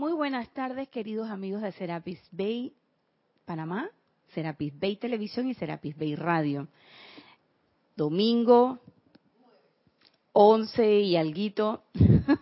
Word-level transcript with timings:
Muy 0.00 0.14
buenas 0.14 0.48
tardes, 0.54 0.88
queridos 0.88 1.28
amigos 1.28 1.60
de 1.60 1.72
Serapis 1.72 2.18
Bay 2.30 2.72
Panamá, 3.44 3.90
Serapis 4.32 4.72
Bay 4.80 4.96
Televisión 4.96 5.50
y 5.50 5.52
Serapis 5.52 5.94
Bay 5.94 6.16
Radio. 6.16 6.68
Domingo, 7.96 8.78
11 10.32 11.00
y 11.00 11.18
alguito. 11.18 11.82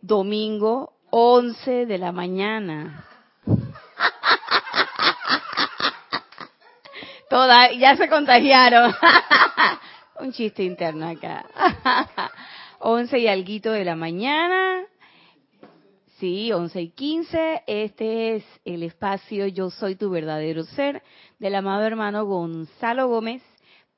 Domingo, 0.00 0.94
11 1.10 1.84
de 1.84 1.98
la 1.98 2.10
mañana. 2.10 3.04
Toda, 7.28 7.74
ya 7.74 7.94
se 7.94 8.08
contagiaron. 8.08 8.94
Un 10.20 10.32
chiste 10.32 10.64
interno 10.64 11.08
acá. 11.08 11.44
11 12.90 13.18
y 13.18 13.28
alguito 13.28 13.70
de 13.70 13.84
la 13.84 13.96
mañana. 13.96 14.82
Sí, 16.18 16.50
11 16.52 16.80
y 16.80 16.88
15. 16.88 17.62
Este 17.66 18.36
es 18.36 18.44
el 18.64 18.82
espacio 18.82 19.46
Yo 19.46 19.68
Soy 19.68 19.94
Tu 19.94 20.08
Verdadero 20.08 20.64
Ser 20.64 21.02
del 21.38 21.54
amado 21.56 21.82
hermano 21.82 22.24
Gonzalo 22.24 23.06
Gómez. 23.06 23.42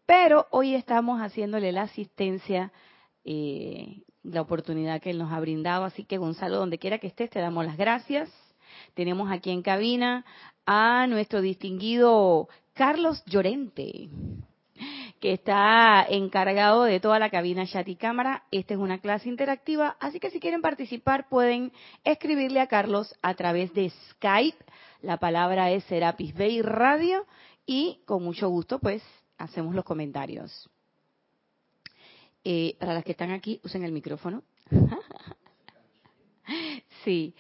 Pero 0.07 0.49
hoy 0.51 0.75
estamos 0.75 1.21
haciéndole 1.21 1.71
la 1.71 1.83
asistencia, 1.83 2.73
eh, 3.25 4.03
la 4.25 4.41
oportunidad 4.41 5.01
que 5.01 5.11
él 5.11 5.19
nos 5.19 5.33
ha 5.33 5.39
brindado. 5.39 5.85
Así 5.85 6.03
que 6.03 6.19
Gonzalo, 6.19 6.57
donde 6.57 6.81
quiera 6.81 6.99
que 6.99 7.07
estés, 7.07 7.31
te 7.31 7.39
damos 7.39 7.65
las 7.65 7.77
gracias. 7.77 8.29
Tenemos 8.95 9.31
aquí 9.31 9.53
en 9.53 9.63
cabina 9.63 10.25
a 10.67 11.07
nuestro 11.07 11.41
distinguido 11.43 12.49
Carlos 12.75 13.23
Llorente 13.27 14.09
que 15.21 15.35
está 15.35 16.05
encargado 16.09 16.85
de 16.85 16.99
toda 16.99 17.19
la 17.19 17.31
cabina 17.31 17.67
chat 17.67 17.87
y 17.89 17.97
cámara. 17.97 18.45
Esta 18.51 18.75
es 18.75 18.81
una 18.81 18.99
clase 18.99 19.29
interactiva, 19.29 19.97
así 20.01 20.19
que 20.19 20.31
si 20.31 20.41
quieren 20.41 20.63
participar 20.63 21.29
pueden 21.29 21.73
escribirle 22.05 22.61
a 22.61 22.67
Carlos 22.67 23.15
a 23.23 23.35
través 23.35 23.73
de 23.75 23.91
Skype. 24.11 24.65
La 25.03 25.19
palabra 25.19 25.71
es 25.71 25.85
Serapis 25.85 26.35
Bay 26.35 26.63
Radio 26.63 27.27
y 27.67 28.01
con 28.07 28.25
mucho 28.25 28.49
gusto 28.49 28.79
pues 28.79 29.03
hacemos 29.37 29.75
los 29.75 29.85
comentarios. 29.85 30.69
Eh, 32.43 32.77
para 32.81 32.95
las 32.95 33.05
que 33.05 33.13
están 33.13 33.31
aquí, 33.31 33.61
usen 33.63 33.85
el 33.85 33.93
micrófono. 33.93 34.43
sí. 37.05 37.35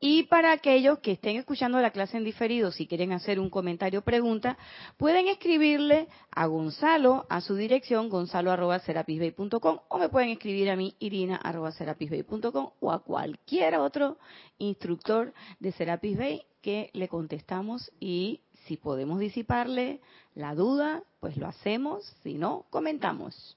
Y 0.00 0.24
para 0.24 0.52
aquellos 0.52 1.00
que 1.00 1.12
estén 1.12 1.36
escuchando 1.36 1.80
la 1.80 1.90
clase 1.90 2.16
en 2.16 2.24
diferido, 2.24 2.70
si 2.70 2.86
quieren 2.86 3.10
hacer 3.12 3.40
un 3.40 3.50
comentario 3.50 3.98
o 4.00 4.02
pregunta, 4.04 4.56
pueden 4.96 5.26
escribirle 5.26 6.06
a 6.30 6.46
Gonzalo 6.46 7.26
a 7.28 7.40
su 7.40 7.56
dirección 7.56 8.08
gonzalo@serapisbay.com 8.08 9.78
o 9.88 9.98
me 9.98 10.08
pueden 10.08 10.30
escribir 10.30 10.70
a 10.70 10.76
mí 10.76 10.94
irina@serapisbay.com 11.00 12.70
o 12.78 12.92
a 12.92 13.02
cualquier 13.02 13.74
otro 13.76 14.18
instructor 14.58 15.34
de 15.58 15.72
Serapis 15.72 16.18
que 16.62 16.90
le 16.92 17.08
contestamos 17.08 17.90
y 17.98 18.42
si 18.66 18.76
podemos 18.76 19.18
disiparle 19.18 20.00
la 20.34 20.54
duda, 20.54 21.02
pues 21.18 21.36
lo 21.36 21.48
hacemos, 21.48 22.04
si 22.22 22.34
no, 22.34 22.66
comentamos. 22.70 23.56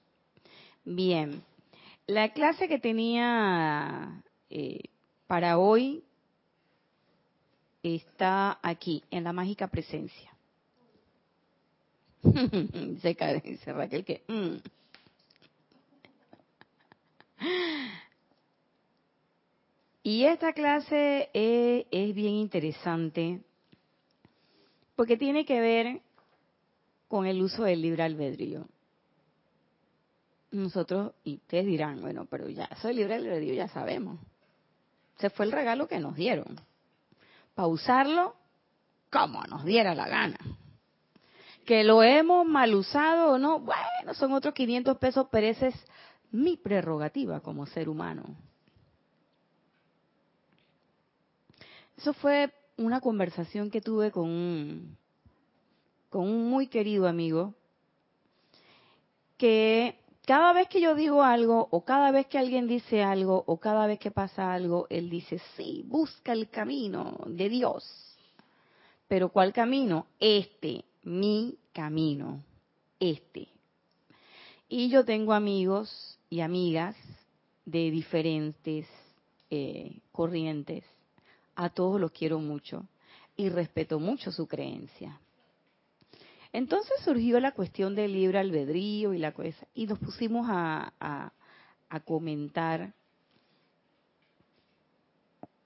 Bien, 0.84 1.44
la 2.08 2.32
clase 2.32 2.66
que 2.66 2.80
tenía 2.80 4.22
eh, 4.50 4.80
para 5.28 5.58
hoy 5.58 6.02
está 7.82 8.58
aquí, 8.62 9.02
en 9.10 9.24
la 9.24 9.32
mágica 9.32 9.66
presencia. 9.66 10.30
se 13.02 13.14
cae, 13.16 13.40
dice 13.40 13.72
Raquel 13.72 14.04
que... 14.04 14.22
Mm. 14.28 14.56
Y 20.04 20.24
esta 20.24 20.52
clase 20.52 21.30
es, 21.32 21.86
es, 21.90 22.14
bien 22.14 22.34
interesante 22.34 23.40
porque 24.96 25.16
tiene 25.16 25.44
que 25.44 25.60
ver 25.60 26.00
con 27.08 27.26
el 27.26 27.40
uso 27.40 27.64
del 27.64 27.82
libre 27.82 28.02
albedrío. 28.02 28.66
Nosotros, 30.50 31.12
y 31.24 31.36
ustedes 31.36 31.66
dirán, 31.66 32.00
bueno, 32.00 32.26
pero 32.26 32.48
ya, 32.48 32.64
eso 32.64 32.88
del 32.88 32.96
libre 32.96 33.14
albedrío 33.14 33.54
ya 33.54 33.68
sabemos. 33.68 34.20
Ese 35.18 35.30
fue 35.30 35.46
el 35.46 35.52
regalo 35.52 35.88
que 35.88 35.98
nos 35.98 36.14
dieron 36.14 36.60
para 37.54 37.68
usarlo 37.68 38.34
como 39.10 39.42
nos 39.44 39.64
diera 39.64 39.94
la 39.94 40.08
gana. 40.08 40.38
Que 41.66 41.84
lo 41.84 42.02
hemos 42.02 42.46
mal 42.46 42.74
usado 42.74 43.32
o 43.32 43.38
no, 43.38 43.60
bueno, 43.60 44.14
son 44.14 44.32
otros 44.32 44.54
500 44.54 44.98
pesos, 44.98 45.26
pero 45.30 45.46
esa 45.46 45.68
es 45.68 45.74
mi 46.32 46.56
prerrogativa 46.56 47.40
como 47.40 47.66
ser 47.66 47.88
humano. 47.88 48.24
Eso 51.96 52.14
fue 52.14 52.52
una 52.76 53.00
conversación 53.00 53.70
que 53.70 53.80
tuve 53.80 54.10
con 54.10 54.28
un, 54.28 54.96
con 56.08 56.22
un 56.22 56.50
muy 56.50 56.66
querido 56.66 57.06
amigo 57.06 57.54
que 59.36 60.01
cada 60.24 60.52
vez 60.52 60.68
que 60.68 60.80
yo 60.80 60.94
digo 60.94 61.22
algo, 61.22 61.68
o 61.70 61.84
cada 61.84 62.10
vez 62.12 62.26
que 62.26 62.38
alguien 62.38 62.68
dice 62.68 63.02
algo, 63.02 63.42
o 63.46 63.58
cada 63.58 63.86
vez 63.86 63.98
que 63.98 64.10
pasa 64.10 64.52
algo, 64.52 64.86
él 64.88 65.10
dice, 65.10 65.40
sí, 65.56 65.82
busca 65.86 66.32
el 66.32 66.48
camino 66.48 67.18
de 67.26 67.48
Dios. 67.48 67.84
Pero 69.08 69.30
¿cuál 69.30 69.52
camino? 69.52 70.06
Este, 70.20 70.84
mi 71.02 71.58
camino, 71.72 72.42
este. 73.00 73.48
Y 74.68 74.88
yo 74.88 75.04
tengo 75.04 75.32
amigos 75.32 76.18
y 76.30 76.40
amigas 76.40 76.96
de 77.64 77.90
diferentes 77.90 78.86
eh, 79.50 80.00
corrientes. 80.12 80.84
A 81.56 81.68
todos 81.68 82.00
los 82.00 82.12
quiero 82.12 82.38
mucho 82.38 82.86
y 83.36 83.48
respeto 83.48 83.98
mucho 83.98 84.32
su 84.32 84.46
creencia. 84.46 85.20
Entonces 86.52 86.92
surgió 87.04 87.40
la 87.40 87.52
cuestión 87.52 87.94
del 87.94 88.12
libre 88.12 88.38
albedrío 88.38 89.14
y 89.14 89.18
la 89.18 89.32
cosa, 89.32 89.66
y 89.74 89.86
nos 89.86 89.98
pusimos 89.98 90.46
a, 90.50 90.92
a 91.88 92.00
comentar. 92.00 92.94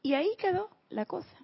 Y 0.03 0.15
ahí 0.15 0.31
quedó 0.39 0.71
la 0.89 1.07
cosa. 1.07 1.37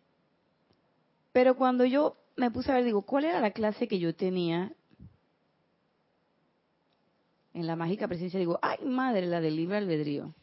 Pero 1.32 1.56
cuando 1.56 1.84
yo 1.84 2.16
me 2.36 2.50
puse 2.50 2.70
a 2.70 2.74
ver, 2.74 2.84
digo, 2.84 3.02
¿cuál 3.02 3.24
era 3.24 3.40
la 3.40 3.52
clase 3.52 3.88
que 3.88 3.98
yo 3.98 4.14
tenía 4.14 4.72
en 7.54 7.66
la 7.66 7.76
mágica 7.76 8.08
presencia? 8.08 8.38
Digo, 8.38 8.58
ay 8.62 8.78
madre, 8.84 9.26
la 9.26 9.40
del 9.40 9.56
libre 9.56 9.78
albedrío. 9.78 10.34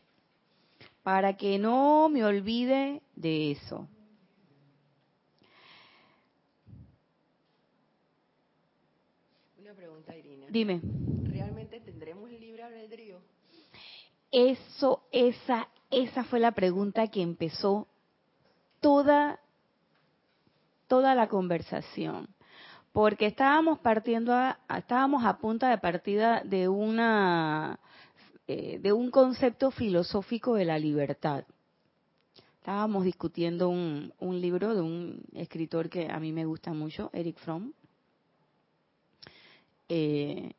Para 1.03 1.37
que 1.37 1.57
no 1.59 2.09
me 2.09 2.25
olvide 2.25 3.01
de 3.15 3.51
eso. 3.51 3.87
Dime. 10.49 10.81
¿Realmente 11.25 11.79
tendremos 11.79 12.29
libre 12.31 12.63
albedrío? 12.63 13.21
Eso, 14.31 15.03
esa, 15.11 15.69
esa 15.91 16.23
fue 16.23 16.39
la 16.39 16.51
pregunta 16.51 17.07
que 17.07 17.21
empezó 17.21 17.87
toda, 18.79 19.39
toda 20.87 21.15
la 21.15 21.27
conversación. 21.27 22.29
Porque 22.91 23.27
estábamos 23.27 23.79
partiendo, 23.79 24.33
a, 24.33 24.59
estábamos 24.77 25.23
a 25.23 25.37
punta 25.37 25.69
de 25.69 25.77
partida 25.77 26.41
de 26.43 26.67
una, 26.67 27.79
eh, 28.47 28.79
de 28.79 28.91
un 28.91 29.11
concepto 29.11 29.69
filosófico 29.69 30.55
de 30.55 30.65
la 30.65 30.79
libertad. 30.79 31.45
Estábamos 32.55 33.03
discutiendo 33.03 33.69
un, 33.69 34.13
un 34.19 34.41
libro 34.41 34.73
de 34.73 34.81
un 34.81 35.23
escritor 35.33 35.89
que 35.89 36.09
a 36.09 36.19
mí 36.19 36.31
me 36.31 36.45
gusta 36.45 36.73
mucho, 36.73 37.09
Eric 37.13 37.37
Fromm, 37.37 37.73
eh, 39.89 40.53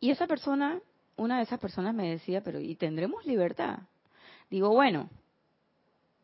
y 0.00 0.10
esa 0.10 0.26
persona, 0.26 0.80
una 1.16 1.36
de 1.36 1.44
esas 1.44 1.60
personas 1.60 1.94
me 1.94 2.10
decía, 2.10 2.42
pero 2.42 2.58
¿y 2.58 2.74
tendremos 2.74 3.24
libertad? 3.24 3.80
Digo, 4.50 4.70
bueno, 4.70 5.08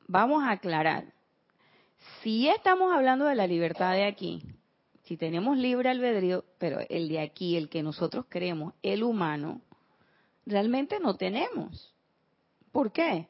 vamos 0.08 0.42
a 0.42 0.50
aclarar. 0.50 1.12
Si 2.22 2.48
estamos 2.48 2.92
hablando 2.92 3.26
de 3.26 3.34
la 3.34 3.46
libertad 3.46 3.92
de 3.92 4.06
aquí, 4.06 4.42
si 5.04 5.16
tenemos 5.16 5.56
libre 5.56 5.90
albedrío, 5.90 6.44
pero 6.58 6.80
el 6.88 7.08
de 7.08 7.20
aquí, 7.20 7.56
el 7.56 7.68
que 7.68 7.82
nosotros 7.82 8.26
creemos, 8.28 8.74
el 8.82 9.04
humano, 9.04 9.60
realmente 10.44 10.98
no 11.00 11.16
tenemos. 11.16 11.94
¿Por 12.72 12.92
qué? 12.92 13.28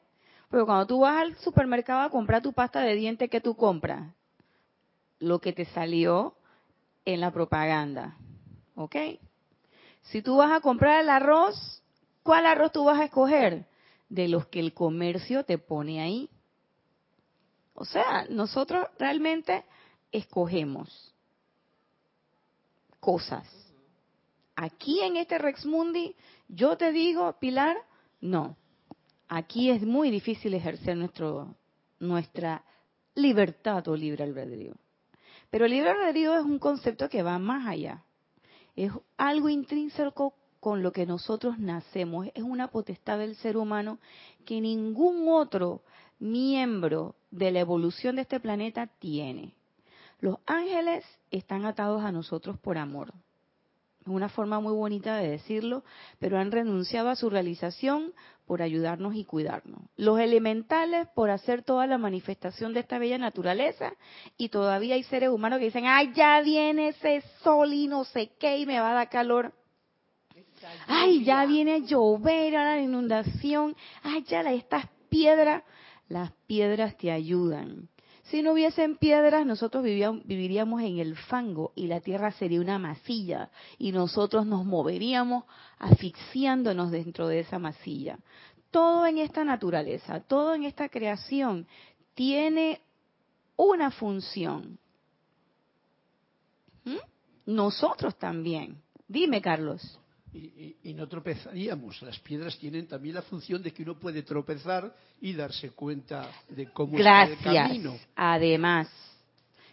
Porque 0.49 0.65
cuando 0.65 0.87
tú 0.87 0.99
vas 1.01 1.17
al 1.17 1.37
supermercado 1.37 2.01
a 2.01 2.09
comprar 2.09 2.41
tu 2.41 2.53
pasta 2.53 2.81
de 2.81 2.95
dientes, 2.95 3.29
que 3.29 3.39
tú 3.39 3.55
compras? 3.55 4.13
Lo 5.19 5.39
que 5.39 5.53
te 5.53 5.65
salió 5.65 6.35
en 7.05 7.21
la 7.21 7.31
propaganda. 7.31 8.17
¿Ok? 8.79 8.95
Si 10.03 10.21
tú 10.21 10.37
vas 10.37 10.53
a 10.53 10.61
comprar 10.61 11.01
el 11.01 11.09
arroz, 11.09 11.83
¿cuál 12.23 12.45
arroz 12.45 12.71
tú 12.71 12.85
vas 12.85 12.97
a 12.97 13.03
escoger? 13.03 13.65
De 14.07 14.29
los 14.29 14.47
que 14.47 14.61
el 14.61 14.73
comercio 14.73 15.43
te 15.43 15.57
pone 15.57 16.01
ahí. 16.01 16.29
O 17.73 17.83
sea, 17.83 18.25
nosotros 18.29 18.87
realmente 18.97 19.65
escogemos 20.13 21.13
cosas. 23.01 23.45
Aquí 24.55 25.01
en 25.01 25.17
este 25.17 25.37
Rex 25.39 25.65
Mundi, 25.65 26.15
yo 26.47 26.77
te 26.77 26.93
digo, 26.93 27.37
Pilar, 27.37 27.75
no. 28.21 28.55
aquí 29.27 29.71
es 29.71 29.81
muy 29.81 30.09
difícil 30.09 30.53
ejercer 30.53 30.95
nuestro, 30.95 31.53
nuestra 31.99 32.63
libertad 33.13 33.85
o 33.89 33.95
libre 33.97 34.23
albedrío. 34.23 34.73
Pero 35.49 35.65
el 35.65 35.71
libre 35.71 35.89
albedrío 35.89 36.37
es 36.37 36.45
un 36.45 36.59
concepto 36.59 37.09
que 37.09 37.23
va 37.23 37.37
más 37.39 37.67
allá. 37.67 38.05
Es 38.75 38.91
algo 39.17 39.49
intrínseco 39.49 40.33
con 40.59 40.83
lo 40.83 40.91
que 40.91 41.05
nosotros 41.05 41.59
nacemos. 41.59 42.27
Es 42.33 42.43
una 42.43 42.69
potestad 42.69 43.19
del 43.19 43.35
ser 43.35 43.57
humano 43.57 43.99
que 44.45 44.61
ningún 44.61 45.27
otro 45.29 45.81
miembro 46.19 47.15
de 47.31 47.51
la 47.51 47.59
evolución 47.59 48.15
de 48.15 48.23
este 48.23 48.39
planeta 48.39 48.87
tiene. 48.87 49.53
Los 50.19 50.37
ángeles 50.45 51.05
están 51.31 51.65
atados 51.65 52.03
a 52.03 52.11
nosotros 52.11 52.57
por 52.59 52.77
amor. 52.77 53.13
Es 54.09 54.15
una 54.15 54.29
forma 54.29 54.59
muy 54.59 54.73
bonita 54.73 55.17
de 55.17 55.29
decirlo, 55.29 55.83
pero 56.17 56.39
han 56.39 56.51
renunciado 56.51 57.09
a 57.09 57.15
su 57.15 57.29
realización 57.29 58.11
por 58.47 58.63
ayudarnos 58.63 59.13
y 59.13 59.23
cuidarnos. 59.23 59.81
Los 59.97 60.19
elementales 60.19 61.07
por 61.13 61.29
hacer 61.29 61.61
toda 61.61 61.85
la 61.85 61.99
manifestación 61.99 62.73
de 62.73 62.79
esta 62.79 62.97
bella 62.97 63.19
naturaleza 63.19 63.93
y 64.35 64.49
todavía 64.49 64.95
hay 64.95 65.03
seres 65.03 65.29
humanos 65.29 65.59
que 65.59 65.65
dicen, 65.65 65.85
ay, 65.85 66.11
ya 66.15 66.41
viene 66.41 66.87
ese 66.87 67.21
sol 67.43 67.71
y 67.71 67.87
no 67.87 68.03
sé 68.03 68.31
qué 68.39 68.57
y 68.57 68.65
me 68.65 68.79
va 68.79 68.91
a 68.91 68.95
dar 68.95 69.09
calor. 69.09 69.53
Ay, 70.87 71.23
ya 71.23 71.45
viene 71.45 71.75
a 71.75 71.77
llover, 71.77 72.55
a 72.55 72.75
la 72.75 72.81
inundación. 72.81 73.75
Ay, 74.01 74.23
ya 74.23 74.41
estas 74.41 74.87
piedras, 75.09 75.63
las 76.07 76.31
piedras 76.47 76.97
te 76.97 77.11
ayudan. 77.11 77.87
Si 78.29 78.43
no 78.43 78.53
hubiesen 78.53 78.97
piedras, 78.97 79.45
nosotros 79.45 79.83
viviríamos 79.83 80.81
en 80.81 80.99
el 80.99 81.15
fango 81.15 81.71
y 81.75 81.87
la 81.87 81.99
tierra 81.99 82.31
sería 82.31 82.61
una 82.61 82.77
masilla 82.77 83.49
y 83.79 83.91
nosotros 83.91 84.45
nos 84.45 84.65
moveríamos 84.65 85.45
asfixiándonos 85.79 86.91
dentro 86.91 87.27
de 87.27 87.39
esa 87.39 87.57
masilla. 87.57 88.19
Todo 88.69 89.07
en 89.07 89.17
esta 89.17 89.43
naturaleza, 89.43 90.19
todo 90.19 90.53
en 90.53 90.63
esta 90.63 90.89
creación 90.89 91.67
tiene 92.13 92.81
una 93.55 93.89
función. 93.89 94.77
¿Mm? 96.85 96.97
Nosotros 97.47 98.15
también. 98.17 98.79
Dime, 99.07 99.41
Carlos 99.41 99.99
y, 100.33 100.93
no 100.93 101.07
tropezaríamos. 101.07 102.01
Las 102.01 102.19
piedras 102.19 102.57
tienen 102.57 102.87
también 102.87 103.15
la 103.15 103.21
función 103.21 103.63
de 103.63 103.71
que 103.71 103.83
uno 103.83 103.97
puede 103.97 104.23
tropezar 104.23 104.93
y 105.21 105.33
darse 105.33 105.71
cuenta 105.71 106.29
de 106.49 106.71
cómo 106.71 106.97
Gracias. 106.97 107.37
está 107.37 107.51
el 107.51 107.57
camino. 107.57 107.97
Además, 108.15 108.89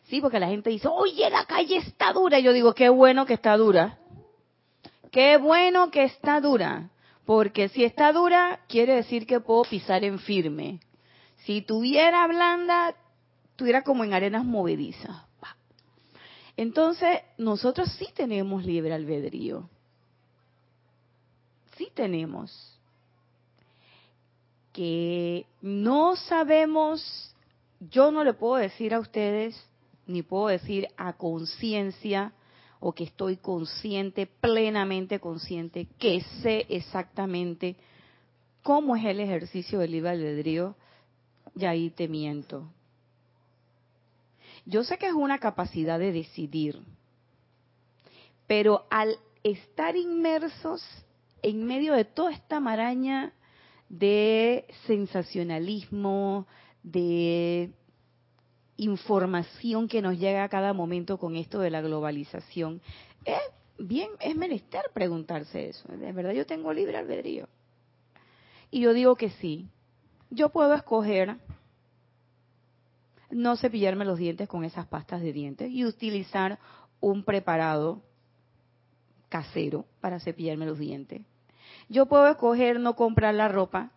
sí, 0.04 0.20
porque 0.20 0.40
la 0.40 0.48
gente 0.48 0.70
dice, 0.70 0.88
oye, 0.88 1.28
la 1.30 1.44
calle 1.44 1.76
está 1.78 2.12
dura. 2.12 2.38
Y 2.38 2.42
yo 2.42 2.52
digo, 2.52 2.74
qué 2.74 2.88
bueno 2.88 3.26
que 3.26 3.34
está 3.34 3.56
dura. 3.56 3.98
Qué 5.10 5.36
bueno 5.36 5.90
que 5.90 6.04
está 6.04 6.40
dura. 6.40 6.90
Porque 7.24 7.68
si 7.68 7.84
está 7.84 8.12
dura, 8.12 8.60
quiere 8.68 8.94
decir 8.94 9.26
que 9.26 9.40
puedo 9.40 9.62
pisar 9.62 10.04
en 10.04 10.18
firme. 10.18 10.80
Si 11.44 11.60
tuviera 11.62 12.26
blanda, 12.26 12.94
tuviera 13.56 13.82
como 13.82 14.04
en 14.04 14.14
arenas 14.14 14.44
movedizas. 14.44 15.22
Entonces, 16.56 17.20
nosotros 17.36 17.92
sí 17.98 18.08
tenemos 18.14 18.64
libre 18.64 18.94
albedrío 18.94 19.68
sí 21.76 21.90
tenemos, 21.94 22.78
que 24.72 25.46
no 25.62 26.16
sabemos, 26.16 27.34
yo 27.80 28.10
no 28.10 28.24
le 28.24 28.34
puedo 28.34 28.56
decir 28.56 28.92
a 28.94 29.00
ustedes, 29.00 29.58
ni 30.06 30.22
puedo 30.22 30.48
decir 30.48 30.88
a 30.96 31.14
conciencia, 31.14 32.32
o 32.78 32.92
que 32.92 33.04
estoy 33.04 33.38
consciente, 33.38 34.26
plenamente 34.26 35.18
consciente, 35.18 35.88
que 35.98 36.20
sé 36.42 36.66
exactamente 36.68 37.76
cómo 38.62 38.96
es 38.96 39.04
el 39.04 39.20
ejercicio 39.20 39.78
del 39.78 39.92
libre 39.92 40.10
albedrío, 40.10 40.76
y 41.56 41.64
ahí 41.64 41.90
te 41.90 42.06
miento. 42.06 42.68
Yo 44.66 44.84
sé 44.84 44.98
que 44.98 45.06
es 45.06 45.14
una 45.14 45.38
capacidad 45.38 45.98
de 45.98 46.12
decidir, 46.12 46.82
pero 48.46 48.84
al 48.90 49.16
estar 49.42 49.96
inmersos 49.96 50.84
en 51.42 51.64
medio 51.64 51.94
de 51.94 52.04
toda 52.04 52.32
esta 52.32 52.60
maraña 52.60 53.32
de 53.88 54.66
sensacionalismo, 54.86 56.46
de 56.82 57.70
información 58.76 59.88
que 59.88 60.02
nos 60.02 60.18
llega 60.18 60.44
a 60.44 60.48
cada 60.48 60.72
momento 60.72 61.18
con 61.18 61.36
esto 61.36 61.60
de 61.60 61.70
la 61.70 61.80
globalización, 61.80 62.80
es 63.24 63.40
bien, 63.78 64.10
es 64.20 64.36
menester 64.36 64.82
preguntarse 64.92 65.68
eso. 65.68 65.88
¿De 65.88 66.12
verdad 66.12 66.32
yo 66.32 66.46
tengo 66.46 66.72
libre 66.72 66.96
albedrío? 66.96 67.48
Y 68.70 68.80
yo 68.80 68.92
digo 68.92 69.16
que 69.16 69.30
sí. 69.30 69.68
Yo 70.30 70.50
puedo 70.50 70.74
escoger 70.74 71.36
no 73.30 73.56
cepillarme 73.56 74.04
los 74.04 74.18
dientes 74.18 74.48
con 74.48 74.64
esas 74.64 74.86
pastas 74.86 75.20
de 75.20 75.32
dientes 75.32 75.70
y 75.70 75.84
utilizar 75.84 76.58
un 77.00 77.24
preparado 77.24 78.02
casero 79.28 79.86
para 80.00 80.20
cepillarme 80.20 80.66
los 80.66 80.78
dientes. 80.78 81.22
Yo 81.88 82.06
puedo 82.06 82.26
escoger 82.28 82.80
no 82.80 82.94
comprar 82.96 83.34
la 83.34 83.48
ropa 83.48 83.92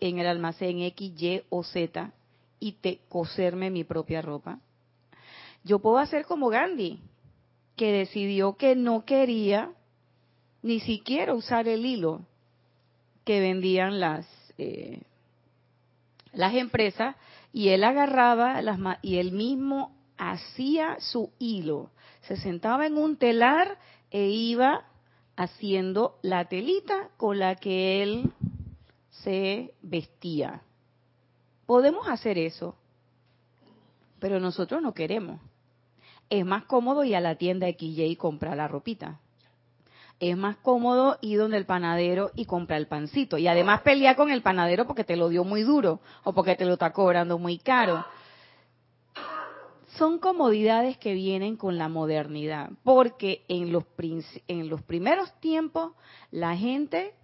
en 0.00 0.18
el 0.18 0.26
almacén 0.26 0.80
X, 0.80 1.20
Y 1.20 1.42
o 1.48 1.62
Z 1.62 2.12
y 2.60 2.72
te, 2.72 3.00
coserme 3.08 3.70
mi 3.70 3.84
propia 3.84 4.22
ropa. 4.22 4.60
Yo 5.64 5.80
puedo 5.80 5.98
hacer 5.98 6.24
como 6.26 6.48
Gandhi, 6.48 7.00
que 7.76 7.92
decidió 7.92 8.56
que 8.56 8.76
no 8.76 9.04
quería 9.04 9.72
ni 10.62 10.80
siquiera 10.80 11.34
usar 11.34 11.68
el 11.68 11.84
hilo 11.84 12.22
que 13.24 13.40
vendían 13.40 14.00
las, 14.00 14.26
eh, 14.58 15.02
las 16.32 16.54
empresas 16.54 17.16
y 17.52 17.68
él 17.68 17.84
agarraba 17.84 18.62
las 18.62 18.78
y 19.02 19.18
él 19.18 19.32
mismo 19.32 19.94
hacía 20.16 20.96
su 21.00 21.30
hilo. 21.38 21.90
Se 22.22 22.36
sentaba 22.36 22.86
en 22.86 22.96
un 22.96 23.16
telar 23.16 23.78
e 24.12 24.28
iba 24.28 24.84
haciendo 25.36 26.18
la 26.22 26.44
telita 26.44 27.08
con 27.16 27.38
la 27.38 27.56
que 27.56 28.02
él 28.02 28.30
se 29.10 29.72
vestía. 29.80 30.60
Podemos 31.64 32.06
hacer 32.06 32.36
eso, 32.36 32.76
pero 34.20 34.38
nosotros 34.38 34.82
no 34.82 34.92
queremos. 34.92 35.40
Es 36.28 36.44
más 36.44 36.64
cómodo 36.64 37.04
ir 37.04 37.16
a 37.16 37.20
la 37.20 37.36
tienda 37.36 37.66
XY 37.66 38.04
y 38.04 38.16
comprar 38.16 38.56
la 38.56 38.68
ropita. 38.68 39.18
Es 40.20 40.36
más 40.36 40.56
cómodo 40.58 41.18
ir 41.22 41.38
donde 41.38 41.56
el 41.56 41.66
panadero 41.66 42.30
y 42.34 42.44
comprar 42.44 42.78
el 42.78 42.86
pancito. 42.86 43.38
Y 43.38 43.48
además 43.48 43.80
pelear 43.80 44.14
con 44.14 44.30
el 44.30 44.42
panadero 44.42 44.86
porque 44.86 45.04
te 45.04 45.16
lo 45.16 45.30
dio 45.30 45.42
muy 45.42 45.62
duro 45.62 46.00
o 46.22 46.32
porque 46.32 46.54
te 46.54 46.66
lo 46.66 46.74
está 46.74 46.92
cobrando 46.92 47.38
muy 47.38 47.58
caro 47.58 48.04
son 49.98 50.18
comodidades 50.18 50.96
que 50.98 51.14
vienen 51.14 51.56
con 51.56 51.76
la 51.76 51.88
modernidad, 51.88 52.70
porque 52.82 53.44
en 53.48 53.72
los, 53.72 53.84
en 54.48 54.68
los 54.68 54.82
primeros 54.82 55.32
tiempos 55.40 55.92
la 56.30 56.56
gente 56.56 57.14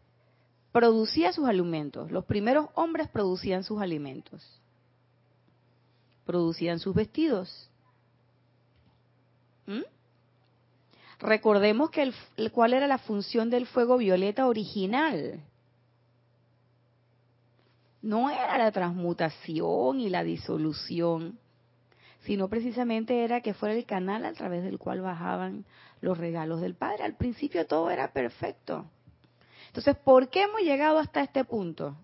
producía 0.73 1.33
sus 1.33 1.49
alimentos, 1.49 2.11
los 2.11 2.25
primeros 2.25 2.69
hombres 2.75 3.09
producían 3.09 3.65
sus 3.65 3.81
alimentos, 3.81 4.61
producían 6.27 6.79
sus 6.79 6.95
vestidos. 6.95 7.71
¿Mm? 9.67 9.83
Recordemos 11.21 11.91
que 11.91 12.03
el, 12.37 12.53
cuál 12.53 12.75
era 12.75 12.87
la 12.87 12.99
función 12.99 13.51
del 13.51 13.67
fuego 13.67 13.97
violeta 13.97 14.47
original. 14.47 15.43
No 18.03 18.31
era 18.31 18.57
la 18.59 18.71
transmutación 18.71 20.01
y 20.01 20.09
la 20.09 20.23
disolución 20.23 21.39
sino 22.29 22.49
precisamente 22.49 23.25
era 23.25 23.41
que 23.41 23.55
fuera 23.55 23.75
el 23.75 23.87
canal 23.87 24.27
a 24.27 24.35
través 24.35 24.63
del 24.63 24.79
cual 24.79 25.01
bajaban 25.01 25.65
los 26.03 26.19
regalos 26.19 26.61
del 26.61 26.75
Padre. 26.75 27.05
Al 27.05 27.17
principio 27.17 27.67
todo 27.67 27.91
era 27.91 28.13
perfecto. 28.13 28.85
Entonces, 29.69 29.97
¿por 29.97 30.29
qué 30.29 30.43
hemos 30.43 30.61
llegado 30.61 30.99
hasta 30.99 31.23
este 31.23 31.43
punto? 31.47 31.97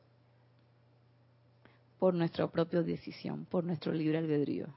Por 1.98 2.14
nuestra 2.14 2.46
propia 2.46 2.80
decisión, 2.80 3.44
por 3.44 3.64
nuestro 3.64 3.92
libre 3.92 4.16
albedrío. 4.16 4.68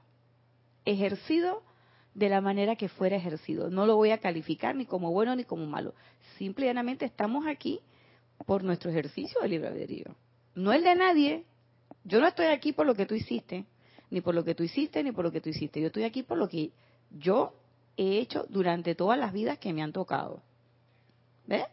Ejercido 0.84 1.62
de 2.12 2.28
la 2.28 2.42
manera 2.42 2.76
que 2.76 2.90
fuera 2.90 3.16
ejercido. 3.16 3.70
No 3.70 3.86
lo 3.86 3.96
voy 3.96 4.10
a 4.10 4.18
calificar 4.18 4.76
ni 4.76 4.84
como 4.84 5.12
bueno 5.12 5.34
ni 5.34 5.44
como 5.44 5.64
malo. 5.64 5.94
Simplemente 6.36 7.06
estamos 7.06 7.46
aquí 7.46 7.80
por 8.44 8.64
nuestro 8.64 8.90
ejercicio 8.90 9.40
de 9.40 9.48
libre 9.48 9.68
albedrío. 9.68 10.14
No 10.54 10.74
el 10.74 10.84
de 10.84 10.94
nadie. 10.94 11.44
Yo 12.04 12.20
no 12.20 12.26
estoy 12.26 12.48
aquí 12.48 12.74
por 12.74 12.84
lo 12.84 12.94
que 12.94 13.06
tú 13.06 13.14
hiciste 13.14 13.64
ni 14.10 14.20
por 14.20 14.34
lo 14.34 14.44
que 14.44 14.54
tú 14.54 14.62
hiciste, 14.62 15.02
ni 15.02 15.12
por 15.12 15.24
lo 15.24 15.32
que 15.32 15.40
tú 15.40 15.50
hiciste. 15.50 15.80
Yo 15.80 15.88
estoy 15.88 16.04
aquí 16.04 16.22
por 16.22 16.38
lo 16.38 16.48
que 16.48 16.70
yo 17.10 17.52
he 17.96 18.18
hecho 18.18 18.46
durante 18.48 18.94
todas 18.94 19.18
las 19.18 19.32
vidas 19.32 19.58
que 19.58 19.72
me 19.72 19.82
han 19.82 19.92
tocado. 19.92 20.42
¿Ves? 21.46 21.64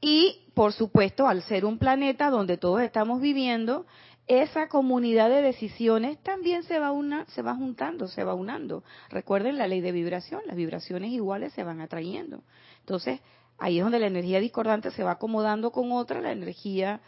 Y, 0.00 0.42
por 0.54 0.72
supuesto, 0.72 1.26
al 1.26 1.42
ser 1.42 1.64
un 1.64 1.78
planeta 1.78 2.28
donde 2.28 2.58
todos 2.58 2.82
estamos 2.82 3.20
viviendo, 3.20 3.86
esa 4.26 4.68
comunidad 4.68 5.28
de 5.28 5.42
decisiones 5.42 6.18
también 6.22 6.62
se 6.62 6.78
va, 6.78 6.92
una, 6.92 7.26
se 7.26 7.42
va 7.42 7.54
juntando, 7.54 8.08
se 8.08 8.24
va 8.24 8.34
unando. 8.34 8.84
Recuerden 9.10 9.58
la 9.58 9.66
ley 9.66 9.80
de 9.80 9.92
vibración, 9.92 10.42
las 10.46 10.56
vibraciones 10.56 11.10
iguales 11.10 11.52
se 11.52 11.64
van 11.64 11.80
atrayendo. 11.80 12.42
Entonces, 12.80 13.20
ahí 13.58 13.78
es 13.78 13.84
donde 13.84 13.98
la 13.98 14.06
energía 14.06 14.40
discordante 14.40 14.90
se 14.90 15.02
va 15.02 15.12
acomodando 15.12 15.70
con 15.72 15.92
otra, 15.92 16.20
la 16.20 16.32
energía 16.32 17.00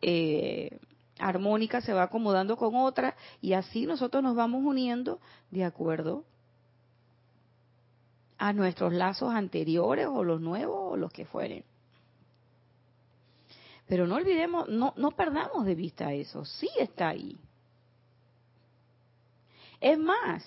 eh, 0.00 0.78
armónica 1.18 1.80
se 1.80 1.92
va 1.92 2.04
acomodando 2.04 2.56
con 2.56 2.74
otra 2.74 3.16
y 3.40 3.52
así 3.52 3.86
nosotros 3.86 4.22
nos 4.22 4.34
vamos 4.34 4.64
uniendo 4.64 5.20
de 5.50 5.64
acuerdo 5.64 6.24
a 8.38 8.52
nuestros 8.52 8.92
lazos 8.92 9.32
anteriores 9.32 10.06
o 10.06 10.24
los 10.24 10.40
nuevos 10.40 10.92
o 10.92 10.96
los 10.96 11.12
que 11.12 11.24
fueren. 11.24 11.64
Pero 13.86 14.06
no 14.06 14.16
olvidemos, 14.16 14.68
no, 14.68 14.94
no 14.96 15.10
perdamos 15.12 15.64
de 15.66 15.74
vista 15.74 16.12
eso, 16.12 16.44
sí 16.44 16.68
está 16.78 17.08
ahí. 17.08 17.38
Es 19.80 19.98
más, 19.98 20.42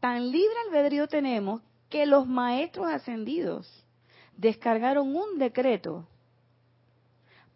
tan 0.00 0.30
libre 0.30 0.54
albedrío 0.66 1.06
tenemos 1.06 1.60
que 1.88 2.06
los 2.06 2.26
maestros 2.26 2.86
ascendidos 2.86 3.68
descargaron 4.36 5.14
un 5.14 5.38
decreto 5.38 6.06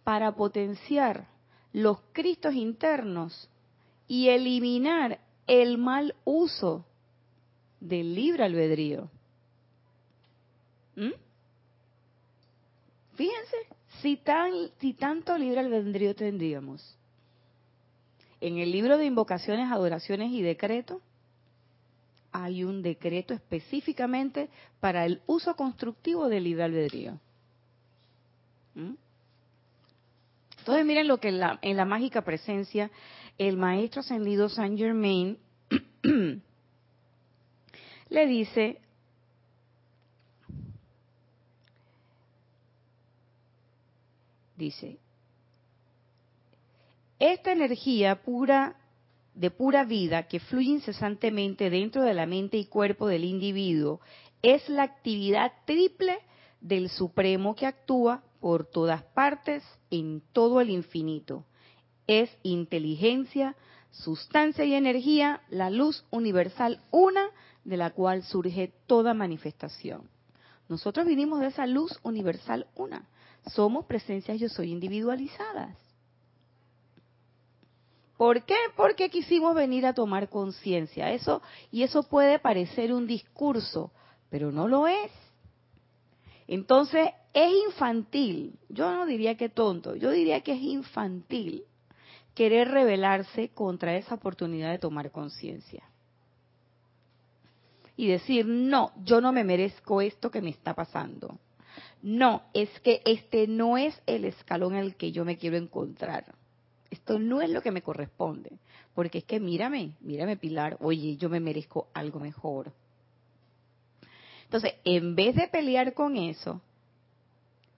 para 0.03 0.33
potenciar 0.33 1.27
los 1.75 1.99
cristos 2.13 2.55
internos 2.55 3.51
y 4.07 4.29
eliminar 4.29 5.19
el 5.49 5.77
mal 5.77 6.15
uso 6.25 6.87
del 7.81 8.15
libre 8.15 8.45
albedrío. 8.45 9.11
¿Mm? 10.95 11.11
Fíjense, 13.15 13.57
si, 14.01 14.17
tan, 14.17 14.53
si 14.79 14.95
tanto 14.95 15.37
libre 15.37 15.61
albedrío 15.61 16.15
tendríamos. 16.15 16.97
En 18.41 18.59
el 18.59 18.71
libro 18.71 18.97
de 18.97 19.07
invocaciones, 19.07 19.71
adoraciones 19.73 20.31
y 20.31 20.43
decretos, 20.43 21.03
hay 22.31 22.63
un 22.63 22.83
decreto 22.83 23.35
específicamente 23.35 24.49
para 24.79 25.07
el 25.07 25.23
uso 25.27 25.57
constructivo 25.57 26.29
del 26.29 26.45
libre 26.45 26.63
albedrío. 26.63 27.19
¿Mm? 28.77 28.95
Entonces 30.65 30.87
miren 30.87 31.09
lo 31.09 31.21
que 31.21 31.29
en 31.29 31.77
la, 31.77 31.85
mágica 31.85 32.23
presencia 32.23 32.91
el 33.37 33.59
maestro 33.59 34.01
ascendido 34.01 34.49
Saint 34.49 34.79
Germain 34.79 35.37
le 38.09 38.27
dice 38.27 38.81
dice 44.57 44.99
esta 47.19 47.53
energía 47.53 48.23
pura 48.23 48.77
de 49.35 49.51
pura 49.51 49.85
vida 49.85 50.29
que 50.29 50.41
fluye 50.41 50.71
incesantemente 50.71 51.69
dentro 51.69 52.01
de 52.01 52.15
la 52.15 52.25
mente 52.25 52.57
y 52.57 52.65
cuerpo 52.65 53.07
del 53.07 53.25
individuo 53.25 54.01
es 54.41 54.67
la 54.71 54.85
actividad 54.85 55.53
triple 55.67 56.17
del 56.63 56.89
Supremo 56.89 57.55
que 57.55 57.67
actúa 57.67 58.24
por 58.45 58.67
todas 58.67 59.03
partes 59.03 59.65
en 59.91 60.21
todo 60.35 60.61
el 60.61 60.69
infinito. 60.69 61.47
Es 62.07 62.29
inteligencia, 62.43 63.57
sustancia 63.91 64.67
y 64.67 64.75
energía, 64.75 65.41
la 65.49 65.71
luz 65.71 66.05
universal 66.11 66.79
una 66.91 67.31
de 67.65 67.79
la 67.79 67.93
cual 67.93 68.23
surge 68.23 68.75
toda 68.87 69.15
manifestación. 69.15 70.11
Nosotros 70.69 71.07
vinimos 71.07 71.41
de 71.41 71.47
esa 71.47 71.65
luz 71.65 71.99
universal 72.03 72.67
una. 72.75 73.09
Somos 73.47 73.87
presencias 73.87 74.39
yo 74.39 74.51
soy 74.51 74.73
individualizadas. 74.73 75.79
¿Por 78.19 78.45
qué? 78.45 78.59
Porque 78.77 79.09
quisimos 79.09 79.55
venir 79.55 79.87
a 79.87 79.95
tomar 79.95 80.29
conciencia. 80.29 81.13
Eso 81.13 81.41
y 81.71 81.83
eso 81.83 82.03
puede 82.03 82.39
parecer 82.39 82.93
un 82.93 83.07
discurso, 83.07 83.91
pero 84.29 84.53
no 84.53 84.69
lo 84.69 84.87
es. 84.87 85.11
Entonces, 86.47 87.11
es 87.33 87.53
infantil. 87.69 88.59
Yo 88.69 88.91
no 88.95 89.07
diría 89.07 89.37
que 89.37 89.49
tonto, 89.49 89.97
yo 89.97 90.11
diría 90.11 90.41
que 90.43 90.53
es 90.53 90.63
infantil 90.63 91.65
querer 92.35 92.69
rebelarse 92.69 93.51
contra 93.51 93.97
esa 93.97 94.17
oportunidad 94.17 94.71
de 94.71 94.79
tomar 94.79 95.11
conciencia. 95.11 95.85
Y 97.97 98.09
decir, 98.09 98.45
"No, 98.47 98.93
yo 99.05 99.21
no 99.21 99.33
me 99.33 99.45
merezco 99.45 100.01
esto 100.01 100.31
que 100.31 100.43
me 100.43 100.51
está 100.51 100.75
pasando." 100.75 101.39
No, 102.03 102.43
es 102.53 102.69
que 102.81 103.01
este 103.05 103.47
no 103.47 103.79
es 103.79 104.01
el 104.07 104.25
escalón 104.25 104.75
en 104.75 104.81
el 104.81 104.97
que 104.97 105.13
yo 105.13 105.25
me 105.25 105.39
quiero 105.39 105.57
encontrar 105.57 106.35
esto 106.95 107.19
no 107.19 107.43
es 107.43 107.51
lo 107.51 107.61
que 107.61 107.73
me 107.73 107.83
corresponde, 107.83 108.59
porque 108.95 109.19
es 109.19 109.25
que 109.25 109.41
mírame, 109.41 109.97
mírame 110.01 110.37
Pilar, 110.37 110.77
oye, 110.81 111.17
yo 111.17 111.29
me 111.29 111.41
merezco 111.41 111.89
algo 111.93 112.21
mejor. 112.21 112.73
Entonces, 114.45 114.75
en 114.85 115.17
vez 115.17 115.35
de 115.35 115.49
pelear 115.49 115.95
con 115.95 116.17
eso, 116.17 116.61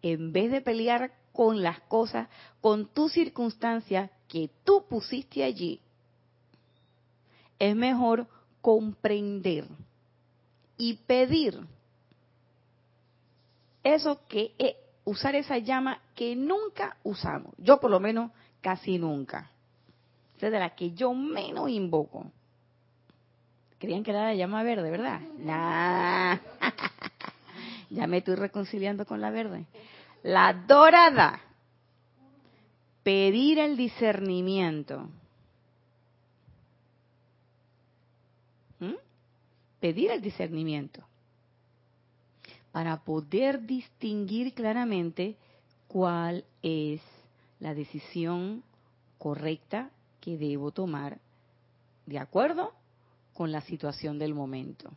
en 0.03 0.33
vez 0.33 0.51
de 0.51 0.61
pelear 0.61 1.13
con 1.33 1.63
las 1.63 1.81
cosas, 1.81 2.29
con 2.61 2.87
tus 2.87 3.13
circunstancias 3.13 4.11
que 4.29 4.51
tú 4.65 4.87
pusiste 4.89 5.45
allí, 5.45 5.81
es 7.59 7.75
mejor 7.75 8.27
comprender 8.61 9.67
y 10.77 10.95
pedir 10.95 11.61
eso 13.83 14.21
que 14.29 14.55
es 14.59 14.75
usar 15.05 15.37
esa 15.37 15.59
llama 15.59 16.01
que 16.15 16.35
nunca 16.35 16.97
usamos. 17.05 17.55
Yo 17.59 17.79
por 17.81 17.91
lo 17.91 18.01
menos 18.01 18.33
casi 18.61 18.99
nunca. 18.99 19.51
Es 20.35 20.53
de 20.53 20.59
la 20.59 20.75
que 20.75 20.93
yo 20.93 21.15
menos 21.15 21.71
invoco. 21.71 22.31
Creían 23.87 24.03
que 24.03 24.13
la 24.13 24.35
llama 24.35 24.65
verde, 24.65 24.91
¿verdad? 24.91 25.21
Nah. 25.39 26.39
ya 27.91 28.09
me 28.09 28.17
estoy 28.17 28.35
reconciliando 28.35 29.07
con 29.07 29.21
la 29.21 29.31
verde. 29.31 29.65
La 30.25 30.53
dorada. 30.53 31.41
Pedir 33.05 33.61
el 33.61 33.77
discernimiento. 33.77 35.09
¿Mm? 38.81 38.95
Pedir 39.79 40.11
el 40.11 40.21
discernimiento. 40.21 41.05
Para 42.73 43.05
poder 43.05 43.61
distinguir 43.67 44.53
claramente 44.53 45.37
cuál 45.87 46.45
es 46.61 47.01
la 47.61 47.73
decisión 47.73 48.65
correcta 49.17 49.91
que 50.21 50.37
debo 50.37 50.73
tomar 50.73 51.19
de 52.07 52.19
acuerdo 52.19 52.73
con 53.37 53.53
la 53.53 53.61
situación 53.61 54.19
del 54.19 54.35
momento. 54.35 54.91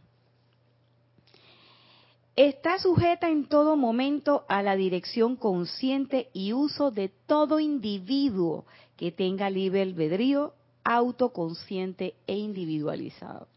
Está 2.36 2.80
sujeta 2.80 3.30
en 3.30 3.48
todo 3.48 3.76
momento 3.76 4.46
a 4.48 4.64
la 4.64 4.78
dirección 4.78 5.36
consciente 5.36 6.30
y 6.32 6.54
uso 6.54 6.90
de 6.90 7.10
todo 7.10 7.60
individuo 7.60 8.66
que 8.96 9.12
tenga 9.12 9.50
libre 9.50 9.82
albedrío 9.82 10.54
autoconsciente 10.86 12.16
e 12.26 12.38
individualizado. 12.38 13.48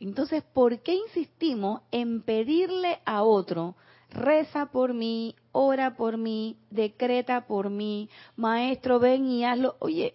Entonces, 0.00 0.42
¿por 0.42 0.80
qué 0.80 0.94
insistimos 0.94 1.82
en 1.92 2.22
pedirle 2.22 2.98
a 3.04 3.22
otro 3.22 3.76
reza 4.10 4.66
por 4.66 4.94
mí, 4.94 5.34
ora 5.52 5.96
por 5.96 6.16
mí, 6.16 6.56
decreta 6.70 7.46
por 7.46 7.70
mí, 7.70 8.08
maestro, 8.36 8.98
ven 8.98 9.26
y 9.26 9.44
hazlo. 9.44 9.76
Oye, 9.78 10.14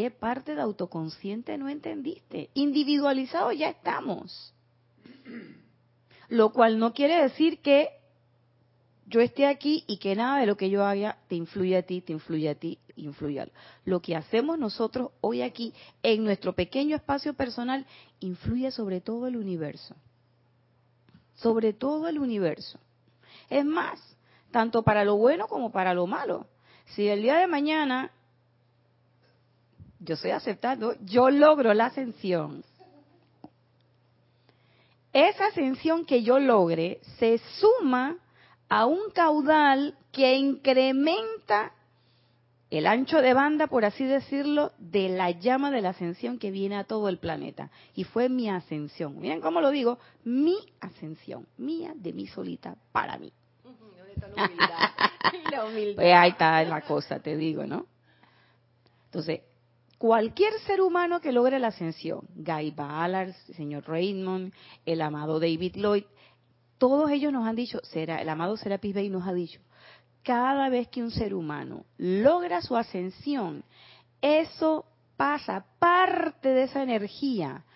¿qué 0.00 0.10
parte 0.10 0.54
de 0.54 0.62
autoconsciente 0.62 1.58
no 1.58 1.68
entendiste? 1.68 2.48
Individualizado 2.54 3.52
ya 3.52 3.68
estamos. 3.68 4.54
Lo 6.30 6.52
cual 6.52 6.78
no 6.78 6.94
quiere 6.94 7.20
decir 7.20 7.60
que 7.60 7.90
yo 9.04 9.20
esté 9.20 9.46
aquí 9.46 9.84
y 9.86 9.98
que 9.98 10.16
nada 10.16 10.40
de 10.40 10.46
lo 10.46 10.56
que 10.56 10.70
yo 10.70 10.86
haga 10.86 11.18
te 11.28 11.34
influye 11.34 11.76
a 11.76 11.82
ti, 11.82 12.00
te 12.00 12.14
influye 12.14 12.48
a 12.48 12.54
ti, 12.54 12.78
influye 12.96 13.40
a 13.40 13.48
Lo 13.84 14.00
que 14.00 14.16
hacemos 14.16 14.58
nosotros 14.58 15.10
hoy 15.20 15.42
aquí 15.42 15.74
en 16.02 16.24
nuestro 16.24 16.54
pequeño 16.54 16.96
espacio 16.96 17.34
personal 17.34 17.84
influye 18.20 18.70
sobre 18.70 19.02
todo 19.02 19.26
el 19.26 19.36
universo. 19.36 19.94
Sobre 21.34 21.74
todo 21.74 22.08
el 22.08 22.18
universo. 22.18 22.78
Es 23.50 23.66
más, 23.66 24.00
tanto 24.50 24.82
para 24.82 25.04
lo 25.04 25.16
bueno 25.16 25.46
como 25.46 25.70
para 25.70 25.92
lo 25.92 26.06
malo. 26.06 26.46
Si 26.86 27.06
el 27.06 27.20
día 27.20 27.36
de 27.36 27.46
mañana 27.46 28.12
yo 30.00 30.14
estoy 30.14 30.30
aceptando, 30.30 30.94
yo 31.04 31.30
logro 31.30 31.74
la 31.74 31.86
ascensión. 31.86 32.64
Esa 35.12 35.46
ascensión 35.46 36.04
que 36.04 36.22
yo 36.22 36.38
logre 36.38 37.00
se 37.18 37.38
suma 37.58 38.16
a 38.68 38.86
un 38.86 39.10
caudal 39.12 39.96
que 40.12 40.36
incrementa 40.36 41.72
el 42.70 42.86
ancho 42.86 43.20
de 43.20 43.34
banda, 43.34 43.66
por 43.66 43.84
así 43.84 44.04
decirlo, 44.04 44.72
de 44.78 45.08
la 45.08 45.32
llama 45.32 45.72
de 45.72 45.82
la 45.82 45.90
ascensión 45.90 46.38
que 46.38 46.52
viene 46.52 46.76
a 46.76 46.84
todo 46.84 47.08
el 47.08 47.18
planeta. 47.18 47.70
Y 47.94 48.04
fue 48.04 48.28
mi 48.28 48.48
ascensión. 48.48 49.18
Miren 49.18 49.40
cómo 49.40 49.60
lo 49.60 49.70
digo, 49.70 49.98
mi 50.22 50.56
ascensión, 50.80 51.48
mía 51.58 51.92
de 51.96 52.12
mí 52.12 52.28
solita, 52.28 52.76
para 52.92 53.18
mí. 53.18 53.32
Pues 55.94 56.14
ahí 56.14 56.30
está 56.30 56.62
la 56.64 56.80
cosa, 56.82 57.20
te 57.20 57.36
digo, 57.36 57.66
¿no? 57.66 57.86
Entonces, 59.06 59.40
cualquier 60.00 60.54
ser 60.60 60.80
humano 60.80 61.20
que 61.20 61.30
logre 61.30 61.58
la 61.58 61.68
ascensión, 61.68 62.26
Guy 62.34 62.70
Ballard, 62.70 63.34
señor 63.54 63.86
Raymond, 63.86 64.50
el 64.86 65.02
amado 65.02 65.38
David 65.38 65.76
Lloyd, 65.76 66.04
todos 66.78 67.10
ellos 67.10 67.30
nos 67.34 67.46
han 67.46 67.54
dicho, 67.54 67.80
será, 67.82 68.22
el 68.22 68.30
amado 68.30 68.56
Serapis 68.56 68.94
Bey 68.94 69.10
nos 69.10 69.28
ha 69.28 69.34
dicho, 69.34 69.60
cada 70.22 70.70
vez 70.70 70.88
que 70.88 71.02
un 71.02 71.10
ser 71.10 71.34
humano 71.34 71.84
logra 71.98 72.62
su 72.62 72.78
ascensión, 72.78 73.62
eso 74.22 74.86
pasa, 75.18 75.66
parte 75.78 76.48
de 76.48 76.62
esa 76.62 76.82
energía 76.82 77.66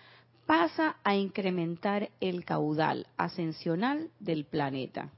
pasa 0.47 0.95
a 1.03 1.15
incrementar 1.15 2.09
el 2.21 2.43
caudal 2.43 3.05
ascensional 3.17 4.09
del 4.19 4.45
planeta. 4.45 5.11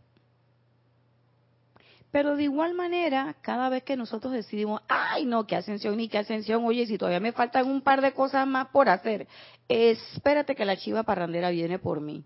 Pero 2.12 2.38
de 2.38 2.44
igual 2.44 2.74
manera, 2.74 3.36
cada 3.42 3.70
vez 3.70 3.84
que 3.84 3.98
nosotros 3.98 4.32
decidimos, 4.32 4.82
ay 4.88 5.26
no, 5.26 5.46
qué 5.46 5.56
ascensión 5.56 5.98
ni 5.98 6.08
qué 6.08 6.20
ascensión, 6.20 6.64
oye, 6.64 6.86
si 6.86 6.98
todavía 6.98 7.20
me 7.20 7.34
faltan 7.34 7.68
un 7.68 7.82
par 7.82 8.02
de 8.02 8.14
cosas 8.14 8.48
más 8.48 8.68
por 8.68 8.88
hacer, 8.88 9.28
espérate 9.68 10.56
que 10.56 10.66
la 10.66 10.78
chiva 10.78 11.04
parrandera 11.04 11.50
viene 11.50 11.80
por 11.80 12.00
mí. 12.00 12.24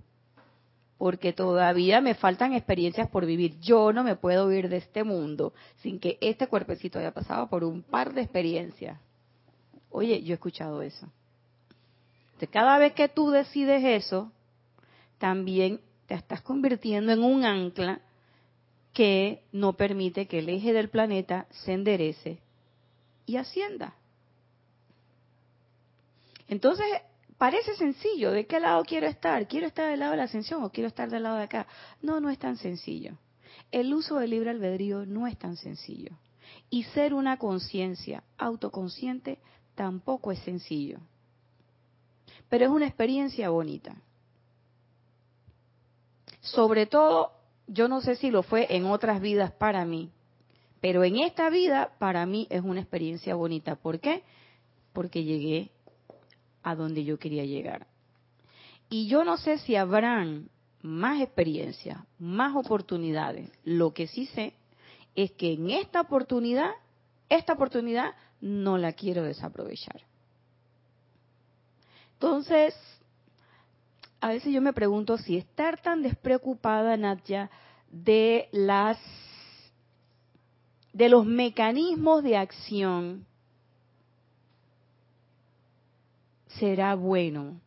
Porque 1.00 1.34
todavía 1.34 2.00
me 2.00 2.14
faltan 2.14 2.54
experiencias 2.54 3.10
por 3.10 3.26
vivir. 3.26 3.60
Yo 3.60 3.92
no 3.92 4.04
me 4.04 4.16
puedo 4.16 4.52
ir 4.52 4.70
de 4.70 4.78
este 4.78 5.04
mundo 5.04 5.52
sin 5.78 6.00
que 6.00 6.20
este 6.22 6.46
cuerpecito 6.46 7.00
haya 7.00 7.12
pasado 7.12 7.48
por 7.48 7.64
un 7.64 7.82
par 7.82 8.14
de 8.14 8.22
experiencias. 8.22 9.00
Oye, 9.90 10.22
yo 10.22 10.34
he 10.34 10.36
escuchado 10.36 10.84
eso. 10.84 11.08
Entonces, 12.34 12.50
cada 12.52 12.78
vez 12.78 12.94
que 12.94 13.10
tú 13.10 13.32
decides 13.32 13.84
eso, 13.84 14.32
también 15.18 15.82
te 16.06 16.14
estás 16.14 16.42
convirtiendo 16.42 17.12
en 17.12 17.24
un 17.24 17.46
ancla 17.46 18.00
que 18.94 19.44
no 19.52 19.74
permite 19.74 20.28
que 20.28 20.40
el 20.40 20.50
eje 20.50 20.74
del 20.74 20.90
planeta 20.90 21.48
se 21.50 21.74
enderece 21.74 22.40
y 23.26 23.38
ascienda. 23.38 23.96
Entonces, 26.48 26.86
parece 27.38 27.76
sencillo, 27.76 28.32
¿de 28.32 28.46
qué 28.46 28.60
lado 28.60 28.84
quiero 28.84 29.08
estar? 29.08 29.48
¿Quiero 29.48 29.68
estar 29.68 29.90
del 29.90 30.00
lado 30.00 30.12
de 30.12 30.18
la 30.18 30.24
ascensión 30.24 30.64
o 30.64 30.70
quiero 30.70 30.90
estar 30.90 31.10
del 31.10 31.24
lado 31.24 31.38
de 31.38 31.44
acá? 31.44 31.68
No, 32.02 32.20
no 32.20 32.30
es 32.30 32.38
tan 32.38 32.58
sencillo. 32.58 33.18
El 33.72 33.94
uso 33.94 34.18
del 34.18 34.32
libre 34.32 34.50
albedrío 34.50 35.06
no 35.06 35.28
es 35.28 35.38
tan 35.38 35.56
sencillo. 35.56 36.12
Y 36.70 36.84
ser 36.84 37.14
una 37.14 37.38
conciencia 37.38 38.24
autoconsciente 38.38 39.40
tampoco 39.76 40.34
es 40.34 40.40
sencillo. 40.40 41.00
Pero 42.50 42.66
es 42.66 42.72
una 42.72 42.88
experiencia 42.88 43.50
bonita. 43.50 43.96
Sobre 46.42 46.86
todo 46.86 47.32
yo 47.72 47.88
no 47.88 48.01
sé 48.01 48.16
si 48.16 48.32
lo 48.32 48.44
fue 48.44 48.68
en 48.75 48.86
otras 48.86 49.22
vidas 49.22 49.51
para 49.54 49.86
mí, 49.86 50.12
pero 50.82 51.04
en 51.04 51.20
esta 51.20 51.50
vida 51.50 51.94
para 52.00 52.25
mí 52.25 52.48
es 52.50 52.62
una 52.62 52.82
experiencia 52.82 53.34
bonita. 53.36 53.75
¿Por 53.78 54.00
qué? 54.00 54.24
Porque 54.92 55.24
llegué 55.24 55.72
a 56.63 56.75
donde 56.75 57.06
yo 57.06 57.18
quería 57.18 57.46
llegar. 57.46 57.88
Y 58.90 59.08
yo 59.08 59.24
no 59.24 59.38
sé 59.38 59.58
si 59.60 59.78
habrán 59.78 60.50
más 60.82 61.22
experiencias, 61.22 62.00
más 62.20 62.56
oportunidades. 62.56 63.50
Lo 63.63 63.94
que 63.94 64.08
sí 64.08 64.25
sé 64.25 64.54
es 65.16 65.32
que 65.32 65.54
en 65.54 65.70
esta 65.70 66.01
oportunidad, 66.01 66.72
esta 67.30 67.54
oportunidad 67.54 68.16
no 68.42 68.78
la 68.78 68.92
quiero 68.92 69.24
desaprovechar. 69.24 70.01
Entonces, 72.13 72.75
a 74.22 74.30
veces 74.30 74.54
yo 74.54 74.62
me 74.62 74.72
pregunto 74.72 75.18
si 75.18 75.36
estar 75.36 75.82
tan 75.82 76.04
despreocupada, 76.04 76.96
Nadia, 76.96 77.50
de 77.92 78.48
las 78.51 78.98
de 80.94 81.10
los 81.10 81.25
mecanismos 81.25 82.22
de 82.22 82.38
acción 82.38 83.25
será 86.48 86.94
bueno. 86.96 87.60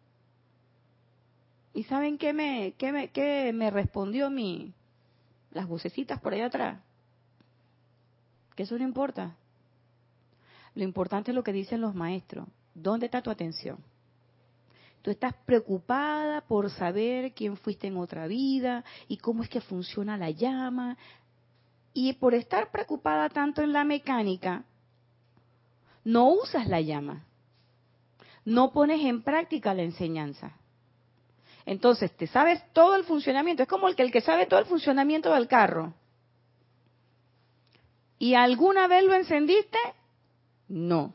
¿Y 1.72 1.84
saben 1.84 2.18
qué 2.18 2.32
me, 2.32 2.74
qué 2.78 2.92
me, 2.92 3.08
qué 3.08 3.52
me 3.52 3.70
respondió 3.70 4.30
mi, 4.30 4.72
las 5.50 5.66
vocecitas 5.66 6.20
por 6.20 6.34
allá 6.34 6.46
atrás? 6.46 6.80
Que 8.54 8.62
eso 8.62 8.78
no 8.78 8.84
importa. 8.84 9.34
Lo 10.76 10.84
importante 10.84 11.32
es 11.32 11.34
lo 11.34 11.42
que 11.42 11.52
dicen 11.52 11.80
los 11.80 11.94
maestros. 11.94 12.46
¿Dónde 12.74 13.06
está 13.06 13.22
tu 13.22 13.30
atención? 13.30 13.78
Tú 15.04 15.10
estás 15.10 15.34
preocupada 15.44 16.40
por 16.40 16.70
saber 16.70 17.34
quién 17.34 17.58
fuiste 17.58 17.88
en 17.88 17.98
otra 17.98 18.26
vida 18.26 18.82
y 19.06 19.18
cómo 19.18 19.42
es 19.42 19.50
que 19.50 19.60
funciona 19.60 20.16
la 20.16 20.30
llama. 20.30 20.96
Y 21.92 22.14
por 22.14 22.32
estar 22.32 22.70
preocupada 22.70 23.28
tanto 23.28 23.60
en 23.60 23.74
la 23.74 23.84
mecánica, 23.84 24.64
no 26.04 26.30
usas 26.30 26.68
la 26.68 26.80
llama. 26.80 27.22
No 28.46 28.72
pones 28.72 29.04
en 29.04 29.20
práctica 29.20 29.74
la 29.74 29.82
enseñanza. 29.82 30.56
Entonces, 31.66 32.10
te 32.16 32.26
sabes 32.26 32.62
todo 32.72 32.96
el 32.96 33.04
funcionamiento. 33.04 33.62
Es 33.62 33.68
como 33.68 33.88
el 33.88 33.96
que, 33.96 34.04
el 34.04 34.10
que 34.10 34.22
sabe 34.22 34.46
todo 34.46 34.60
el 34.60 34.66
funcionamiento 34.66 35.34
del 35.34 35.48
carro. 35.48 35.92
¿Y 38.18 38.32
alguna 38.32 38.86
vez 38.86 39.04
lo 39.04 39.12
encendiste? 39.12 39.78
No. 40.66 41.12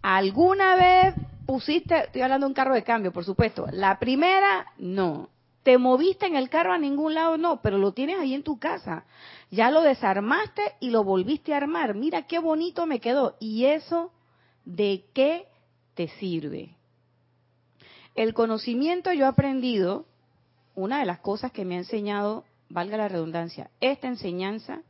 ¿Alguna 0.00 0.74
vez 0.74 1.27
pusiste, 1.48 1.98
estoy 1.98 2.20
hablando 2.20 2.44
de 2.44 2.50
un 2.50 2.54
carro 2.54 2.74
de 2.74 2.84
cambio, 2.84 3.10
por 3.10 3.24
supuesto. 3.24 3.66
La 3.72 3.98
primera, 3.98 4.66
no. 4.76 5.30
¿Te 5.62 5.78
moviste 5.78 6.26
en 6.26 6.36
el 6.36 6.50
carro 6.50 6.74
a 6.74 6.78
ningún 6.78 7.14
lado? 7.14 7.38
No, 7.38 7.62
pero 7.62 7.78
lo 7.78 7.92
tienes 7.92 8.18
ahí 8.18 8.34
en 8.34 8.42
tu 8.42 8.58
casa. 8.58 9.06
Ya 9.50 9.70
lo 9.70 9.80
desarmaste 9.80 10.60
y 10.78 10.90
lo 10.90 11.04
volviste 11.04 11.54
a 11.54 11.56
armar. 11.56 11.94
Mira 11.94 12.26
qué 12.26 12.38
bonito 12.38 12.84
me 12.84 13.00
quedó. 13.00 13.36
¿Y 13.40 13.64
eso 13.64 14.12
de 14.66 15.06
qué 15.14 15.46
te 15.94 16.08
sirve? 16.08 16.76
El 18.14 18.34
conocimiento 18.34 19.10
yo 19.14 19.24
he 19.24 19.28
aprendido, 19.28 20.04
una 20.74 20.98
de 20.98 21.06
las 21.06 21.20
cosas 21.20 21.50
que 21.50 21.64
me 21.64 21.76
ha 21.76 21.78
enseñado, 21.78 22.44
valga 22.68 22.98
la 22.98 23.08
redundancia, 23.08 23.70
esta 23.80 24.06
enseñanza, 24.06 24.82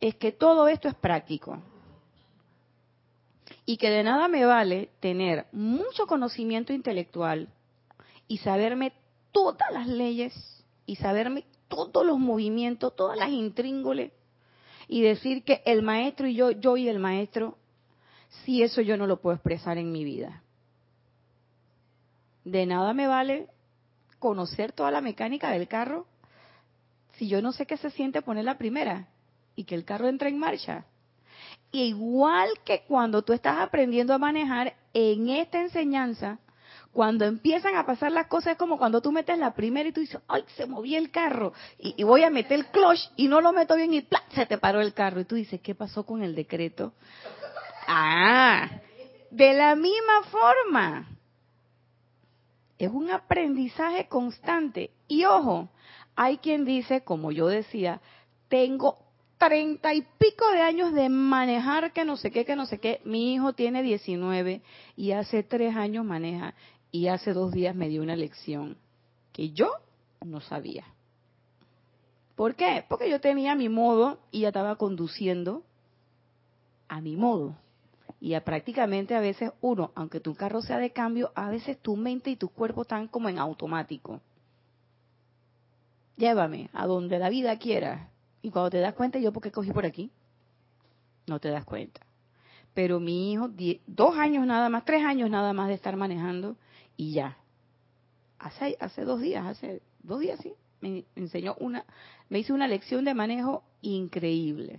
es 0.00 0.14
que 0.14 0.30
todo 0.30 0.68
esto 0.68 0.86
es 0.86 0.94
práctico 0.94 1.60
y 3.66 3.76
que 3.78 3.90
de 3.90 4.04
nada 4.04 4.28
me 4.28 4.46
vale 4.46 4.90
tener 5.00 5.46
mucho 5.50 6.06
conocimiento 6.06 6.72
intelectual 6.72 7.48
y 8.28 8.38
saberme 8.38 8.92
todas 9.32 9.70
las 9.72 9.88
leyes 9.88 10.32
y 10.86 10.96
saberme 10.96 11.44
todos 11.66 12.06
los 12.06 12.18
movimientos, 12.18 12.94
todas 12.94 13.18
las 13.18 13.30
intríngules 13.30 14.12
y 14.86 15.02
decir 15.02 15.42
que 15.42 15.62
el 15.66 15.82
maestro 15.82 16.28
y 16.28 16.36
yo, 16.36 16.52
yo 16.52 16.76
y 16.76 16.88
el 16.88 17.00
maestro, 17.00 17.58
si 18.44 18.62
eso 18.62 18.80
yo 18.80 18.96
no 18.96 19.08
lo 19.08 19.20
puedo 19.20 19.34
expresar 19.34 19.78
en 19.78 19.90
mi 19.90 20.04
vida. 20.04 20.44
De 22.44 22.66
nada 22.66 22.94
me 22.94 23.08
vale 23.08 23.48
conocer 24.20 24.70
toda 24.70 24.92
la 24.92 25.00
mecánica 25.00 25.50
del 25.50 25.66
carro 25.66 26.06
si 27.14 27.26
yo 27.26 27.42
no 27.42 27.50
sé 27.50 27.66
qué 27.66 27.76
se 27.76 27.90
siente 27.90 28.22
poner 28.22 28.44
la 28.44 28.58
primera 28.58 29.08
y 29.56 29.64
que 29.64 29.74
el 29.74 29.84
carro 29.84 30.08
entre 30.08 30.28
en 30.28 30.38
marcha 30.38 30.84
igual 31.84 32.48
que 32.64 32.82
cuando 32.86 33.22
tú 33.22 33.32
estás 33.32 33.58
aprendiendo 33.58 34.14
a 34.14 34.18
manejar 34.18 34.74
en 34.92 35.28
esta 35.28 35.60
enseñanza, 35.60 36.38
cuando 36.96 37.26
empiezan 37.26 37.76
a 37.76 37.84
pasar 37.84 38.10
las 38.10 38.26
cosas 38.26 38.52
es 38.52 38.58
como 38.58 38.78
cuando 38.78 39.02
tú 39.02 39.12
metes 39.12 39.38
la 39.38 39.52
primera 39.52 39.86
y 39.86 39.92
tú 39.92 40.00
dices, 40.00 40.18
ay, 40.28 40.44
se 40.56 40.66
movió 40.66 40.96
el 40.96 41.10
carro 41.10 41.52
y, 41.78 42.02
voy 42.04 42.22
a 42.22 42.30
meter 42.30 42.58
el 42.58 42.66
clutch 42.68 43.10
y 43.16 43.28
no 43.28 43.42
lo 43.42 43.52
meto 43.52 43.76
bien 43.76 43.92
y 43.92 44.00
¡plá! 44.00 44.22
se 44.34 44.46
te 44.46 44.56
paró 44.56 44.80
el 44.80 44.94
carro. 44.94 45.20
Y 45.20 45.26
tú 45.26 45.34
dices, 45.34 45.60
¿qué 45.60 45.74
pasó 45.74 46.06
con 46.06 46.22
el 46.22 46.34
decreto? 46.34 46.94
Ah, 47.86 48.80
de 49.30 49.52
la 49.52 49.74
misma 49.76 50.22
forma. 50.30 51.08
Es 52.78 52.90
un 52.90 53.10
aprendizaje 53.10 54.08
constante. 54.08 54.90
Y 55.06 55.24
ojo, 55.24 55.68
hay 56.14 56.38
quien 56.38 56.64
dice, 56.64 57.02
como 57.02 57.30
yo 57.30 57.46
decía, 57.46 58.00
tengo 58.48 59.05
treinta 59.38 59.94
y 59.94 60.02
pico 60.02 60.50
de 60.52 60.62
años 60.62 60.92
de 60.92 61.08
manejar 61.08 61.92
que 61.92 62.04
no 62.04 62.16
sé 62.16 62.30
qué, 62.30 62.44
que 62.44 62.56
no 62.56 62.66
sé 62.66 62.78
qué. 62.78 63.00
Mi 63.04 63.34
hijo 63.34 63.52
tiene 63.52 63.82
19 63.82 64.62
y 64.96 65.12
hace 65.12 65.42
tres 65.42 65.76
años 65.76 66.04
maneja 66.04 66.54
y 66.90 67.08
hace 67.08 67.32
dos 67.32 67.52
días 67.52 67.74
me 67.74 67.88
dio 67.88 68.02
una 68.02 68.16
lección 68.16 68.76
que 69.32 69.50
yo 69.50 69.70
no 70.24 70.40
sabía. 70.40 70.84
¿Por 72.34 72.54
qué? 72.54 72.84
Porque 72.88 73.10
yo 73.10 73.20
tenía 73.20 73.54
mi 73.54 73.68
modo 73.68 74.18
y 74.30 74.40
ya 74.40 74.48
estaba 74.48 74.76
conduciendo 74.76 75.62
a 76.88 77.00
mi 77.00 77.16
modo. 77.16 77.56
Y 78.20 78.38
prácticamente 78.40 79.14
a 79.14 79.20
veces 79.20 79.52
uno, 79.60 79.92
aunque 79.94 80.20
tu 80.20 80.34
carro 80.34 80.62
sea 80.62 80.78
de 80.78 80.90
cambio, 80.90 81.32
a 81.34 81.50
veces 81.50 81.78
tu 81.80 81.96
mente 81.96 82.30
y 82.30 82.36
tu 82.36 82.48
cuerpo 82.48 82.82
están 82.82 83.08
como 83.08 83.28
en 83.28 83.38
automático. 83.38 84.20
Llévame 86.16 86.70
a 86.72 86.86
donde 86.86 87.18
la 87.18 87.28
vida 87.28 87.58
quiera. 87.58 88.10
Y 88.46 88.50
cuando 88.52 88.70
te 88.70 88.78
das 88.78 88.94
cuenta, 88.94 89.18
¿yo 89.18 89.32
por 89.32 89.42
qué 89.42 89.50
cogí 89.50 89.72
por 89.72 89.84
aquí? 89.84 90.08
No 91.26 91.40
te 91.40 91.48
das 91.48 91.64
cuenta. 91.64 92.00
Pero 92.74 93.00
mi 93.00 93.32
hijo, 93.32 93.50
dos 93.88 94.16
años 94.16 94.46
nada 94.46 94.68
más, 94.68 94.84
tres 94.84 95.04
años 95.04 95.28
nada 95.28 95.52
más 95.52 95.66
de 95.66 95.74
estar 95.74 95.96
manejando 95.96 96.56
y 96.96 97.10
ya. 97.10 97.38
Hace, 98.38 98.76
hace 98.78 99.02
dos 99.02 99.20
días, 99.20 99.44
hace 99.44 99.82
dos 99.98 100.20
días 100.20 100.38
sí, 100.40 100.54
me 100.80 101.04
enseñó 101.16 101.56
una, 101.58 101.84
me 102.28 102.38
hizo 102.38 102.54
una 102.54 102.68
lección 102.68 103.04
de 103.04 103.14
manejo 103.14 103.64
increíble. 103.82 104.78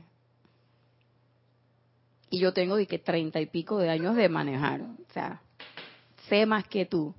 Y 2.30 2.40
yo 2.40 2.54
tengo 2.54 2.78
de 2.78 2.88
que 2.88 3.00
treinta 3.00 3.42
y 3.42 3.48
pico 3.48 3.80
de 3.80 3.90
años 3.90 4.16
de 4.16 4.30
manejar. 4.30 4.80
O 4.80 5.12
sea, 5.14 5.42
sé 6.30 6.46
más 6.46 6.66
que 6.70 6.86
tú. 6.86 7.14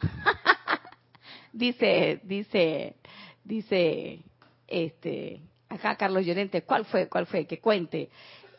dice, 1.52 2.22
dice, 2.24 2.96
dice 3.44 4.24
este, 4.68 5.40
Acá 5.68 5.96
Carlos 5.96 6.24
Llorente, 6.24 6.62
¿cuál 6.62 6.84
fue? 6.84 7.08
¿Cuál 7.08 7.26
fue? 7.26 7.46
Que 7.46 7.58
cuente. 7.58 8.08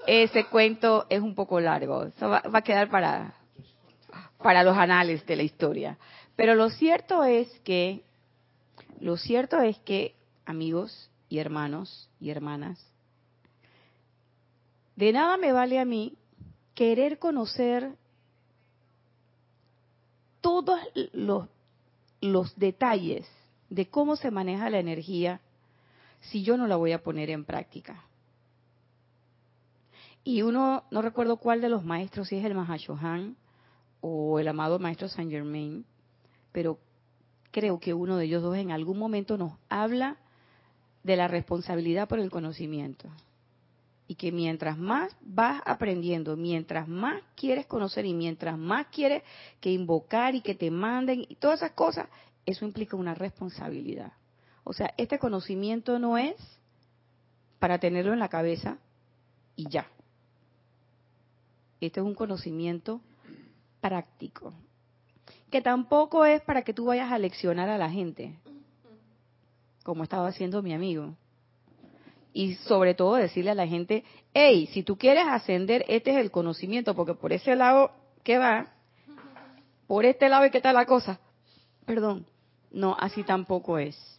Ese 0.06 0.46
cuento 0.46 1.06
es 1.10 1.22
un 1.22 1.36
poco 1.36 1.60
largo, 1.60 2.06
Eso 2.06 2.30
va, 2.30 2.42
va 2.42 2.60
a 2.60 2.64
quedar 2.64 2.90
para, 2.90 3.34
para 4.38 4.64
los 4.64 4.78
anales 4.78 5.26
de 5.26 5.36
la 5.36 5.44
historia. 5.44 5.98
Pero 6.36 6.56
lo 6.56 6.70
cierto 6.70 7.24
es 7.24 7.48
que, 7.62 8.04
lo 9.00 9.18
cierto 9.18 9.60
es 9.60 9.78
que, 9.80 10.16
amigos 10.46 11.10
y 11.28 11.40
hermanos 11.40 12.10
y 12.20 12.30
hermanas, 12.30 12.80
de 14.96 15.12
nada 15.12 15.38
me 15.38 15.52
vale 15.52 15.80
a 15.80 15.86
mí 15.86 16.16
querer 16.76 17.20
conocer 17.20 17.92
todos 20.42 20.80
los, 21.14 21.48
los 22.22 22.58
detalles 22.58 23.28
de 23.70 23.88
cómo 23.88 24.16
se 24.16 24.32
maneja 24.32 24.70
la 24.70 24.80
energía 24.80 25.42
si 26.22 26.44
yo 26.44 26.58
no 26.58 26.68
la 26.68 26.76
voy 26.76 26.92
a 26.92 27.04
poner 27.04 27.30
en 27.30 27.46
práctica. 27.46 28.04
Y 30.24 30.42
uno, 30.42 30.84
no 30.92 31.02
recuerdo 31.02 31.38
cuál 31.38 31.62
de 31.62 31.70
los 31.70 31.84
maestros, 31.84 32.28
si 32.28 32.36
es 32.36 32.46
el 32.46 32.54
Mahashohan 32.54 33.36
o 34.02 34.40
el 34.40 34.48
amado 34.48 34.80
maestro 34.80 35.08
Saint 35.08 35.32
Germain, 35.32 35.86
pero 36.52 36.80
creo 37.52 37.80
que 37.80 37.94
uno 37.94 38.18
de 38.18 38.26
ellos 38.26 38.44
dos 38.44 38.58
en 38.58 38.72
algún 38.72 38.98
momento 38.98 39.38
nos 39.38 39.54
habla 39.70 40.18
de 41.04 41.16
la 41.16 41.28
responsabilidad 41.28 42.08
por 42.08 42.20
el 42.20 42.30
conocimiento. 42.30 43.10
Y 44.08 44.16
que 44.16 44.32
mientras 44.32 44.78
más 44.78 45.16
vas 45.22 45.62
aprendiendo, 45.66 46.36
mientras 46.36 46.88
más 46.88 47.22
quieres 47.36 47.68
conocer 47.68 48.06
y 48.06 48.14
mientras 48.14 48.58
más 48.58 48.88
quieres 48.88 49.24
que 49.60 49.72
invocar 49.72 50.36
y 50.36 50.42
que 50.42 50.56
te 50.56 50.72
manden 50.72 51.26
y 51.28 51.36
todas 51.36 51.60
esas 51.60 51.72
cosas, 51.72 52.08
eso 52.46 52.66
implica 52.66 52.98
una 52.98 53.14
responsabilidad. 53.14 54.14
O 54.70 54.74
sea, 54.74 54.94
este 54.98 55.18
conocimiento 55.18 55.98
no 55.98 56.20
es 56.20 56.36
para 57.58 57.80
tenerlo 57.80 58.14
en 58.14 58.20
la 58.20 58.30
cabeza 58.30 58.78
y 59.56 59.68
ya. 59.68 59.88
Este 61.82 62.00
es 62.00 62.06
un 62.06 62.14
conocimiento 62.14 63.02
práctico, 63.82 64.54
que 65.50 65.64
tampoco 65.64 66.24
es 66.24 66.44
para 66.44 66.62
que 66.62 66.76
tú 66.76 66.86
vayas 66.86 67.12
a 67.12 67.18
leccionar 67.18 67.68
a 67.68 67.80
la 67.80 67.90
gente, 67.90 68.38
como 69.84 70.04
estaba 70.04 70.28
haciendo 70.28 70.62
mi 70.62 70.72
amigo. 70.72 71.16
Y 72.32 72.54
sobre 72.54 72.94
todo 72.94 73.16
decirle 73.16 73.50
a 73.50 73.56
la 73.56 73.66
gente, 73.66 74.04
hey, 74.36 74.70
si 74.72 74.84
tú 74.84 75.00
quieres 75.00 75.26
ascender, 75.26 75.84
este 75.88 76.12
es 76.12 76.18
el 76.18 76.30
conocimiento, 76.30 76.94
porque 76.94 77.16
por 77.16 77.34
ese 77.34 77.56
lado, 77.56 77.90
¿qué 78.24 78.38
va? 78.38 78.68
Por 79.88 80.06
este 80.06 80.30
lado, 80.30 80.46
¿y 80.46 80.52
qué 80.52 80.58
está 80.58 80.74
la 80.74 80.86
cosa? 80.86 81.20
Perdón, 81.88 82.28
no, 82.70 82.96
así 83.00 83.24
tampoco 83.24 83.80
es. 83.80 84.19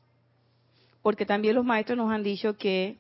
Porque 1.03 1.27
también 1.27 1.55
los 1.55 1.65
maestros 1.65 1.97
nos 1.97 2.11
han 2.11 2.23
dicho 2.23 2.57
que 2.57 2.99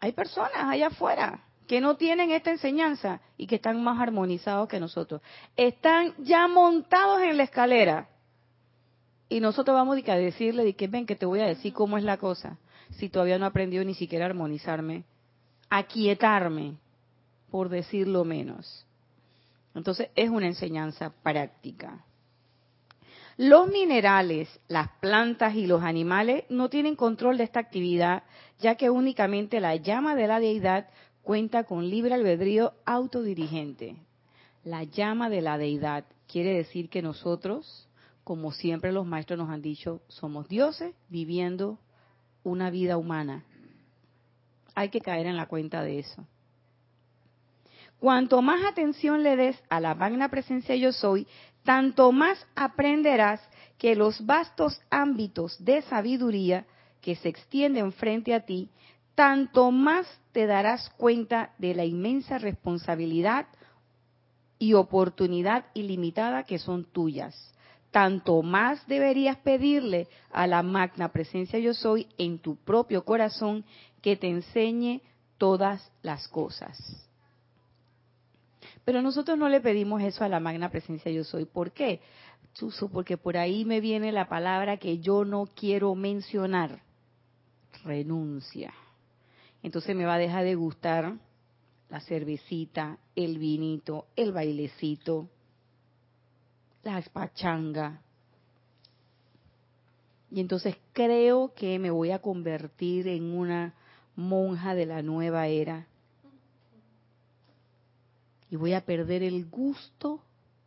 hay 0.00 0.12
personas 0.12 0.64
allá 0.64 0.88
afuera 0.88 1.44
que 1.68 1.80
no 1.82 1.96
tienen 1.96 2.30
esta 2.30 2.50
enseñanza 2.50 3.20
y 3.36 3.46
que 3.46 3.56
están 3.56 3.84
más 3.84 4.00
armonizados 4.00 4.68
que 4.68 4.80
nosotros. 4.80 5.20
Están 5.54 6.14
ya 6.18 6.48
montados 6.48 7.20
en 7.20 7.36
la 7.36 7.42
escalera. 7.42 8.08
Y 9.28 9.40
nosotros 9.40 9.74
vamos 9.74 9.98
a 10.08 10.14
decirle, 10.14 10.74
que 10.74 10.88
ven 10.88 11.04
que 11.04 11.14
te 11.14 11.26
voy 11.26 11.40
a 11.40 11.46
decir 11.46 11.74
cómo 11.74 11.98
es 11.98 12.04
la 12.04 12.16
cosa, 12.16 12.56
si 12.92 13.10
todavía 13.10 13.38
no 13.38 13.44
he 13.44 13.48
aprendido 13.48 13.84
ni 13.84 13.92
siquiera 13.92 14.24
a 14.24 14.28
armonizarme, 14.30 15.04
aquietarme, 15.68 16.76
por 17.50 17.68
decirlo 17.68 18.24
menos. 18.24 18.86
Entonces 19.74 20.08
es 20.16 20.30
una 20.30 20.46
enseñanza 20.46 21.12
práctica. 21.22 22.02
Los 23.38 23.68
minerales, 23.68 24.48
las 24.66 24.88
plantas 24.98 25.54
y 25.54 25.68
los 25.68 25.84
animales 25.84 26.42
no 26.48 26.68
tienen 26.68 26.96
control 26.96 27.38
de 27.38 27.44
esta 27.44 27.60
actividad, 27.60 28.24
ya 28.58 28.74
que 28.74 28.90
únicamente 28.90 29.60
la 29.60 29.76
llama 29.76 30.16
de 30.16 30.26
la 30.26 30.40
deidad 30.40 30.88
cuenta 31.22 31.62
con 31.62 31.88
libre 31.88 32.14
albedrío 32.14 32.72
autodirigente. 32.84 33.94
La 34.64 34.82
llama 34.82 35.30
de 35.30 35.40
la 35.40 35.56
deidad 35.56 36.04
quiere 36.26 36.52
decir 36.52 36.90
que 36.90 37.00
nosotros, 37.00 37.88
como 38.24 38.50
siempre 38.50 38.90
los 38.90 39.06
maestros 39.06 39.38
nos 39.38 39.50
han 39.50 39.62
dicho, 39.62 40.02
somos 40.08 40.48
dioses 40.48 40.92
viviendo 41.08 41.78
una 42.42 42.70
vida 42.70 42.96
humana. 42.96 43.44
Hay 44.74 44.88
que 44.88 45.00
caer 45.00 45.26
en 45.26 45.36
la 45.36 45.46
cuenta 45.46 45.82
de 45.82 46.00
eso. 46.00 46.26
Cuanto 48.00 48.42
más 48.42 48.64
atención 48.64 49.22
le 49.22 49.36
des 49.36 49.62
a 49.68 49.80
la 49.80 49.94
magna 49.94 50.28
presencia 50.28 50.76
yo 50.76 50.92
soy, 50.92 51.26
tanto 51.64 52.12
más 52.12 52.46
aprenderás 52.54 53.40
que 53.76 53.96
los 53.96 54.24
vastos 54.24 54.80
ámbitos 54.90 55.62
de 55.64 55.82
sabiduría 55.82 56.66
que 57.00 57.16
se 57.16 57.28
extienden 57.28 57.92
frente 57.92 58.34
a 58.34 58.40
ti 58.40 58.70
tanto 59.18 59.72
más 59.72 60.06
te 60.30 60.46
darás 60.46 60.90
cuenta 60.90 61.52
de 61.58 61.74
la 61.74 61.84
inmensa 61.84 62.38
responsabilidad 62.38 63.48
y 64.60 64.74
oportunidad 64.74 65.64
ilimitada 65.74 66.44
que 66.44 66.60
son 66.60 66.84
tuyas. 66.84 67.34
Tanto 67.90 68.42
más 68.42 68.86
deberías 68.86 69.36
pedirle 69.38 70.06
a 70.30 70.46
la 70.46 70.62
magna 70.62 71.08
presencia 71.08 71.58
yo 71.58 71.74
soy 71.74 72.06
en 72.16 72.38
tu 72.38 72.54
propio 72.58 73.04
corazón 73.04 73.64
que 74.02 74.14
te 74.14 74.28
enseñe 74.28 75.02
todas 75.36 75.90
las 76.02 76.28
cosas. 76.28 77.07
Pero 78.88 79.02
nosotros 79.02 79.36
no 79.36 79.50
le 79.50 79.60
pedimos 79.60 80.00
eso 80.00 80.24
a 80.24 80.30
la 80.30 80.40
magna 80.40 80.70
presencia 80.70 81.12
yo 81.12 81.22
soy. 81.22 81.44
¿Por 81.44 81.72
qué? 81.72 82.00
Chuso, 82.54 82.88
porque 82.88 83.18
por 83.18 83.36
ahí 83.36 83.66
me 83.66 83.82
viene 83.82 84.12
la 84.12 84.30
palabra 84.30 84.78
que 84.78 84.98
yo 84.98 85.26
no 85.26 85.44
quiero 85.54 85.94
mencionar. 85.94 86.80
Renuncia 87.84 88.72
entonces 89.62 89.94
me 89.94 90.06
va 90.06 90.14
a 90.14 90.18
dejar 90.18 90.44
de 90.44 90.54
gustar 90.54 91.18
la 91.90 92.00
cervecita, 92.00 92.96
el 93.14 93.36
vinito, 93.36 94.06
el 94.16 94.32
bailecito, 94.32 95.28
la 96.82 97.02
pachanga. 97.12 98.00
Y 100.30 100.40
entonces 100.40 100.78
creo 100.94 101.52
que 101.52 101.78
me 101.78 101.90
voy 101.90 102.10
a 102.12 102.20
convertir 102.20 103.06
en 103.06 103.36
una 103.36 103.74
monja 104.16 104.74
de 104.74 104.86
la 104.86 105.02
nueva 105.02 105.46
era. 105.46 105.87
Y 108.50 108.56
voy 108.56 108.72
a 108.72 108.84
perder 108.84 109.22
el 109.22 109.46
gusto 109.46 110.20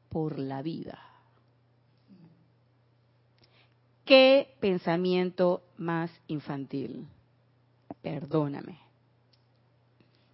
por 0.10 0.39
la 0.39 0.62
vida. 0.62 1.00
¿Qué 4.06 4.56
pensamiento 4.60 5.63
más 5.78 6.12
infantil? 6.28 7.08
perdóname. 8.02 8.80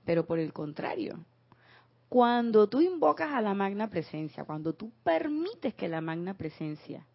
Pero 0.06 0.26
por 0.26 0.40
el 0.40 0.54
contrario, 0.54 1.20
cuando 2.10 2.68
tú 2.68 2.82
invocas 2.82 3.32
a 3.34 3.42
la 3.42 3.54
magna 3.54 3.90
presencia, 3.90 4.46
cuando 4.46 4.74
tú 4.74 4.92
permites 5.04 5.74
que 5.74 5.90
la 5.90 6.02
magna 6.02 6.34
presencia, 6.34 7.06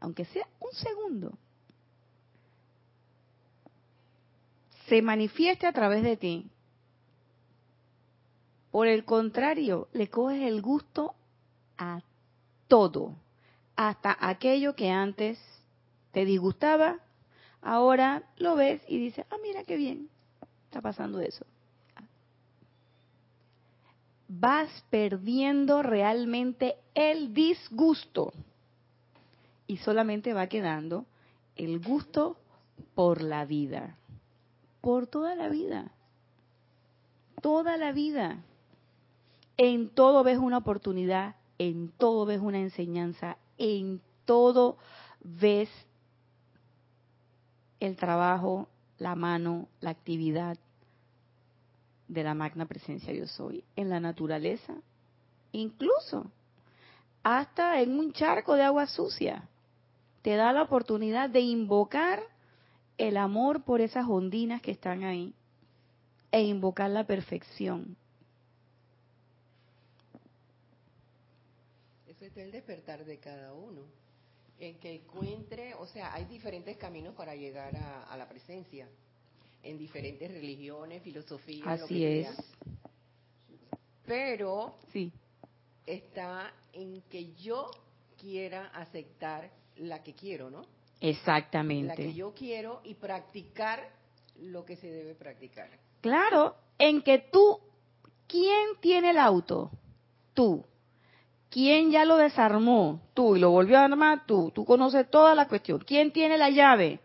aunque 0.00 0.24
sea 0.24 0.46
un 0.58 0.72
segundo, 0.72 1.38
se 4.88 5.02
manifieste 5.02 5.66
a 5.66 5.72
través 5.72 6.02
de 6.02 6.16
ti, 6.16 6.50
por 8.76 8.88
el 8.88 9.06
contrario, 9.06 9.88
le 9.94 10.10
coges 10.10 10.42
el 10.42 10.60
gusto 10.60 11.14
a 11.78 12.02
todo, 12.68 13.14
hasta 13.74 14.14
aquello 14.20 14.76
que 14.76 14.90
antes 14.90 15.38
te 16.12 16.26
disgustaba, 16.26 17.00
Ahora 17.62 18.22
lo 18.36 18.54
ves 18.54 18.82
y 18.86 18.98
dices, 18.98 19.24
ah, 19.30 19.36
mira 19.42 19.64
qué 19.64 19.78
bien, 19.78 20.10
está 20.66 20.82
pasando 20.82 21.22
eso. 21.22 21.46
Vas 24.28 24.68
perdiendo 24.90 25.82
realmente 25.82 26.76
el 26.94 27.32
disgusto 27.32 28.34
y 29.66 29.78
solamente 29.78 30.34
va 30.34 30.48
quedando 30.48 31.06
el 31.56 31.80
gusto 31.80 32.36
por 32.94 33.22
la 33.22 33.46
vida, 33.46 33.96
por 34.82 35.06
toda 35.06 35.34
la 35.34 35.48
vida, 35.48 35.92
toda 37.40 37.78
la 37.78 37.92
vida. 37.92 38.44
En 39.56 39.88
todo 39.88 40.22
ves 40.22 40.38
una 40.38 40.58
oportunidad, 40.58 41.36
en 41.58 41.90
todo 41.90 42.26
ves 42.26 42.40
una 42.40 42.58
enseñanza, 42.58 43.38
en 43.56 44.00
todo 44.24 44.76
ves 45.20 45.70
el 47.80 47.96
trabajo, 47.96 48.68
la 48.98 49.14
mano, 49.14 49.68
la 49.80 49.90
actividad 49.90 50.58
de 52.08 52.22
la 52.22 52.34
magna 52.34 52.66
presencia 52.66 53.12
yo 53.12 53.26
soy 53.26 53.64
en 53.74 53.88
la 53.88 54.00
naturaleza, 54.00 54.74
incluso 55.52 56.30
hasta 57.22 57.80
en 57.80 57.98
un 57.98 58.12
charco 58.12 58.54
de 58.54 58.62
agua 58.62 58.86
sucia. 58.86 59.48
Te 60.22 60.36
da 60.36 60.52
la 60.52 60.62
oportunidad 60.62 61.30
de 61.30 61.40
invocar 61.40 62.20
el 62.98 63.16
amor 63.16 63.64
por 63.64 63.80
esas 63.80 64.06
ondinas 64.08 64.62
que 64.62 64.70
están 64.70 65.04
ahí 65.04 65.34
e 66.30 66.42
invocar 66.42 66.90
la 66.90 67.04
perfección. 67.04 67.96
El 72.36 72.52
despertar 72.52 73.04
de 73.04 73.18
cada 73.18 73.52
uno 73.54 73.82
en 74.58 74.78
que 74.78 74.94
encuentre, 74.94 75.74
o 75.74 75.86
sea, 75.86 76.14
hay 76.14 76.24
diferentes 76.26 76.76
caminos 76.76 77.14
para 77.14 77.34
llegar 77.34 77.74
a, 77.76 78.16
la 78.16 78.28
presencia. 78.28 78.88
en 79.62 79.78
diferentes 79.78 80.30
religiones, 80.30 81.02
filosofías. 81.02 81.80
lo 81.80 81.86
Así 81.86 81.98
que 81.98 82.20
es. 82.20 82.36
sea. 82.36 82.44
Pero 84.06 84.76
Sí. 84.92 85.12
está 85.84 86.52
en 86.72 87.02
que 87.10 87.34
yo 87.34 87.68
quiera 88.20 88.68
aceptar 88.68 89.50
la 89.78 90.04
que 90.04 90.14
quiero, 90.14 90.50
¿no? 90.50 90.60
La 90.60 90.66
que 91.00 91.10
Exactamente. 91.10 92.14
yo 92.14 92.32
quiero 92.32 92.80
y 92.84 92.94
practicar 92.94 93.90
lo 94.40 94.64
que 94.64 94.76
se 94.76 94.86
debe 94.86 95.14
practicar. 95.16 95.68
Claro, 96.00 96.54
en 96.78 97.02
que 97.02 97.18
tú, 97.32 97.58
¿quién 98.28 98.76
tiene 98.80 99.10
el 99.10 99.18
auto? 99.18 99.70
Tú. 100.32 100.64
¿Quién 101.50 101.90
ya 101.90 102.04
lo 102.04 102.16
desarmó? 102.16 103.00
Tú. 103.14 103.36
Y 103.36 103.40
lo 103.40 103.50
volvió 103.50 103.78
a 103.78 103.84
armar 103.84 104.26
tú. 104.26 104.52
Tú 104.54 104.64
conoces 104.64 105.10
toda 105.10 105.34
la 105.34 105.48
cuestión. 105.48 105.78
¿Quién 105.86 106.10
tiene 106.12 106.38
la 106.38 106.50
llave? 106.50 107.00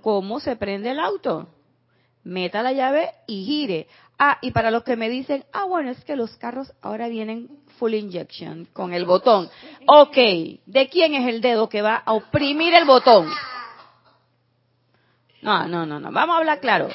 ¿Cómo 0.00 0.40
se 0.40 0.56
prende 0.56 0.90
el 0.90 0.98
auto? 0.98 1.48
Meta 2.24 2.62
la 2.62 2.72
llave 2.72 3.10
y 3.26 3.44
gire. 3.44 3.88
Ah, 4.18 4.38
y 4.40 4.52
para 4.52 4.70
los 4.70 4.84
que 4.84 4.96
me 4.96 5.08
dicen, 5.08 5.44
ah, 5.52 5.64
bueno, 5.64 5.90
es 5.90 6.04
que 6.04 6.16
los 6.16 6.36
carros 6.36 6.72
ahora 6.80 7.08
vienen 7.08 7.48
full 7.78 7.94
injection 7.94 8.66
con 8.72 8.92
el 8.92 9.04
botón. 9.04 9.48
Ok, 9.86 10.14
¿de 10.14 10.88
quién 10.90 11.14
es 11.14 11.28
el 11.28 11.40
dedo 11.40 11.68
que 11.68 11.82
va 11.82 11.96
a 11.96 12.12
oprimir 12.12 12.74
el 12.74 12.84
botón? 12.84 13.28
No, 15.40 15.66
no, 15.66 15.84
no, 15.84 15.98
no. 15.98 16.12
Vamos 16.12 16.34
a 16.34 16.38
hablar 16.38 16.60
claro. 16.60 16.88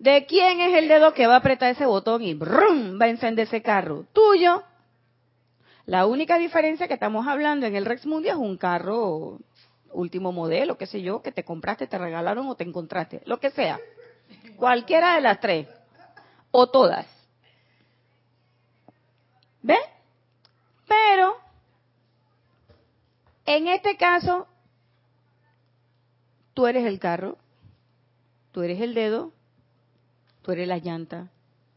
¿De 0.00 0.26
quién 0.26 0.60
es 0.60 0.74
el 0.74 0.88
dedo 0.88 1.12
que 1.12 1.26
va 1.26 1.34
a 1.34 1.38
apretar 1.38 1.70
ese 1.70 1.86
botón 1.86 2.22
y 2.22 2.34
brum, 2.34 3.00
va 3.00 3.06
a 3.06 3.10
encender 3.10 3.46
ese 3.46 3.62
carro? 3.62 4.06
Tuyo. 4.12 4.62
La 5.88 6.04
única 6.04 6.36
diferencia 6.36 6.86
que 6.86 6.92
estamos 6.92 7.26
hablando 7.26 7.64
en 7.64 7.74
el 7.74 7.86
Rex 7.86 8.04
Mundi 8.04 8.28
es 8.28 8.34
un 8.34 8.58
carro 8.58 9.38
último 9.90 10.32
modelo, 10.32 10.76
qué 10.76 10.84
sé 10.84 11.00
yo, 11.00 11.22
que 11.22 11.32
te 11.32 11.44
compraste, 11.44 11.86
te 11.86 11.96
regalaron 11.96 12.46
o 12.46 12.56
te 12.56 12.64
encontraste, 12.64 13.22
lo 13.24 13.40
que 13.40 13.50
sea. 13.52 13.80
Cualquiera 14.56 15.14
de 15.14 15.22
las 15.22 15.40
tres. 15.40 15.66
O 16.50 16.66
todas. 16.66 17.06
¿Ves? 19.62 19.78
Pero, 20.86 21.38
en 23.46 23.68
este 23.68 23.96
caso, 23.96 24.46
tú 26.52 26.66
eres 26.66 26.84
el 26.84 26.98
carro, 26.98 27.38
tú 28.52 28.60
eres 28.60 28.78
el 28.82 28.92
dedo, 28.92 29.32
tú 30.42 30.52
eres 30.52 30.68
la 30.68 30.76
llanta, 30.76 31.30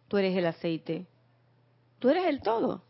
tú 0.10 0.18
eres 0.18 0.36
el 0.36 0.48
aceite, 0.48 1.06
tú 2.00 2.10
eres 2.10 2.26
el 2.26 2.42
todo. 2.42 2.82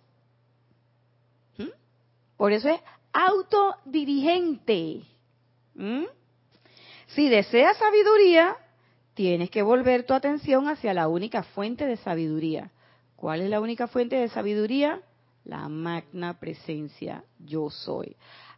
Por 2.42 2.54
eso 2.54 2.70
es 2.70 2.82
autodirigente. 3.14 5.04
¿Mm? 5.76 6.06
Si 7.06 7.30
deseas 7.30 7.78
sabiduría, 7.78 8.58
tienes 9.14 9.52
que 9.52 9.62
volver 9.62 10.08
tu 10.08 10.16
atención 10.16 10.68
hacia 10.68 10.96
la 10.96 11.08
única 11.08 11.44
fuente 11.44 11.86
de 11.86 11.98
sabiduría. 11.98 12.72
¿Cuál 13.16 13.42
es 13.42 13.50
la 13.52 13.62
única 13.62 13.88
fuente 13.88 14.16
de 14.16 14.28
sabiduría? 14.28 15.04
La 15.46 15.70
magna 15.70 16.40
presencia 16.40 17.24
yo 17.38 17.70
soy. 17.70 18.16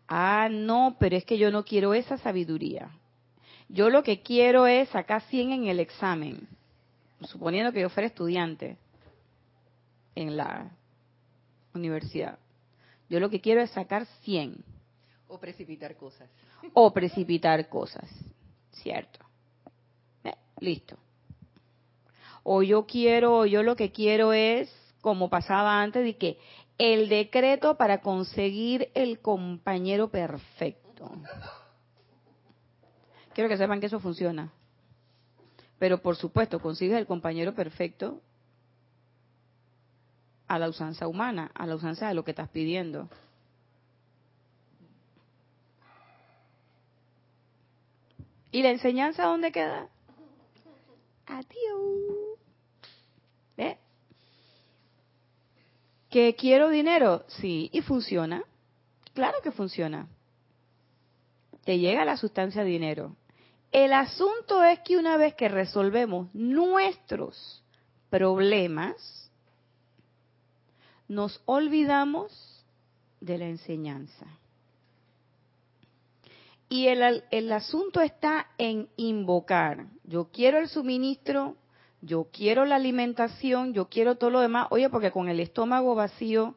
Ah, 0.08 0.48
no, 0.50 0.96
pero 0.98 1.18
es 1.18 1.26
que 1.26 1.38
yo 1.38 1.52
no 1.52 1.66
quiero 1.66 1.94
esa 1.94 2.18
sabiduría. 2.18 2.90
Yo 3.68 3.90
lo 3.90 4.02
que 4.02 4.22
quiero 4.22 4.66
es 4.66 4.88
sacar 4.92 5.24
100 5.24 5.52
en 5.52 5.68
el 5.68 5.82
examen, 5.82 6.48
suponiendo 7.24 7.74
que 7.74 7.82
yo 7.82 7.90
fuera 7.90 8.08
estudiante 8.08 8.78
en 10.16 10.38
la 10.38 10.72
universidad. 11.74 12.40
Yo 13.14 13.20
lo 13.20 13.30
que 13.30 13.42
quiero 13.42 13.62
es 13.62 13.70
sacar 13.70 14.08
100 14.24 14.56
O 15.28 15.38
precipitar 15.40 15.96
cosas. 15.96 16.28
o 16.74 16.92
precipitar 16.92 17.70
cosas, 17.70 18.10
¿cierto? 18.72 19.20
Eh, 20.24 20.34
listo. 20.60 20.98
O 22.42 22.64
yo 22.64 22.88
quiero, 22.88 23.38
o 23.38 23.46
yo 23.46 23.62
lo 23.62 23.76
que 23.76 23.92
quiero 23.92 24.34
es, 24.34 24.68
como 25.02 25.30
pasaba 25.30 25.80
antes, 25.80 26.04
de 26.04 26.18
que 26.18 26.40
el 26.80 27.08
decreto 27.08 27.78
para 27.78 28.02
conseguir 28.02 28.90
el 28.96 29.20
compañero 29.20 30.10
perfecto. 30.10 31.12
Quiero 33.36 33.48
que 33.48 33.58
sepan 33.58 33.80
que 33.80 33.86
eso 33.86 34.00
funciona. 34.00 34.52
Pero 35.78 36.02
por 36.02 36.16
supuesto, 36.16 36.60
consigues 36.60 36.98
el 36.98 37.06
compañero 37.06 37.54
perfecto 37.54 38.22
a 40.54 40.60
la 40.60 40.70
usanza 40.70 41.08
humana, 41.08 41.52
a 41.54 41.66
la 41.66 41.76
usanza 41.76 42.08
de 42.08 42.14
lo 42.14 42.24
que 42.24 42.32
estás 42.32 42.50
pidiendo. 42.50 43.10
¿Y 48.52 48.62
la 48.62 48.70
enseñanza 48.70 49.26
dónde 49.26 49.52
queda? 49.52 49.90
Adiós. 51.26 52.38
¿Ve? 53.58 53.78
¿Que 56.10 56.36
quiero 56.36 56.70
dinero? 56.70 57.26
Sí, 57.28 57.70
y 57.74 57.82
funciona. 57.82 58.44
Claro 59.14 59.38
que 59.42 59.52
funciona. 59.52 60.08
Te 61.66 61.80
llega 61.80 62.06
la 62.06 62.18
sustancia 62.18 62.64
dinero. 62.64 63.16
El 63.72 63.94
asunto 63.94 64.64
es 64.64 64.80
que 64.82 64.98
una 64.98 65.18
vez 65.18 65.34
que 65.34 65.50
resolvemos 65.50 66.34
nuestros 66.36 67.64
problemas, 68.12 69.23
nos 71.14 71.42
olvidamos 71.46 72.66
de 73.22 73.38
la 73.38 73.46
enseñanza. 73.46 74.26
Y 76.70 76.88
el, 76.88 77.24
el, 77.30 77.52
asunto 77.52 78.02
está 78.02 78.48
en 78.58 78.90
invocar. 78.98 79.86
Yo 80.06 80.30
quiero 80.32 80.58
el 80.58 80.68
suministro, 80.68 81.56
yo 82.02 82.30
quiero 82.32 82.66
la 82.66 82.76
alimentación, 82.76 83.74
yo 83.74 83.90
quiero 83.90 84.16
todo 84.16 84.32
lo 84.32 84.40
demás. 84.40 84.68
Oye, 84.72 84.90
porque 84.90 85.12
con 85.12 85.30
el 85.30 85.40
estómago 85.40 85.94
vacío, 85.94 86.56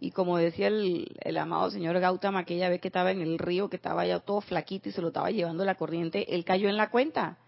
y 0.00 0.10
como 0.10 0.36
decía 0.36 0.68
el, 0.68 1.16
el 1.20 1.38
amado 1.38 1.70
señor 1.70 1.98
Gautama 1.98 2.40
aquella 2.40 2.68
vez 2.68 2.80
que 2.80 2.88
estaba 2.88 3.10
en 3.10 3.22
el 3.22 3.38
río, 3.38 3.70
que 3.70 3.76
estaba 3.76 4.06
ya 4.06 4.20
todo 4.20 4.42
flaquito 4.42 4.90
y 4.90 4.92
se 4.92 5.00
lo 5.00 5.08
estaba 5.08 5.30
llevando 5.30 5.64
la 5.64 5.76
corriente, 5.76 6.34
él 6.34 6.44
cayó 6.44 6.68
en 6.68 6.76
la 6.76 6.90
cuenta 6.90 7.38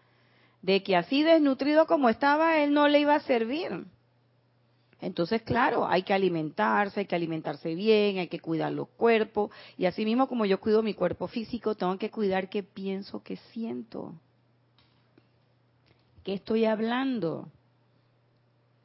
de 0.63 0.83
que 0.83 0.97
así 0.97 1.23
desnutrido 1.23 1.87
como 1.87 2.09
estaba, 2.09 2.59
él 2.59 2.73
no 2.73 2.89
le 2.89 3.01
iba 3.01 3.15
a 3.15 3.21
servir. 3.21 3.85
Entonces, 5.01 5.43
claro, 5.43 5.87
hay 5.87 6.03
que 6.03 6.13
alimentarse, 6.13 7.01
hay 7.01 7.07
que 7.07 7.17
alimentarse 7.17 7.75
bien, 7.75 8.19
hay 8.19 8.29
que 8.29 8.41
cuidar 8.41 8.73
los 8.73 8.89
cuerpos. 8.89 9.51
Y 9.79 9.87
así 9.87 10.05
mismo 10.05 10.29
como 10.29 10.45
yo 10.45 10.61
cuido 10.61 10.83
mi 10.83 10.95
cuerpo 10.95 11.27
físico, 11.27 11.75
tengo 11.75 11.97
que 11.99 12.11
cuidar 12.11 12.51
qué 12.51 12.63
pienso, 12.63 13.23
qué 13.23 13.37
siento. 13.53 14.15
¿Qué 16.23 16.35
estoy 16.35 16.67
hablando? 16.67 17.49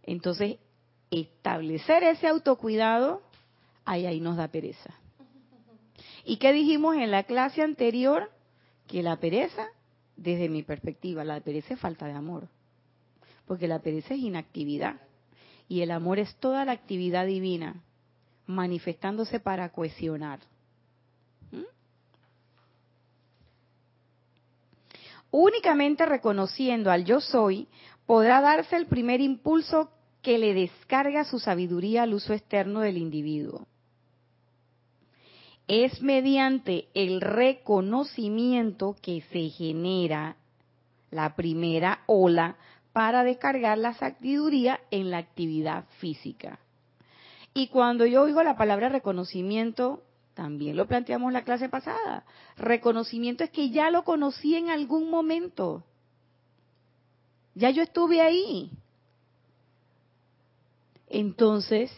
Entonces, 0.04 0.58
establecer 1.12 2.04
ese 2.04 2.28
autocuidado, 2.28 3.22
ahí, 3.84 4.06
ahí 4.06 4.22
nos 4.22 4.38
da 4.38 4.48
pereza. 4.48 4.94
¿Y 6.24 6.38
qué 6.38 6.54
dijimos 6.54 6.96
en 6.96 7.12
la 7.12 7.24
clase 7.24 7.62
anterior? 7.62 8.32
Que 8.88 9.04
la 9.04 9.20
pereza, 9.20 9.68
desde 10.16 10.48
mi 10.48 10.64
perspectiva, 10.64 11.24
la 11.24 11.42
pereza 11.42 11.74
es 11.74 11.80
falta 11.80 12.06
de 12.06 12.14
amor. 12.14 12.48
Porque 13.46 13.68
la 13.68 13.80
pereza 13.80 14.14
es 14.14 14.22
inactividad. 14.22 15.02
Y 15.68 15.82
el 15.82 15.92
amor 15.92 16.20
es 16.20 16.36
toda 16.36 16.66
la 16.66 16.74
actividad 16.74 17.26
divina, 17.26 17.82
manifestándose 18.46 19.40
para 19.40 19.70
cohesionar. 19.70 20.40
¿Mm? 21.52 21.64
Únicamente 25.32 26.06
reconociendo 26.06 26.92
al 26.92 27.06
yo 27.06 27.20
soy, 27.20 27.68
podrá 28.06 28.42
darse 28.42 28.76
el 28.76 28.86
primer 28.86 29.22
impulso 29.22 29.90
que 30.22 30.38
le 30.38 30.54
descarga 30.54 31.24
su 31.24 31.40
sabiduría 31.40 32.04
al 32.04 32.14
uso 32.14 32.34
externo 32.34 32.80
del 32.80 32.98
individuo. 32.98 33.68
Es 35.68 36.02
mediante 36.02 36.88
el 36.94 37.22
reconocimiento 37.22 38.96
que 39.02 39.22
se 39.32 39.50
genera 39.50 40.36
la 41.12 41.36
primera 41.36 42.02
ola 42.08 42.56
para 42.96 43.26
descargar 43.26 43.78
la 43.78 43.94
sabiduría 43.96 44.80
en 44.90 45.12
la 45.12 45.18
actividad 45.18 45.84
física. 46.00 46.60
Y 47.54 47.68
cuando 47.68 48.06
yo 48.06 48.22
oigo 48.22 48.42
la 48.42 48.56
palabra 48.56 48.88
reconocimiento, 48.88 50.02
también 50.34 50.78
lo 50.78 50.88
planteamos 50.88 51.34
la 51.34 51.44
clase 51.44 51.68
pasada. 51.68 52.24
Reconocimiento 52.56 53.44
es 53.44 53.50
que 53.50 53.70
ya 53.70 53.90
lo 53.92 54.06
conocí 54.06 54.56
en 54.56 54.70
algún 54.70 55.10
momento. 55.10 55.84
Ya 57.54 57.70
yo 57.70 57.84
estuve 57.84 58.22
ahí. 58.22 58.72
Entonces, 61.10 61.92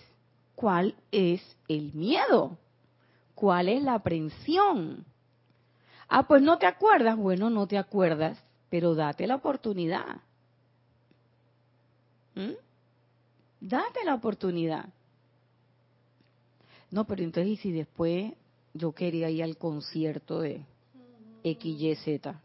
¿cuál 0.55 0.95
es 1.11 1.43
el 1.67 1.93
miedo? 1.93 2.57
¿Cuál 3.35 3.69
es 3.69 3.83
la 3.83 3.93
aprensión? 3.93 5.05
Ah, 6.09 6.27
pues 6.27 6.41
no 6.41 6.57
te 6.57 6.65
acuerdas. 6.65 7.15
Bueno, 7.15 7.51
no 7.51 7.67
te 7.67 7.77
acuerdas, 7.77 8.43
pero 8.71 8.95
date 8.95 9.27
la 9.27 9.35
oportunidad. 9.35 10.21
¿Mm? 12.37 12.53
Date 13.59 14.05
la 14.05 14.13
oportunidad. 14.13 14.85
No, 16.91 17.05
pero 17.05 17.23
entonces, 17.23 17.53
¿y 17.53 17.57
si 17.57 17.71
después 17.71 18.33
yo 18.73 18.93
quería 18.93 19.29
ir 19.29 19.43
al 19.43 19.57
concierto 19.57 20.41
de 20.41 20.63
XYZ? 21.43 22.35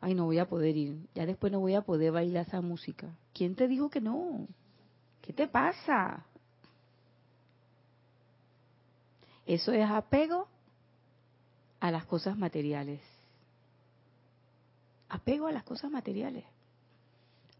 ay, 0.00 0.14
no 0.14 0.24
voy 0.24 0.38
a 0.38 0.48
poder 0.48 0.76
ir, 0.76 0.96
ya 1.14 1.26
después 1.26 1.52
no 1.52 1.60
voy 1.60 1.74
a 1.74 1.82
poder 1.82 2.12
bailar 2.12 2.46
esa 2.46 2.60
música. 2.60 3.08
¿Quién 3.32 3.54
te 3.54 3.66
dijo 3.66 3.90
que 3.90 4.00
no? 4.00 4.46
¿Qué 5.20 5.32
te 5.32 5.48
pasa? 5.48 6.24
Eso 9.44 9.72
es 9.72 9.88
apego 9.88 10.48
a 11.80 11.90
las 11.90 12.04
cosas 12.04 12.36
materiales. 12.36 13.00
Apego 15.08 15.46
a 15.46 15.52
las 15.52 15.64
cosas 15.64 15.90
materiales. 15.90 16.44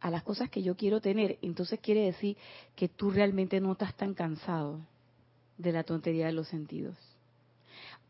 A 0.00 0.10
las 0.10 0.22
cosas 0.22 0.50
que 0.50 0.62
yo 0.62 0.76
quiero 0.76 1.00
tener. 1.00 1.38
Entonces 1.42 1.80
quiere 1.80 2.02
decir 2.02 2.36
que 2.74 2.88
tú 2.88 3.10
realmente 3.10 3.60
no 3.60 3.72
estás 3.72 3.94
tan 3.94 4.14
cansado 4.14 4.80
de 5.58 5.72
la 5.72 5.84
tontería 5.84 6.26
de 6.26 6.32
los 6.32 6.48
sentidos. 6.48 6.96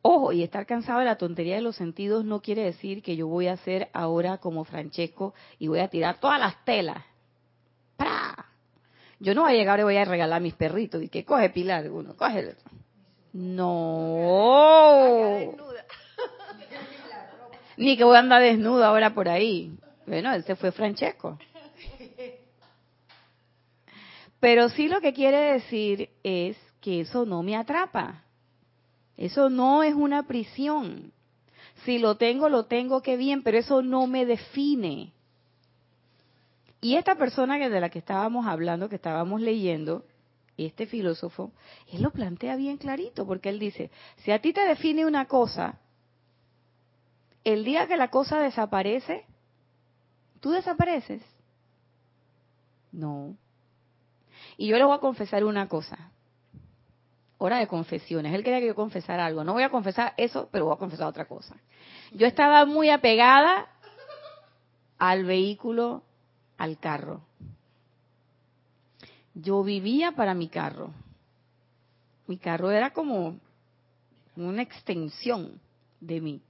Ojo, 0.02 0.32
y 0.32 0.42
estar 0.44 0.66
cansado 0.66 1.00
de 1.00 1.06
la 1.06 1.16
tontería 1.16 1.56
de 1.56 1.62
los 1.62 1.74
sentidos 1.74 2.24
no 2.24 2.40
quiere 2.40 2.62
decir 2.62 3.02
que 3.02 3.16
yo 3.16 3.26
voy 3.26 3.48
a 3.48 3.54
hacer 3.54 3.88
ahora 3.92 4.38
como 4.38 4.64
Francesco 4.64 5.34
y 5.58 5.66
voy 5.68 5.80
a 5.80 5.88
tirar 5.88 6.20
todas 6.20 6.38
las 6.38 6.64
telas. 6.64 7.02
¡Pra! 7.96 8.46
Yo 9.18 9.34
no 9.34 9.42
voy 9.42 9.52
a 9.52 9.54
llegar 9.54 9.80
y 9.80 9.82
voy 9.82 9.96
a 9.96 10.04
regalar 10.04 10.36
a 10.36 10.40
mis 10.40 10.54
perritos 10.54 11.02
y 11.02 11.08
que 11.08 11.24
coge 11.24 11.50
Pilar 11.50 11.90
uno, 11.90 12.14
coge 12.16 12.54
No. 13.32 14.26
Ni 17.76 17.96
que 17.96 18.04
voy 18.04 18.16
a 18.16 18.20
andar 18.20 18.42
desnuda 18.42 18.86
ahora 18.88 19.12
por 19.12 19.28
ahí. 19.28 19.76
Bueno, 20.06 20.32
ese 20.32 20.54
fue 20.54 20.70
Francesco. 20.70 21.36
Pero 24.40 24.68
sí 24.68 24.88
lo 24.88 25.00
que 25.00 25.12
quiere 25.12 25.54
decir 25.54 26.10
es 26.22 26.56
que 26.80 27.00
eso 27.00 27.24
no 27.24 27.42
me 27.42 27.56
atrapa. 27.56 28.24
Eso 29.16 29.48
no 29.48 29.82
es 29.82 29.94
una 29.94 30.26
prisión. 30.26 31.12
Si 31.84 31.98
lo 31.98 32.16
tengo, 32.16 32.48
lo 32.48 32.66
tengo, 32.66 33.02
qué 33.02 33.16
bien, 33.16 33.42
pero 33.42 33.58
eso 33.58 33.82
no 33.82 34.06
me 34.06 34.26
define. 34.26 35.12
Y 36.80 36.96
esta 36.96 37.16
persona 37.16 37.58
que 37.58 37.70
de 37.70 37.80
la 37.80 37.88
que 37.88 37.98
estábamos 37.98 38.46
hablando, 38.46 38.88
que 38.88 38.96
estábamos 38.96 39.40
leyendo, 39.40 40.04
este 40.56 40.86
filósofo, 40.86 41.52
él 41.92 42.02
lo 42.02 42.10
plantea 42.10 42.56
bien 42.56 42.78
clarito, 42.78 43.26
porque 43.26 43.48
él 43.48 43.58
dice, 43.58 43.90
si 44.18 44.32
a 44.32 44.40
ti 44.40 44.52
te 44.52 44.62
define 44.62 45.04
una 45.04 45.26
cosa, 45.26 45.78
el 47.44 47.64
día 47.64 47.86
que 47.86 47.96
la 47.96 48.08
cosa 48.08 48.40
desaparece, 48.40 49.24
¿tú 50.40 50.50
desapareces? 50.50 51.22
No. 52.92 53.36
Y 54.56 54.68
yo 54.68 54.76
les 54.76 54.86
voy 54.86 54.96
a 54.96 55.00
confesar 55.00 55.44
una 55.44 55.68
cosa 55.68 56.10
hora 57.38 57.58
de 57.58 57.66
confesiones. 57.66 58.34
Él 58.34 58.42
quería 58.42 58.60
que 58.60 58.68
yo 58.68 58.74
confesara 58.74 59.26
algo. 59.26 59.44
No 59.44 59.52
voy 59.52 59.62
a 59.62 59.70
confesar 59.70 60.14
eso, 60.16 60.48
pero 60.50 60.66
voy 60.66 60.74
a 60.74 60.78
confesar 60.78 61.06
otra 61.06 61.26
cosa. 61.26 61.56
Yo 62.12 62.26
estaba 62.26 62.64
muy 62.64 62.90
apegada 62.90 63.68
al 64.98 65.24
vehículo, 65.24 66.02
al 66.56 66.78
carro. 66.78 67.20
Yo 69.34 69.62
vivía 69.62 70.12
para 70.12 70.34
mi 70.34 70.48
carro. 70.48 70.92
Mi 72.26 72.38
carro 72.38 72.70
era 72.70 72.90
como 72.92 73.38
una 74.36 74.62
extensión 74.62 75.60
de 76.00 76.20
mí. 76.20 76.40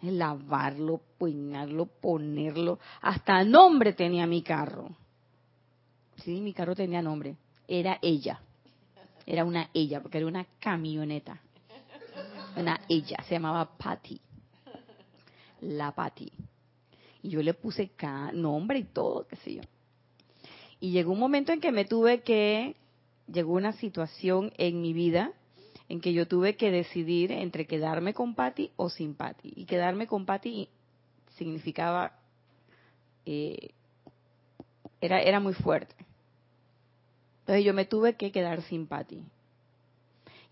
Lavarlo, 0.00 1.00
peinarlo, 1.18 1.86
ponerlo. 1.86 2.80
Hasta 3.00 3.44
nombre 3.44 3.92
tenía 3.92 4.26
mi 4.26 4.42
carro. 4.42 4.90
Sí, 6.24 6.40
mi 6.40 6.52
carro 6.52 6.74
tenía 6.74 7.02
nombre. 7.02 7.36
Era 7.66 7.98
ella. 8.02 8.40
Era 9.26 9.44
una 9.44 9.70
ella, 9.72 10.00
porque 10.00 10.18
era 10.18 10.26
una 10.26 10.46
camioneta. 10.58 11.40
Una 12.56 12.80
ella, 12.88 13.22
se 13.28 13.34
llamaba 13.34 13.76
Patty. 13.76 14.20
La 15.60 15.92
Patty. 15.92 16.32
Y 17.22 17.30
yo 17.30 17.42
le 17.42 17.54
puse 17.54 17.90
nombre 18.32 18.80
y 18.80 18.84
todo, 18.84 19.26
qué 19.26 19.36
sé 19.36 19.54
yo. 19.54 19.62
Y 20.80 20.90
llegó 20.90 21.12
un 21.12 21.20
momento 21.20 21.52
en 21.52 21.60
que 21.60 21.70
me 21.70 21.84
tuve 21.84 22.22
que, 22.22 22.76
llegó 23.32 23.52
una 23.52 23.72
situación 23.74 24.52
en 24.58 24.80
mi 24.80 24.92
vida 24.92 25.32
en 25.88 26.00
que 26.00 26.12
yo 26.12 26.26
tuve 26.26 26.56
que 26.56 26.70
decidir 26.70 27.32
entre 27.32 27.66
quedarme 27.66 28.14
con 28.14 28.34
Patty 28.34 28.70
o 28.76 28.88
sin 28.88 29.14
Patty. 29.14 29.52
Y 29.54 29.66
quedarme 29.66 30.06
con 30.06 30.24
Patty 30.24 30.68
significaba, 31.36 32.18
eh, 33.26 33.70
era, 35.00 35.20
era 35.20 35.38
muy 35.38 35.52
fuerte. 35.54 35.94
Entonces 37.42 37.64
yo 37.64 37.74
me 37.74 37.84
tuve 37.84 38.16
que 38.16 38.30
quedar 38.30 38.62
sin 38.62 38.86
Patty. 38.86 39.20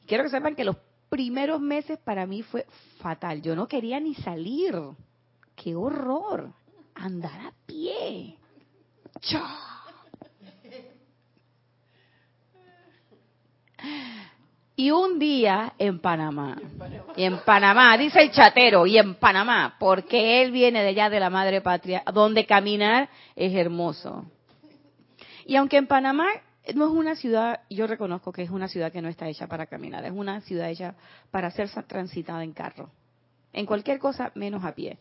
Y 0.03 0.07
quiero 0.07 0.25
que 0.25 0.31
sepan 0.31 0.57
que 0.57 0.65
los 0.65 0.77
primeros 1.09 1.61
meses 1.61 1.99
para 1.99 2.27
mí 2.27 2.43
fue 2.43 2.67
fatal. 2.99 3.43
Yo 3.43 3.55
no 3.55 3.69
quería 3.69 4.01
ni 4.01 4.15
salir. 4.15 4.75
¡Qué 5.55 5.77
horror! 5.77 6.53
Andar 6.95 7.41
a 7.41 7.53
pie. 7.67 8.37
Y 14.77 14.91
un 14.91 15.19
día 15.19 15.75
en 15.79 16.01
Panamá, 16.01 16.57
y 17.15 17.25
en 17.25 17.39
Panamá, 17.45 17.99
dice 17.99 18.23
el 18.23 18.31
chatero, 18.31 18.87
y 18.87 18.97
en 18.97 19.15
Panamá, 19.15 19.77
porque 19.79 20.43
él 20.43 20.53
viene 20.53 20.83
de 20.83 20.89
allá 20.89 21.11
de 21.11 21.21
la 21.21 21.29
madre 21.29 21.61
patria, 21.61 22.03
donde 22.13 22.47
caminar 22.47 23.11
es 23.37 23.55
hermoso. 23.55 24.25
Y 25.45 25.57
aunque 25.57 25.77
en 25.77 25.87
Panamá 25.87 26.29
no 26.75 26.87
es 26.87 26.93
una 26.93 27.17
ciudad, 27.17 27.61
yo 27.71 27.87
reconozco 27.87 28.33
que 28.33 28.43
es 28.43 28.51
una 28.51 28.69
ciudad 28.69 28.93
que 28.93 29.03
no 29.03 29.09
está 29.09 29.29
hecha 29.29 29.47
para 29.47 29.67
caminar, 29.67 30.05
es 30.05 30.13
una 30.13 30.41
ciudad 30.41 30.71
hecha 30.71 30.95
para 31.31 31.51
ser 31.51 31.71
transitada 31.85 32.45
en 32.45 32.53
carro, 32.53 32.91
en 33.53 33.67
cualquier 33.67 33.99
cosa 33.99 34.33
menos 34.35 34.65
a 34.65 34.75
pie. 34.75 34.99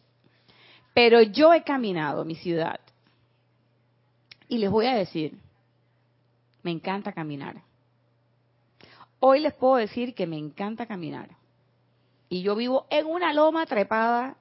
Pero 0.93 1.21
yo 1.21 1.53
he 1.53 1.63
caminado 1.63 2.25
mi 2.25 2.35
ciudad 2.35 2.79
y 4.47 4.57
les 4.57 4.69
voy 4.69 4.87
a 4.87 4.95
decir, 4.95 5.37
me 6.63 6.71
encanta 6.71 7.13
caminar. 7.13 7.61
Hoy 9.19 9.39
les 9.39 9.53
puedo 9.53 9.75
decir 9.75 10.15
que 10.15 10.27
me 10.27 10.37
encanta 10.37 10.85
caminar. 10.85 11.29
Y 12.29 12.41
yo 12.41 12.55
vivo 12.55 12.85
en 12.89 13.05
una 13.05 13.33
loma 13.33 13.65
trepada 13.65 14.37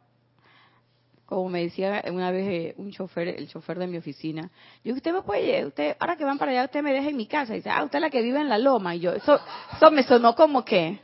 como 1.29 1.51
me 1.51 1.61
decía 1.61 2.03
una 2.11 2.31
vez 2.31 2.49
eh, 2.49 2.75
un 2.79 2.91
chofer, 2.91 3.29
el 3.29 3.49
chofer 3.49 3.79
de 3.79 3.87
mi 3.87 3.99
oficina, 3.99 4.51
yo 4.83 4.95
usted 4.95 5.13
me 5.13 5.21
puede, 5.21 5.67
usted, 5.67 5.95
ahora 6.01 6.17
que 6.17 6.25
van 6.25 6.39
para 6.39 6.53
allá, 6.53 6.65
usted 6.65 6.83
me 6.83 6.91
deja 6.91 7.11
en 7.11 7.19
mi 7.19 7.27
casa. 7.27 7.53
Y 7.53 7.57
dice, 7.57 7.69
ah, 7.69 7.85
usted 7.85 7.99
es 7.99 8.01
la 8.01 8.09
que 8.09 8.23
vive 8.23 8.41
en 8.41 8.49
la 8.49 8.57
loma. 8.57 8.95
Y 8.95 9.01
yo, 9.01 9.13
eso, 9.13 9.39
eso 9.77 9.91
me 9.91 10.05
sonó 10.05 10.35
como 10.35 10.65
que 10.65 10.99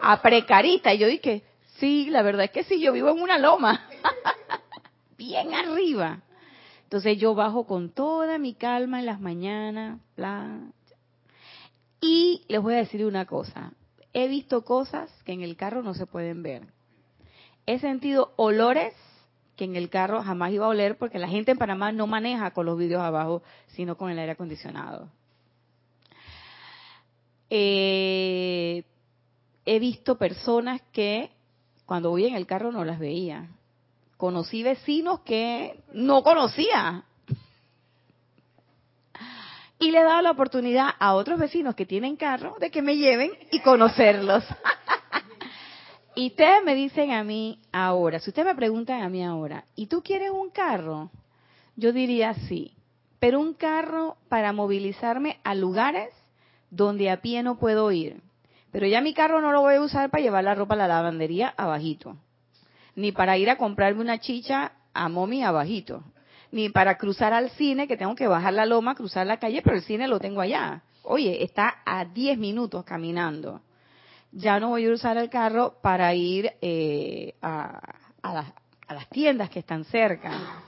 a 0.00 0.22
precarita. 0.22 0.94
Y 0.94 0.98
yo 0.98 1.08
dije, 1.08 1.42
sí, 1.78 2.10
la 2.10 2.22
verdad 2.22 2.44
es 2.44 2.52
que 2.52 2.62
sí, 2.62 2.80
yo 2.80 2.92
vivo 2.92 3.10
en 3.10 3.20
una 3.20 3.38
loma. 3.38 3.88
Bien 5.18 5.52
arriba. 5.52 6.20
Entonces 6.84 7.18
yo 7.18 7.34
bajo 7.34 7.66
con 7.66 7.90
toda 7.90 8.38
mi 8.38 8.54
calma 8.54 9.00
en 9.00 9.06
las 9.06 9.20
mañanas. 9.20 9.98
Bla. 10.16 10.60
Y 12.00 12.44
les 12.46 12.62
voy 12.62 12.74
a 12.74 12.78
decir 12.78 13.04
una 13.04 13.26
cosa. 13.26 13.72
He 14.12 14.28
visto 14.28 14.64
cosas 14.64 15.10
que 15.24 15.32
en 15.32 15.42
el 15.42 15.56
carro 15.56 15.82
no 15.82 15.94
se 15.94 16.06
pueden 16.06 16.44
ver. 16.44 16.68
He 17.66 17.80
sentido 17.80 18.32
olores 18.36 18.94
que 19.60 19.66
en 19.66 19.76
el 19.76 19.90
carro 19.90 20.22
jamás 20.22 20.52
iba 20.52 20.64
a 20.64 20.70
oler 20.70 20.96
porque 20.96 21.18
la 21.18 21.28
gente 21.28 21.50
en 21.50 21.58
Panamá 21.58 21.92
no 21.92 22.06
maneja 22.06 22.50
con 22.52 22.64
los 22.64 22.78
vidrios 22.78 23.02
abajo, 23.02 23.42
sino 23.66 23.94
con 23.94 24.10
el 24.10 24.18
aire 24.18 24.32
acondicionado. 24.32 25.10
Eh, 27.50 28.84
he 29.66 29.78
visto 29.78 30.16
personas 30.16 30.80
que 30.92 31.30
cuando 31.84 32.08
voy 32.08 32.24
en 32.24 32.36
el 32.36 32.46
carro 32.46 32.72
no 32.72 32.86
las 32.86 32.98
veía. 32.98 33.48
Conocí 34.16 34.62
vecinos 34.62 35.20
que 35.26 35.78
no 35.92 36.22
conocía. 36.22 37.04
Y 39.78 39.90
le 39.90 40.00
he 40.00 40.04
dado 40.04 40.22
la 40.22 40.30
oportunidad 40.30 40.88
a 40.98 41.12
otros 41.12 41.38
vecinos 41.38 41.74
que 41.74 41.84
tienen 41.84 42.16
carro 42.16 42.56
de 42.60 42.70
que 42.70 42.80
me 42.80 42.96
lleven 42.96 43.32
y 43.50 43.60
conocerlos. 43.60 44.42
Y 46.14 46.28
ustedes 46.28 46.64
me 46.64 46.74
dicen 46.74 47.12
a 47.12 47.22
mí 47.22 47.60
ahora, 47.72 48.18
si 48.18 48.30
ustedes 48.30 48.46
me 48.46 48.54
preguntan 48.54 49.02
a 49.02 49.08
mí 49.08 49.24
ahora, 49.24 49.64
¿y 49.76 49.86
tú 49.86 50.02
quieres 50.02 50.30
un 50.30 50.50
carro? 50.50 51.10
Yo 51.76 51.92
diría 51.92 52.34
sí, 52.34 52.74
pero 53.20 53.38
un 53.38 53.54
carro 53.54 54.16
para 54.28 54.52
movilizarme 54.52 55.38
a 55.44 55.54
lugares 55.54 56.10
donde 56.70 57.10
a 57.10 57.20
pie 57.20 57.42
no 57.42 57.58
puedo 57.58 57.92
ir. 57.92 58.20
Pero 58.72 58.86
ya 58.86 59.00
mi 59.00 59.14
carro 59.14 59.40
no 59.40 59.52
lo 59.52 59.60
voy 59.60 59.76
a 59.76 59.80
usar 59.80 60.10
para 60.10 60.22
llevar 60.22 60.44
la 60.44 60.54
ropa 60.54 60.74
a 60.74 60.78
la 60.78 60.88
lavandería 60.88 61.54
abajito, 61.56 62.16
ni 62.96 63.12
para 63.12 63.38
ir 63.38 63.48
a 63.48 63.56
comprarme 63.56 64.00
una 64.00 64.18
chicha 64.18 64.72
a 64.92 65.08
momi 65.08 65.44
abajito, 65.44 66.02
ni 66.50 66.68
para 66.70 66.98
cruzar 66.98 67.32
al 67.32 67.50
cine 67.50 67.86
que 67.86 67.96
tengo 67.96 68.16
que 68.16 68.26
bajar 68.26 68.52
la 68.52 68.66
loma, 68.66 68.96
cruzar 68.96 69.26
la 69.26 69.38
calle, 69.38 69.62
pero 69.62 69.76
el 69.76 69.82
cine 69.82 70.08
lo 70.08 70.18
tengo 70.18 70.40
allá. 70.40 70.82
Oye, 71.02 71.42
está 71.44 71.82
a 71.84 72.04
10 72.04 72.36
minutos 72.38 72.84
caminando 72.84 73.60
ya 74.32 74.60
no 74.60 74.70
voy 74.70 74.86
a 74.86 74.92
usar 74.92 75.16
el 75.16 75.28
carro 75.28 75.76
para 75.82 76.14
ir 76.14 76.52
eh, 76.60 77.34
a, 77.42 77.94
las, 78.22 79.08
tiendas 79.10 79.50
que 79.50 79.60
están 79.60 79.84
cerca. 79.84 80.62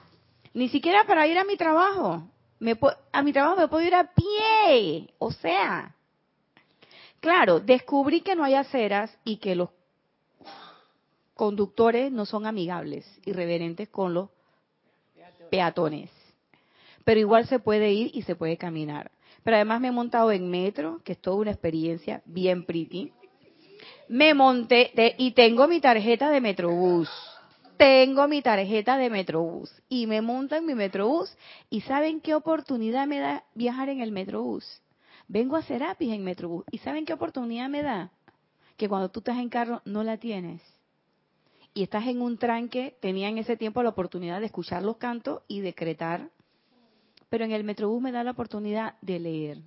Ni 0.54 0.68
siquiera 0.68 1.04
para 1.04 1.26
ir 1.26 1.38
a 1.38 1.44
mi 1.44 1.56
trabajo. 1.56 2.24
Me, 2.58 2.78
a 3.12 3.22
mi 3.22 3.32
trabajo 3.32 3.56
me 3.56 3.68
puedo 3.68 3.86
ir 3.86 3.94
a 3.94 4.10
pie. 4.12 5.08
O 5.18 5.32
sea, 5.32 5.94
claro, 7.20 7.60
descubrí 7.60 8.20
que 8.20 8.34
no 8.34 8.44
hay 8.44 8.54
aceras 8.54 9.16
y 9.24 9.36
que 9.36 9.54
los 9.54 9.70
conductores 11.34 12.12
no 12.12 12.26
son 12.26 12.46
amigables 12.46 13.06
y 13.24 13.32
reverentes 13.32 13.88
con 13.88 14.14
los 14.14 14.28
peatones. 15.50 16.10
Pero 17.04 17.18
igual 17.18 17.46
se 17.46 17.58
puede 17.58 17.92
ir 17.92 18.10
y 18.14 18.22
se 18.22 18.36
puede 18.36 18.56
caminar. 18.56 19.10
Pero 19.42 19.56
además 19.56 19.80
me 19.80 19.88
he 19.88 19.92
montado 19.92 20.30
en 20.30 20.48
metro, 20.48 21.00
que 21.04 21.12
es 21.12 21.18
toda 21.18 21.36
una 21.36 21.50
experiencia 21.50 22.22
bien 22.26 22.64
pretty. 22.64 23.12
Me 24.12 24.34
monté 24.34 24.92
y 25.16 25.30
tengo 25.30 25.66
mi 25.66 25.80
tarjeta 25.80 26.28
de 26.28 26.42
Metrobús. 26.42 27.08
Tengo 27.78 28.28
mi 28.28 28.42
tarjeta 28.42 28.98
de 28.98 29.08
Metrobús 29.08 29.72
y 29.88 30.06
me 30.06 30.20
monto 30.20 30.54
en 30.54 30.66
mi 30.66 30.74
Metrobús 30.74 31.34
y 31.70 31.80
¿saben 31.80 32.20
qué 32.20 32.34
oportunidad 32.34 33.06
me 33.06 33.20
da 33.20 33.42
viajar 33.54 33.88
en 33.88 34.02
el 34.02 34.12
Metrobús? 34.12 34.82
Vengo 35.28 35.56
a 35.56 35.62
Serapis 35.62 36.12
en 36.12 36.24
Metrobús 36.24 36.66
y 36.70 36.76
¿saben 36.76 37.06
qué 37.06 37.14
oportunidad 37.14 37.70
me 37.70 37.80
da? 37.80 38.12
Que 38.76 38.86
cuando 38.86 39.10
tú 39.10 39.20
estás 39.20 39.38
en 39.38 39.48
carro 39.48 39.80
no 39.86 40.04
la 40.04 40.18
tienes 40.18 40.60
y 41.72 41.82
estás 41.82 42.06
en 42.06 42.20
un 42.20 42.36
tranque, 42.36 42.98
tenía 43.00 43.30
en 43.30 43.38
ese 43.38 43.56
tiempo 43.56 43.82
la 43.82 43.88
oportunidad 43.88 44.40
de 44.40 44.46
escuchar 44.46 44.82
los 44.82 44.98
cantos 44.98 45.40
y 45.48 45.60
decretar, 45.62 46.28
pero 47.30 47.46
en 47.46 47.52
el 47.52 47.64
Metrobús 47.64 48.02
me 48.02 48.12
da 48.12 48.22
la 48.24 48.32
oportunidad 48.32 48.96
de 49.00 49.18
leer. 49.18 49.58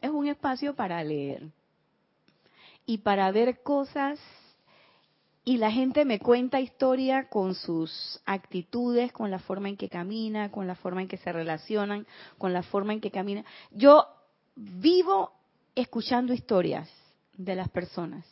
Es 0.00 0.10
un 0.10 0.28
espacio 0.28 0.74
para 0.74 1.02
leer 1.02 1.48
y 2.86 2.98
para 2.98 3.30
ver 3.32 3.62
cosas 3.62 4.18
y 5.44 5.56
la 5.56 5.70
gente 5.70 6.04
me 6.04 6.18
cuenta 6.18 6.60
historia 6.60 7.28
con 7.30 7.54
sus 7.54 8.20
actitudes, 8.26 9.12
con 9.12 9.30
la 9.30 9.38
forma 9.38 9.70
en 9.70 9.78
que 9.78 9.88
camina, 9.88 10.50
con 10.50 10.66
la 10.66 10.74
forma 10.74 11.00
en 11.00 11.08
que 11.08 11.16
se 11.16 11.32
relacionan, 11.32 12.06
con 12.36 12.52
la 12.52 12.62
forma 12.62 12.92
en 12.92 13.00
que 13.00 13.10
camina. 13.10 13.46
Yo 13.70 14.06
vivo 14.54 15.32
escuchando 15.74 16.34
historias 16.34 16.90
de 17.32 17.54
las 17.54 17.70
personas, 17.70 18.26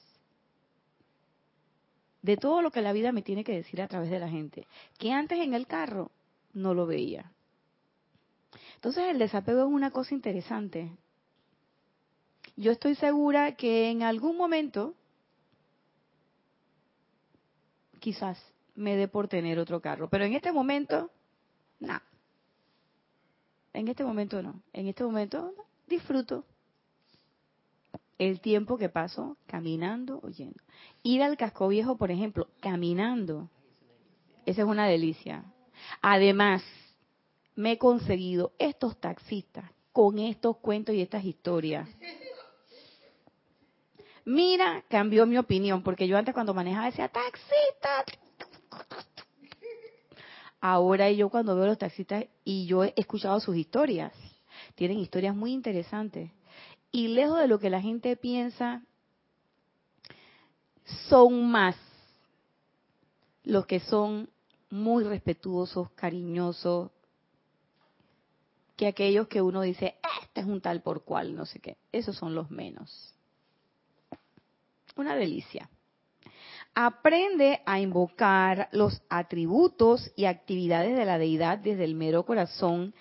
de 2.20 2.36
todo 2.36 2.60
lo 2.60 2.70
que 2.70 2.82
la 2.82 2.92
vida 2.92 3.12
me 3.12 3.22
tiene 3.22 3.44
que 3.44 3.54
decir 3.54 3.80
a 3.80 3.88
través 3.88 4.10
de 4.10 4.18
la 4.18 4.28
gente, 4.28 4.66
que 4.98 5.10
antes 5.12 5.38
en 5.38 5.54
el 5.54 5.66
carro 5.66 6.10
no 6.52 6.74
lo 6.74 6.86
veía. 6.86 7.32
Entonces 8.74 9.04
el 9.08 9.18
desapego 9.18 9.60
es 9.60 9.68
una 9.68 9.90
cosa 9.90 10.14
interesante. 10.14 10.90
Yo 12.56 12.72
estoy 12.72 12.94
segura 12.94 13.54
que 13.54 13.90
en 13.90 14.02
algún 14.02 14.36
momento, 14.36 14.94
quizás 18.00 18.38
me 18.74 18.96
dé 18.96 19.08
por 19.08 19.28
tener 19.28 19.58
otro 19.58 19.80
carro, 19.80 20.08
pero 20.08 20.24
en 20.24 20.32
este 20.32 20.52
momento, 20.52 21.10
no. 21.80 22.00
En 23.74 23.88
este 23.88 24.04
momento 24.04 24.42
no. 24.42 24.62
En 24.72 24.86
este 24.86 25.04
momento 25.04 25.52
disfruto 25.86 26.44
el 28.18 28.40
tiempo 28.40 28.78
que 28.78 28.88
paso 28.88 29.36
caminando 29.46 30.20
oyendo. 30.22 30.62
Ir 31.02 31.22
al 31.22 31.36
casco 31.36 31.68
viejo, 31.68 31.98
por 31.98 32.10
ejemplo, 32.10 32.48
caminando, 32.60 33.50
esa 34.46 34.62
es 34.62 34.68
una 34.68 34.86
delicia. 34.86 35.44
Además, 36.00 36.62
me 37.54 37.72
he 37.72 37.78
conseguido 37.78 38.52
estos 38.58 38.98
taxistas 38.98 39.70
con 39.92 40.18
estos 40.18 40.56
cuentos 40.58 40.94
y 40.94 41.02
estas 41.02 41.24
historias. 41.24 41.88
Mira, 44.26 44.82
cambió 44.88 45.24
mi 45.24 45.38
opinión, 45.38 45.84
porque 45.84 46.08
yo 46.08 46.18
antes 46.18 46.34
cuando 46.34 46.52
manejaba 46.52 46.86
decía, 46.86 47.08
taxista. 47.08 48.04
Ahora 50.60 51.08
yo 51.12 51.28
cuando 51.28 51.54
veo 51.54 51.66
los 51.66 51.78
taxistas 51.78 52.24
y 52.44 52.66
yo 52.66 52.82
he 52.82 52.92
escuchado 52.96 53.38
sus 53.38 53.54
historias, 53.54 54.12
tienen 54.74 54.98
historias 54.98 55.36
muy 55.36 55.52
interesantes 55.52 56.32
y 56.90 57.06
lejos 57.06 57.38
de 57.38 57.46
lo 57.46 57.60
que 57.60 57.70
la 57.70 57.80
gente 57.80 58.16
piensa, 58.16 58.82
son 61.08 61.48
más 61.48 61.76
los 63.44 63.64
que 63.66 63.78
son 63.78 64.28
muy 64.70 65.04
respetuosos, 65.04 65.90
cariñosos, 65.92 66.90
que 68.74 68.88
aquellos 68.88 69.28
que 69.28 69.40
uno 69.40 69.62
dice, 69.62 69.94
este 70.20 70.40
es 70.40 70.46
un 70.46 70.60
tal 70.60 70.82
por 70.82 71.04
cual, 71.04 71.36
no 71.36 71.46
sé 71.46 71.60
qué. 71.60 71.76
Esos 71.92 72.16
son 72.16 72.34
los 72.34 72.50
menos. 72.50 73.15
Una 74.96 75.14
delicia. 75.14 75.68
Aprende 76.74 77.60
a 77.64 77.80
invocar 77.80 78.68
los 78.72 79.02
atributos 79.08 80.10
y 80.16 80.24
actividades 80.24 80.96
de 80.96 81.04
la 81.04 81.18
deidad 81.18 81.58
desde 81.58 81.84
el 81.84 81.94
mero 81.94 82.24
corazón 82.24 82.94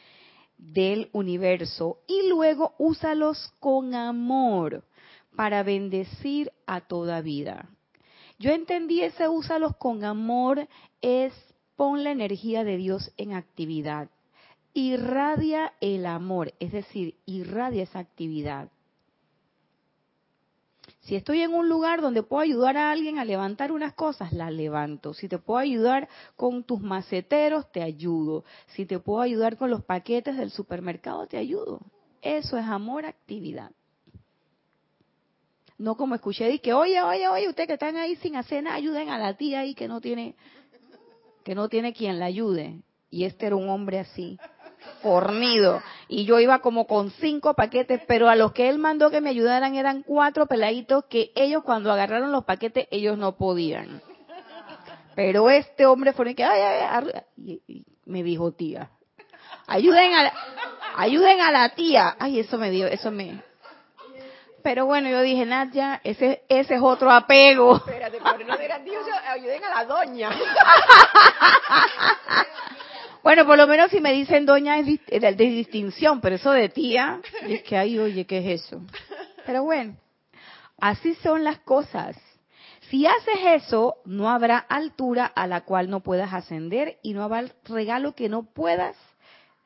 del 0.58 1.10
universo 1.12 2.00
y 2.08 2.30
luego 2.30 2.74
úsalos 2.78 3.54
con 3.60 3.96
amor 3.96 4.86
para 5.36 5.64
bendecir 5.64 6.52
a 6.66 6.82
toda 6.82 7.22
vida. 7.22 7.70
Yo 8.40 8.52
entendí 8.52 9.02
ese 9.02 9.28
úsalos 9.28 9.76
con 9.78 10.04
amor 10.04 10.68
es 11.02 11.34
pon 11.76 12.04
la 12.04 12.12
energía 12.12 12.64
de 12.64 12.78
Dios 12.78 13.12
en 13.18 13.34
actividad. 13.34 14.10
Irradia 14.74 15.74
el 15.80 16.06
amor, 16.06 16.54
es 16.60 16.72
decir, 16.72 17.16
irradia 17.26 17.84
esa 17.84 18.00
actividad. 18.00 18.70
Si 21.06 21.16
estoy 21.16 21.42
en 21.42 21.54
un 21.54 21.70
lugar 21.70 22.02
donde 22.02 22.24
puedo 22.24 22.42
ayudar 22.42 22.78
a 22.78 22.92
alguien 22.92 23.20
a 23.20 23.26
levantar 23.26 23.72
unas 23.72 23.94
cosas, 23.94 24.34
las 24.34 24.52
levanto. 24.52 25.14
Si 25.14 25.28
te 25.28 25.38
puedo 25.38 25.60
ayudar 25.60 26.10
con 26.36 26.64
tus 26.64 26.82
maceteros, 26.82 27.72
te 27.72 27.84
ayudo. 27.84 28.44
Si 28.70 28.88
te 28.88 28.98
puedo 28.98 29.22
ayudar 29.22 29.56
con 29.56 29.70
los 29.70 29.84
paquetes 29.84 30.36
del 30.36 30.50
supermercado, 30.50 31.28
te 31.28 31.38
ayudo. 31.38 31.80
Eso 32.24 32.58
es 32.58 32.66
amor, 32.66 33.06
actividad. 33.06 33.70
No 35.78 35.96
como 35.96 36.16
escuché 36.16 36.50
y 36.50 36.58
que, 36.58 36.74
oye, 36.74 37.00
oye, 37.04 37.28
oye, 37.28 37.50
ustedes 37.50 37.68
que 37.68 37.74
están 37.74 37.98
ahí 37.98 38.16
sin 38.16 38.36
hacer 38.36 38.64
nada, 38.64 38.76
ayuden 38.76 39.10
a 39.10 39.20
la 39.20 39.38
tía 39.38 39.60
ahí 39.60 39.76
que 39.76 39.88
no 39.88 40.02
tiene, 40.02 40.36
que 41.44 41.54
no 41.54 41.70
tiene 41.70 41.94
quien 41.94 42.18
la 42.18 42.26
ayude. 42.26 42.82
Y 43.12 43.26
este 43.26 43.46
era 43.46 43.56
un 43.56 43.70
hombre 43.70 44.00
así 44.00 44.40
fornido. 45.02 45.82
Y 46.08 46.26
yo 46.26 46.40
iba 46.40 46.60
como 46.60 46.88
con 46.88 47.12
cinco 47.12 47.54
paquetes, 47.54 48.02
pero 48.08 48.30
a 48.30 48.36
los 48.36 48.52
que 48.54 48.70
él 48.70 48.80
mandó 48.80 49.10
que 49.10 49.22
me 49.22 49.30
ayudaran 49.30 49.76
eran 49.76 50.04
cuatro 50.04 50.46
peladitos 50.46 51.06
que 51.06 51.32
ellos 51.36 51.64
cuando 51.64 51.92
agarraron 51.92 52.32
los 52.32 52.46
paquetes, 52.46 52.88
ellos 52.92 53.18
no 53.18 53.38
podían. 53.38 54.02
Pero 55.16 55.50
este 55.50 55.86
hombre 55.86 56.14
fue 56.14 56.36
que, 56.36 56.44
ay, 56.44 56.62
ay, 56.62 57.24
y, 57.38 57.86
me 58.06 58.22
dijo 58.22 58.52
tía, 58.52 58.92
ayuden 59.66 60.14
a, 60.14 60.24
la, 60.24 60.34
ayuden 60.98 61.42
a 61.42 61.52
la 61.52 61.70
tía. 61.70 62.16
Ay, 62.20 62.40
eso 62.40 62.58
me 62.58 62.70
dio, 62.70 62.88
eso 62.88 63.12
me... 63.12 63.42
Pero 64.62 64.88
bueno, 64.88 65.10
yo 65.10 65.22
dije, 65.22 65.46
Nadia, 65.46 66.02
ese, 66.04 66.44
ese 66.50 66.76
es 66.76 66.82
otro 66.82 67.12
apego. 67.12 67.76
Espérate, 67.78 68.18
pero 68.18 68.48
no 68.48 68.58
digas, 68.58 68.82
ayuden 69.30 69.64
a 69.64 69.70
la 69.70 69.86
doña. 69.86 70.32
Bueno, 73.26 73.48
por 73.48 73.58
lo 73.58 73.66
menos 73.66 73.90
si 73.90 74.02
me 74.02 74.14
dicen 74.14 74.46
doña 74.46 74.78
es 74.78 74.86
de, 74.86 75.34
distinción, 75.34 76.22
pero 76.22 76.36
eso 76.36 76.52
de 76.52 76.70
tía, 76.70 77.22
es 77.48 77.64
que 77.64 77.76
ay, 77.76 77.98
oye, 77.98 78.26
¿qué 78.26 78.38
es 78.38 78.62
eso? 78.62 78.84
Pero 79.48 79.64
bueno, 79.64 79.98
así 80.80 81.16
son 81.16 81.44
las 81.44 81.58
cosas. 81.58 82.16
Si 82.82 83.08
haces 83.08 83.64
eso, 83.64 83.96
no 84.06 84.30
habrá 84.30 84.60
altura 84.60 85.26
a 85.26 85.48
la 85.48 85.62
cual 85.62 85.90
no 85.90 86.02
puedas 86.02 86.36
ascender 86.36 87.00
y 87.02 87.14
no 87.16 87.24
habrá 87.24 87.46
regalo 87.64 88.14
que 88.14 88.30
no 88.30 88.44
puedas, 88.44 88.96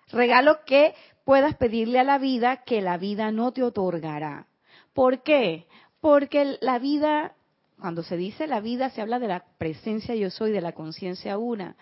regalo 0.10 0.64
que 0.66 0.96
puedas 1.26 1.54
pedirle 1.58 2.00
a 2.00 2.06
la 2.06 2.18
vida 2.18 2.64
que 2.64 2.80
la 2.80 2.98
vida 2.98 3.34
no 3.34 3.52
te 3.52 3.62
otorgará. 3.62 4.48
¿Por 4.94 5.22
qué? 5.22 5.68
Porque 6.00 6.58
la 6.62 6.80
vida 6.80 7.34
cuando 7.80 8.04
se 8.04 8.18
dice 8.18 8.48
la 8.48 8.60
vida, 8.60 8.90
se 8.90 9.02
habla 9.02 9.20
de 9.20 9.28
la 9.28 9.46
presencia 9.58 10.16
yo 10.16 10.30
soy, 10.30 10.52
de 10.52 10.62
la 10.62 10.74
conciencia 10.74 11.38
una. 11.38 11.76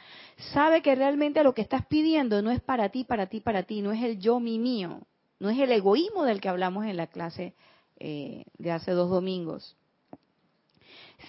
Sabe 0.53 0.81
que 0.81 0.95
realmente 0.95 1.43
lo 1.43 1.53
que 1.53 1.61
estás 1.61 1.85
pidiendo 1.87 2.41
no 2.41 2.51
es 2.51 2.61
para 2.61 2.89
ti, 2.89 3.03
para 3.03 3.27
ti, 3.27 3.39
para 3.41 3.63
ti, 3.63 3.81
no 3.81 3.91
es 3.91 4.03
el 4.03 4.19
yo, 4.19 4.39
mi, 4.39 4.59
mío, 4.59 5.01
no 5.39 5.49
es 5.49 5.59
el 5.59 5.71
egoísmo 5.71 6.23
del 6.23 6.41
que 6.41 6.49
hablamos 6.49 6.85
en 6.85 6.97
la 6.97 7.07
clase 7.07 7.55
eh, 7.99 8.45
de 8.57 8.71
hace 8.71 8.91
dos 8.91 9.09
domingos, 9.09 9.75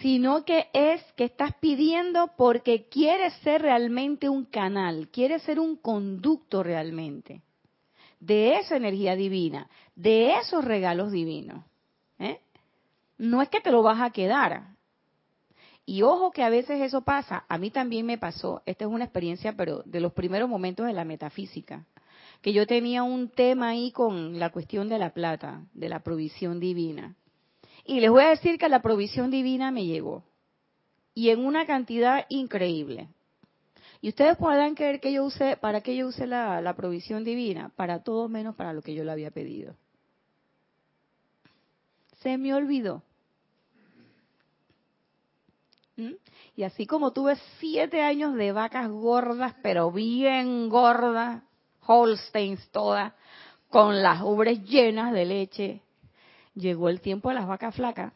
sino 0.00 0.44
que 0.44 0.68
es 0.72 1.02
que 1.16 1.24
estás 1.24 1.54
pidiendo 1.60 2.32
porque 2.36 2.88
quieres 2.88 3.32
ser 3.42 3.62
realmente 3.62 4.28
un 4.28 4.44
canal, 4.44 5.08
quieres 5.08 5.42
ser 5.42 5.60
un 5.60 5.76
conducto 5.76 6.62
realmente 6.62 7.42
de 8.20 8.56
esa 8.56 8.76
energía 8.76 9.16
divina, 9.16 9.70
de 9.94 10.34
esos 10.34 10.64
regalos 10.64 11.12
divinos. 11.12 11.64
¿eh? 12.18 12.40
No 13.18 13.42
es 13.42 13.48
que 13.48 13.60
te 13.60 13.70
lo 13.70 13.82
vas 13.82 14.00
a 14.00 14.10
quedar. 14.10 14.78
Y 15.84 16.02
ojo 16.02 16.30
que 16.30 16.42
a 16.42 16.50
veces 16.50 16.80
eso 16.80 17.02
pasa, 17.02 17.44
a 17.48 17.58
mí 17.58 17.70
también 17.70 18.04
me 18.04 18.18
pasó, 18.18 18.62
esta 18.66 18.84
es 18.84 18.90
una 18.90 19.04
experiencia, 19.04 19.54
pero 19.56 19.82
de 19.84 20.00
los 20.00 20.12
primeros 20.12 20.48
momentos 20.48 20.86
de 20.86 20.92
la 20.92 21.04
metafísica, 21.04 21.86
que 22.42 22.52
yo 22.52 22.66
tenía 22.66 23.02
un 23.02 23.30
tema 23.30 23.68
ahí 23.70 23.90
con 23.90 24.38
la 24.38 24.50
cuestión 24.50 24.88
de 24.88 24.98
la 24.98 25.14
plata, 25.14 25.62
de 25.72 25.88
la 25.88 26.00
provisión 26.00 26.60
divina. 26.60 27.16
Y 27.84 28.00
les 28.00 28.10
voy 28.10 28.22
a 28.22 28.28
decir 28.28 28.58
que 28.58 28.68
la 28.68 28.82
provisión 28.82 29.30
divina 29.30 29.70
me 29.70 29.86
llegó. 29.86 30.24
Y 31.14 31.30
en 31.30 31.44
una 31.44 31.66
cantidad 31.66 32.26
increíble. 32.28 33.08
Y 34.02 34.10
ustedes 34.10 34.36
podrán 34.36 34.74
creer 34.74 35.00
que 35.00 35.12
yo 35.12 35.24
usé, 35.24 35.56
¿para 35.56 35.80
qué 35.80 35.96
yo 35.96 36.06
usé 36.06 36.26
la, 36.26 36.60
la 36.60 36.76
provisión 36.76 37.24
divina? 37.24 37.72
Para 37.74 38.02
todo 38.02 38.28
menos 38.28 38.54
para 38.54 38.74
lo 38.74 38.82
que 38.82 38.94
yo 38.94 39.04
le 39.04 39.10
había 39.10 39.30
pedido. 39.30 39.74
Se 42.20 42.36
me 42.36 42.52
olvidó. 42.52 43.02
Y 46.56 46.62
así 46.62 46.86
como 46.86 47.12
tuve 47.12 47.36
siete 47.58 48.02
años 48.02 48.34
de 48.34 48.52
vacas 48.52 48.88
gordas, 48.88 49.54
pero 49.62 49.90
bien 49.90 50.68
gordas, 50.68 51.42
Holsteins 51.86 52.70
todas, 52.70 53.14
con 53.68 54.02
las 54.02 54.22
ubres 54.22 54.62
llenas 54.64 55.12
de 55.12 55.24
leche, 55.24 55.82
llegó 56.54 56.88
el 56.88 57.00
tiempo 57.00 57.28
de 57.28 57.36
las 57.36 57.46
vacas 57.46 57.74
flacas. 57.74 58.12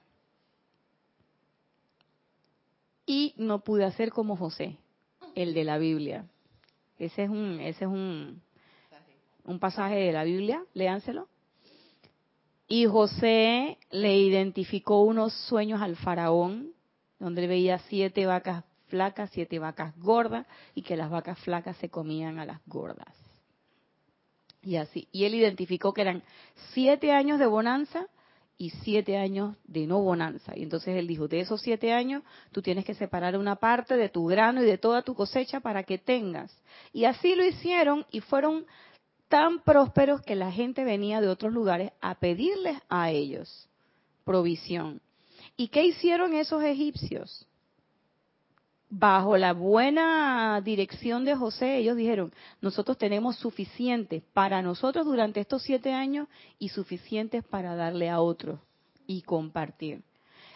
Y 3.04 3.34
no 3.36 3.64
pude 3.64 3.84
hacer 3.84 4.10
como 4.10 4.36
José, 4.36 4.78
el 5.34 5.54
de 5.54 5.64
la 5.64 5.78
Biblia. 5.78 6.26
Ese 6.98 7.24
es 7.24 7.30
un, 7.30 7.58
ese 7.60 7.84
es 7.84 7.90
un, 7.90 8.42
un 9.44 9.58
pasaje 9.58 9.96
de 9.96 10.12
la 10.12 10.22
Biblia, 10.22 10.62
léanselo. 10.72 11.28
Y 12.68 12.86
José 12.86 13.78
le 13.90 14.16
identificó 14.16 15.02
unos 15.02 15.32
sueños 15.48 15.82
al 15.82 15.96
faraón, 15.96 16.71
donde 17.22 17.42
él 17.42 17.48
veía 17.48 17.78
siete 17.78 18.26
vacas 18.26 18.64
flacas, 18.88 19.30
siete 19.32 19.58
vacas 19.58 19.96
gordas, 19.98 20.46
y 20.74 20.82
que 20.82 20.96
las 20.96 21.10
vacas 21.10 21.38
flacas 21.38 21.76
se 21.78 21.88
comían 21.88 22.38
a 22.38 22.44
las 22.44 22.60
gordas. 22.66 23.14
Y 24.62 24.76
así. 24.76 25.08
Y 25.12 25.24
él 25.24 25.34
identificó 25.34 25.94
que 25.94 26.02
eran 26.02 26.22
siete 26.72 27.12
años 27.12 27.38
de 27.38 27.46
bonanza 27.46 28.06
y 28.58 28.70
siete 28.70 29.16
años 29.16 29.56
de 29.64 29.86
no 29.86 30.00
bonanza. 30.00 30.52
Y 30.56 30.62
entonces 30.62 30.96
él 30.96 31.06
dijo, 31.06 31.26
de 31.26 31.40
esos 31.40 31.60
siete 31.62 31.92
años, 31.92 32.22
tú 32.52 32.62
tienes 32.62 32.84
que 32.84 32.94
separar 32.94 33.36
una 33.36 33.56
parte 33.56 33.96
de 33.96 34.08
tu 34.08 34.26
grano 34.26 34.62
y 34.62 34.66
de 34.66 34.78
toda 34.78 35.02
tu 35.02 35.14
cosecha 35.14 35.60
para 35.60 35.82
que 35.84 35.98
tengas. 35.98 36.56
Y 36.92 37.04
así 37.04 37.34
lo 37.34 37.44
hicieron 37.44 38.04
y 38.10 38.20
fueron 38.20 38.66
tan 39.28 39.60
prósperos 39.60 40.20
que 40.22 40.36
la 40.36 40.52
gente 40.52 40.84
venía 40.84 41.20
de 41.20 41.28
otros 41.28 41.52
lugares 41.52 41.92
a 42.00 42.16
pedirles 42.16 42.78
a 42.88 43.10
ellos 43.10 43.68
provisión. 44.24 45.00
¿Y 45.56 45.68
qué 45.68 45.84
hicieron 45.84 46.34
esos 46.34 46.62
egipcios? 46.62 47.46
bajo 48.94 49.38
la 49.38 49.54
buena 49.54 50.60
dirección 50.62 51.24
de 51.24 51.34
José, 51.34 51.78
ellos 51.78 51.96
dijeron, 51.96 52.30
nosotros 52.60 52.98
tenemos 52.98 53.36
suficiente 53.36 54.22
para 54.34 54.60
nosotros 54.60 55.06
durante 55.06 55.40
estos 55.40 55.62
siete 55.62 55.94
años 55.94 56.28
y 56.58 56.68
suficientes 56.68 57.42
para 57.42 57.74
darle 57.74 58.10
a 58.10 58.20
otros 58.20 58.60
y 59.06 59.22
compartir. 59.22 60.02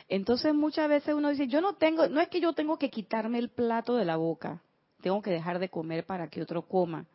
Entonces 0.06 0.54
muchas 0.54 0.86
veces 0.86 1.14
uno 1.14 1.30
dice, 1.30 1.48
yo 1.48 1.62
no 1.62 1.76
tengo, 1.76 2.08
no 2.08 2.20
es 2.20 2.28
que 2.28 2.42
yo 2.42 2.52
tengo 2.52 2.78
que 2.78 2.90
quitarme 2.90 3.38
el 3.38 3.48
plato 3.48 3.96
de 3.96 4.04
la 4.04 4.16
boca, 4.16 4.60
tengo 5.00 5.22
que 5.22 5.30
dejar 5.30 5.58
de 5.58 5.70
comer 5.70 6.04
para 6.04 6.28
que 6.28 6.42
otro 6.42 6.60
coma, 6.60 7.06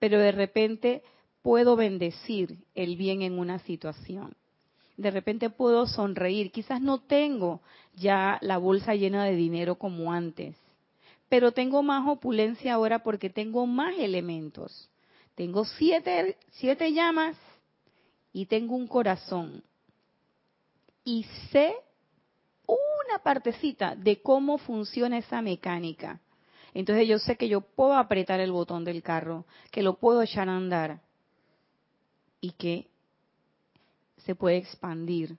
pero 0.00 0.18
de 0.18 0.32
repente 0.32 1.04
puedo 1.42 1.76
bendecir 1.76 2.58
el 2.74 2.96
bien 2.96 3.22
en 3.22 3.38
una 3.38 3.60
situación 3.60 4.34
de 4.96 5.10
repente 5.10 5.50
puedo 5.50 5.86
sonreír. 5.86 6.50
Quizás 6.52 6.80
no 6.80 7.00
tengo 7.00 7.60
ya 7.94 8.38
la 8.40 8.58
bolsa 8.58 8.94
llena 8.94 9.24
de 9.24 9.36
dinero 9.36 9.76
como 9.76 10.12
antes, 10.12 10.56
pero 11.28 11.52
tengo 11.52 11.82
más 11.82 12.06
opulencia 12.06 12.74
ahora 12.74 13.02
porque 13.02 13.30
tengo 13.30 13.66
más 13.66 13.98
elementos. 13.98 14.88
Tengo 15.34 15.64
siete, 15.64 16.36
siete 16.52 16.92
llamas 16.92 17.36
y 18.32 18.46
tengo 18.46 18.76
un 18.76 18.86
corazón. 18.86 19.62
Y 21.04 21.24
sé 21.50 21.74
una 22.66 23.18
partecita 23.22 23.94
de 23.94 24.22
cómo 24.22 24.58
funciona 24.58 25.18
esa 25.18 25.42
mecánica. 25.42 26.20
Entonces 26.72 27.06
yo 27.06 27.18
sé 27.18 27.36
que 27.36 27.48
yo 27.48 27.60
puedo 27.60 27.94
apretar 27.94 28.40
el 28.40 28.52
botón 28.52 28.84
del 28.84 29.02
carro, 29.02 29.44
que 29.70 29.82
lo 29.82 29.94
puedo 29.98 30.22
echar 30.22 30.48
a 30.48 30.56
andar 30.56 31.00
y 32.40 32.52
que 32.52 32.88
se 34.24 34.34
puede 34.34 34.56
expandir 34.56 35.36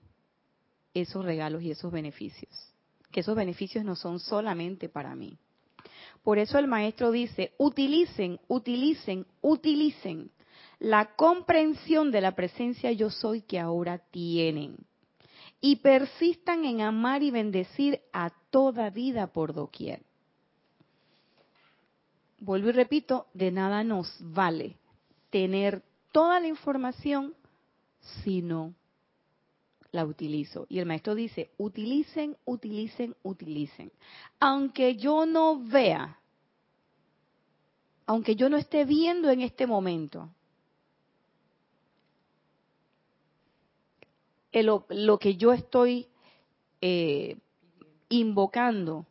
esos 0.94 1.24
regalos 1.24 1.62
y 1.62 1.70
esos 1.70 1.92
beneficios. 1.92 2.72
Que 3.10 3.20
esos 3.20 3.36
beneficios 3.36 3.84
no 3.84 3.96
son 3.96 4.18
solamente 4.18 4.88
para 4.88 5.14
mí. 5.14 5.38
Por 6.22 6.38
eso 6.38 6.58
el 6.58 6.66
maestro 6.66 7.10
dice, 7.10 7.52
utilicen, 7.58 8.40
utilicen, 8.48 9.26
utilicen 9.40 10.30
la 10.78 11.14
comprensión 11.16 12.10
de 12.10 12.20
la 12.20 12.34
presencia 12.34 12.92
yo 12.92 13.10
soy 13.10 13.42
que 13.42 13.58
ahora 13.58 13.98
tienen. 13.98 14.76
Y 15.60 15.76
persistan 15.76 16.64
en 16.64 16.82
amar 16.82 17.22
y 17.22 17.30
bendecir 17.30 18.00
a 18.12 18.30
toda 18.50 18.90
vida 18.90 19.28
por 19.28 19.54
doquier. 19.54 20.02
Vuelvo 22.38 22.68
y 22.68 22.72
repito, 22.72 23.26
de 23.32 23.50
nada 23.50 23.82
nos 23.82 24.14
vale 24.20 24.76
tener 25.30 25.82
toda 26.12 26.40
la 26.40 26.48
información 26.48 27.34
si 28.22 28.42
no 28.42 28.74
la 29.92 30.04
utilizo. 30.04 30.66
Y 30.68 30.78
el 30.78 30.86
maestro 30.86 31.14
dice, 31.14 31.50
utilicen, 31.56 32.36
utilicen, 32.44 33.16
utilicen. 33.22 33.92
Aunque 34.40 34.96
yo 34.96 35.26
no 35.26 35.62
vea, 35.62 36.18
aunque 38.06 38.36
yo 38.36 38.48
no 38.48 38.56
esté 38.56 38.84
viendo 38.84 39.30
en 39.30 39.40
este 39.40 39.66
momento, 39.66 40.30
lo, 44.62 45.18
que 45.18 45.36
yo 45.36 45.52
estoy 45.52 46.08
eh, 46.80 47.36
invocando, 48.08 49.06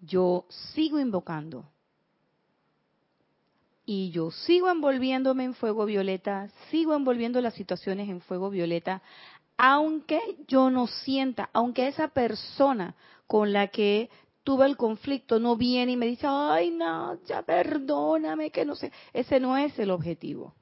yo 0.00 0.46
sigo 0.48 0.98
invocando 0.98 1.70
y 3.90 4.10
yo 4.10 4.30
sigo 4.30 4.68
envolviéndome 4.68 5.44
en 5.44 5.54
fuego 5.54 5.86
violeta, 5.86 6.50
sigo 6.70 6.94
envolviendo 6.94 7.40
las 7.40 7.54
situaciones 7.54 8.10
en 8.10 8.20
fuego 8.20 8.50
violeta, 8.50 9.00
aunque 9.56 10.20
yo 10.46 10.68
no 10.68 10.86
sienta, 10.86 11.48
aunque 11.54 11.88
esa 11.88 12.08
persona 12.08 12.94
con 13.26 13.54
la 13.54 13.68
que 13.68 14.10
tuve 14.44 14.66
el 14.66 14.76
conflicto 14.76 15.40
no 15.40 15.56
viene 15.56 15.92
y 15.92 15.96
me 15.96 16.04
dice, 16.04 16.26
ay, 16.28 16.68
no, 16.68 17.18
ya 17.24 17.40
perdóname, 17.40 18.50
que 18.50 18.66
no 18.66 18.74
sé, 18.74 18.92
ese 19.14 19.40
no 19.40 19.56
es 19.56 19.78
el 19.78 19.90
objetivo. 19.90 20.54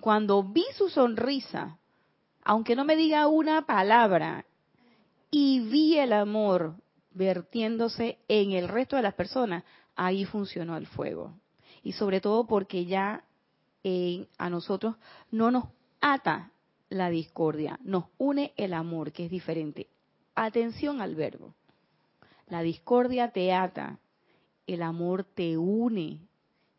Cuando 0.00 0.42
vi 0.42 0.64
su 0.74 0.88
sonrisa, 0.88 1.76
aunque 2.42 2.74
no 2.74 2.86
me 2.86 2.96
diga 2.96 3.26
una 3.26 3.66
palabra, 3.66 4.46
y 5.30 5.60
vi 5.60 5.98
el 5.98 6.14
amor 6.14 6.76
vertiéndose 7.10 8.16
en 8.26 8.52
el 8.52 8.68
resto 8.68 8.96
de 8.96 9.02
las 9.02 9.12
personas, 9.12 9.64
ahí 9.96 10.24
funcionó 10.24 10.78
el 10.78 10.86
fuego 10.86 11.34
y 11.88 11.92
sobre 11.92 12.20
todo 12.20 12.46
porque 12.46 12.84
ya 12.84 13.24
eh, 13.82 14.26
a 14.36 14.50
nosotros 14.50 14.96
no 15.30 15.50
nos 15.50 15.64
ata 16.02 16.52
la 16.90 17.08
discordia, 17.08 17.78
nos 17.82 18.04
une 18.18 18.52
el 18.58 18.74
amor, 18.74 19.10
que 19.10 19.24
es 19.24 19.30
diferente. 19.30 19.88
Atención 20.34 21.00
al 21.00 21.14
verbo. 21.14 21.54
La 22.48 22.60
discordia 22.60 23.30
te 23.30 23.54
ata, 23.54 24.00
el 24.66 24.82
amor 24.82 25.24
te 25.24 25.56
une, 25.56 26.28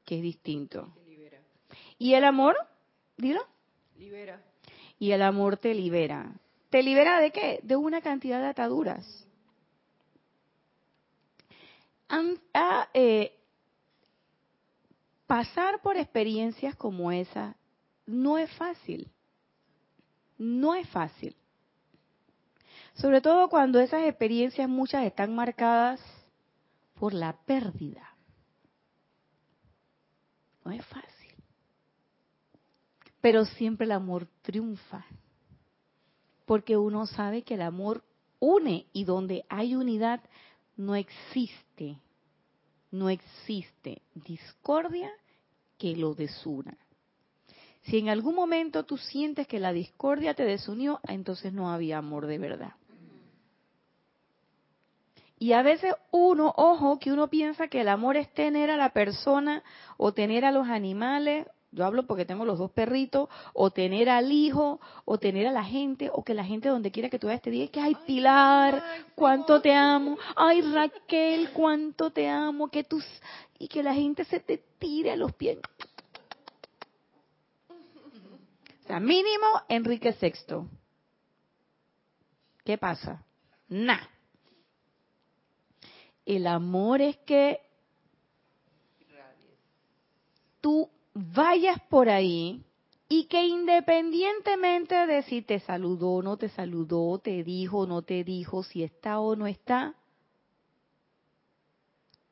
que 0.05 0.17
es 0.17 0.21
distinto. 0.21 0.93
¿Y 1.97 2.13
el 2.13 2.23
amor? 2.23 2.55
Dilo. 3.17 3.41
Libera. 3.97 4.43
Y 4.99 5.09
el 5.09 5.23
amor 5.23 5.57
te 5.57 5.73
libera. 5.73 6.35
¿Te 6.69 6.83
libera 6.83 7.19
de 7.19 7.31
qué? 7.31 7.61
De 7.63 7.75
una 7.75 8.01
cantidad 8.01 8.39
de 8.41 8.47
ataduras. 8.49 9.27
Ah, 12.53 12.87
eh, 12.93 13.38
pasar 15.29 15.79
por 15.83 15.95
experiencias 15.95 16.75
como 16.75 17.11
esa 17.11 17.55
no 18.07 18.39
es 18.39 18.49
fácil. 18.53 19.11
No 20.39 20.73
es 20.73 20.89
fácil. 20.89 21.35
Sobre 22.95 23.21
todo 23.21 23.47
cuando 23.47 23.79
esas 23.79 24.07
experiencias 24.07 24.67
muchas 24.67 25.05
están 25.05 25.35
marcadas 25.35 26.01
por 26.95 27.13
la 27.13 27.33
pérdida. 27.45 28.15
No 30.65 30.71
es 30.71 30.83
fácil. 30.87 31.35
Pero 33.21 33.45
siempre 33.45 33.85
el 33.85 33.91
amor 33.91 34.27
triunfa. 34.41 35.05
Porque 36.47 36.75
uno 36.75 37.05
sabe 37.05 37.43
que 37.43 37.53
el 37.53 37.61
amor 37.61 38.03
une 38.39 38.87
y 38.93 39.03
donde 39.03 39.45
hay 39.47 39.75
unidad 39.75 40.21
no 40.75 40.95
existe 40.95 41.99
no 42.91 43.09
existe 43.09 44.01
discordia 44.13 45.11
que 45.77 45.95
lo 45.95 46.13
desuna. 46.13 46.77
Si 47.83 47.97
en 47.97 48.09
algún 48.09 48.35
momento 48.35 48.83
tú 48.83 48.97
sientes 48.97 49.47
que 49.47 49.59
la 49.59 49.73
discordia 49.73 50.33
te 50.33 50.43
desunió, 50.43 50.99
entonces 51.07 51.53
no 51.53 51.71
había 51.71 51.97
amor 51.97 52.27
de 52.27 52.37
verdad. 52.37 52.73
Y 55.39 55.53
a 55.53 55.61
veces 55.61 55.93
uno, 56.11 56.53
ojo, 56.57 56.99
que 56.99 57.13
uno 57.13 57.29
piensa 57.29 57.69
que 57.69 57.81
el 57.81 57.87
amor 57.87 58.17
es 58.17 58.31
tener 58.33 58.69
a 58.69 58.75
la 58.75 58.89
persona 58.89 59.63
o 59.95 60.13
tener 60.13 60.43
a 60.43 60.51
los 60.51 60.67
animales 60.67 61.47
yo 61.71 61.85
hablo 61.85 62.07
porque 62.07 62.25
tengo 62.25 62.45
los 62.45 62.57
dos 62.57 62.71
perritos, 62.71 63.29
o 63.53 63.69
tener 63.69 64.09
al 64.09 64.31
hijo, 64.31 64.79
o 65.05 65.19
tener 65.19 65.47
a 65.47 65.51
la 65.51 65.63
gente, 65.63 66.09
o 66.11 66.23
que 66.23 66.33
la 66.33 66.43
gente 66.43 66.69
donde 66.69 66.91
quiera 66.91 67.09
que 67.09 67.19
tú 67.19 67.27
vayas 67.27 67.43
te 67.43 67.51
diga 67.51 67.71
que, 67.71 67.79
ay 67.79 67.95
Pilar, 68.07 68.83
cuánto 69.15 69.61
te 69.61 69.73
amo, 69.73 70.17
ay 70.35 70.61
Raquel, 70.61 71.51
cuánto 71.51 72.09
te 72.11 72.27
amo, 72.27 72.69
que 72.69 72.83
tú, 72.83 73.01
y 73.59 73.67
que 73.67 73.83
la 73.83 73.93
gente 73.93 74.23
se 74.25 74.39
te 74.39 74.63
tire 74.79 75.11
a 75.11 75.15
los 75.15 75.33
pies. 75.33 75.59
O 78.83 78.87
sea, 78.87 78.99
mínimo 78.99 79.45
Enrique 79.67 80.15
VI. 80.19 80.67
¿Qué 82.63 82.77
pasa? 82.77 83.23
Nah. 83.67 83.99
El 86.25 86.47
amor 86.47 87.01
es 87.01 87.17
que 87.17 87.59
tú 90.61 90.89
vayas 91.19 91.79
por 91.89 92.09
ahí 92.09 92.63
y 93.09 93.25
que 93.25 93.45
independientemente 93.45 94.95
de 95.07 95.23
si 95.23 95.41
te 95.41 95.59
saludó 95.59 96.15
o 96.15 96.21
no 96.21 96.37
te 96.37 96.49
saludó, 96.49 97.19
te 97.19 97.43
dijo 97.43 97.79
o 97.79 97.87
no 97.87 98.03
te 98.03 98.23
dijo, 98.23 98.63
si 98.63 98.83
está 98.83 99.19
o 99.19 99.35
no 99.35 99.47
está, 99.47 99.95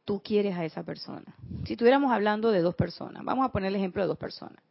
tú 0.06 0.22
quieres 0.24 0.56
a 0.56 0.64
esa 0.64 0.84
persona. 0.84 1.36
Si 1.66 1.74
estuviéramos 1.74 2.12
hablando 2.12 2.52
de 2.52 2.62
dos 2.62 2.76
personas, 2.76 3.26
vamos 3.26 3.46
a 3.46 3.52
poner 3.52 3.70
el 3.70 3.76
ejemplo 3.76 4.04
de 4.04 4.08
dos 4.08 4.18
personas, 4.18 4.64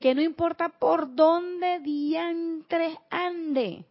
que 0.00 0.14
no 0.14 0.22
importa 0.22 0.68
por 0.68 1.14
dónde 1.14 1.80
diantres 1.80 2.96
ande, 3.10 3.84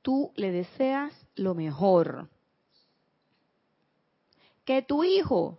tú 0.00 0.32
le 0.36 0.52
deseas 0.52 1.12
lo 1.34 1.54
mejor. 1.54 2.28
Que 4.64 4.82
tu 4.82 5.02
hijo 5.02 5.58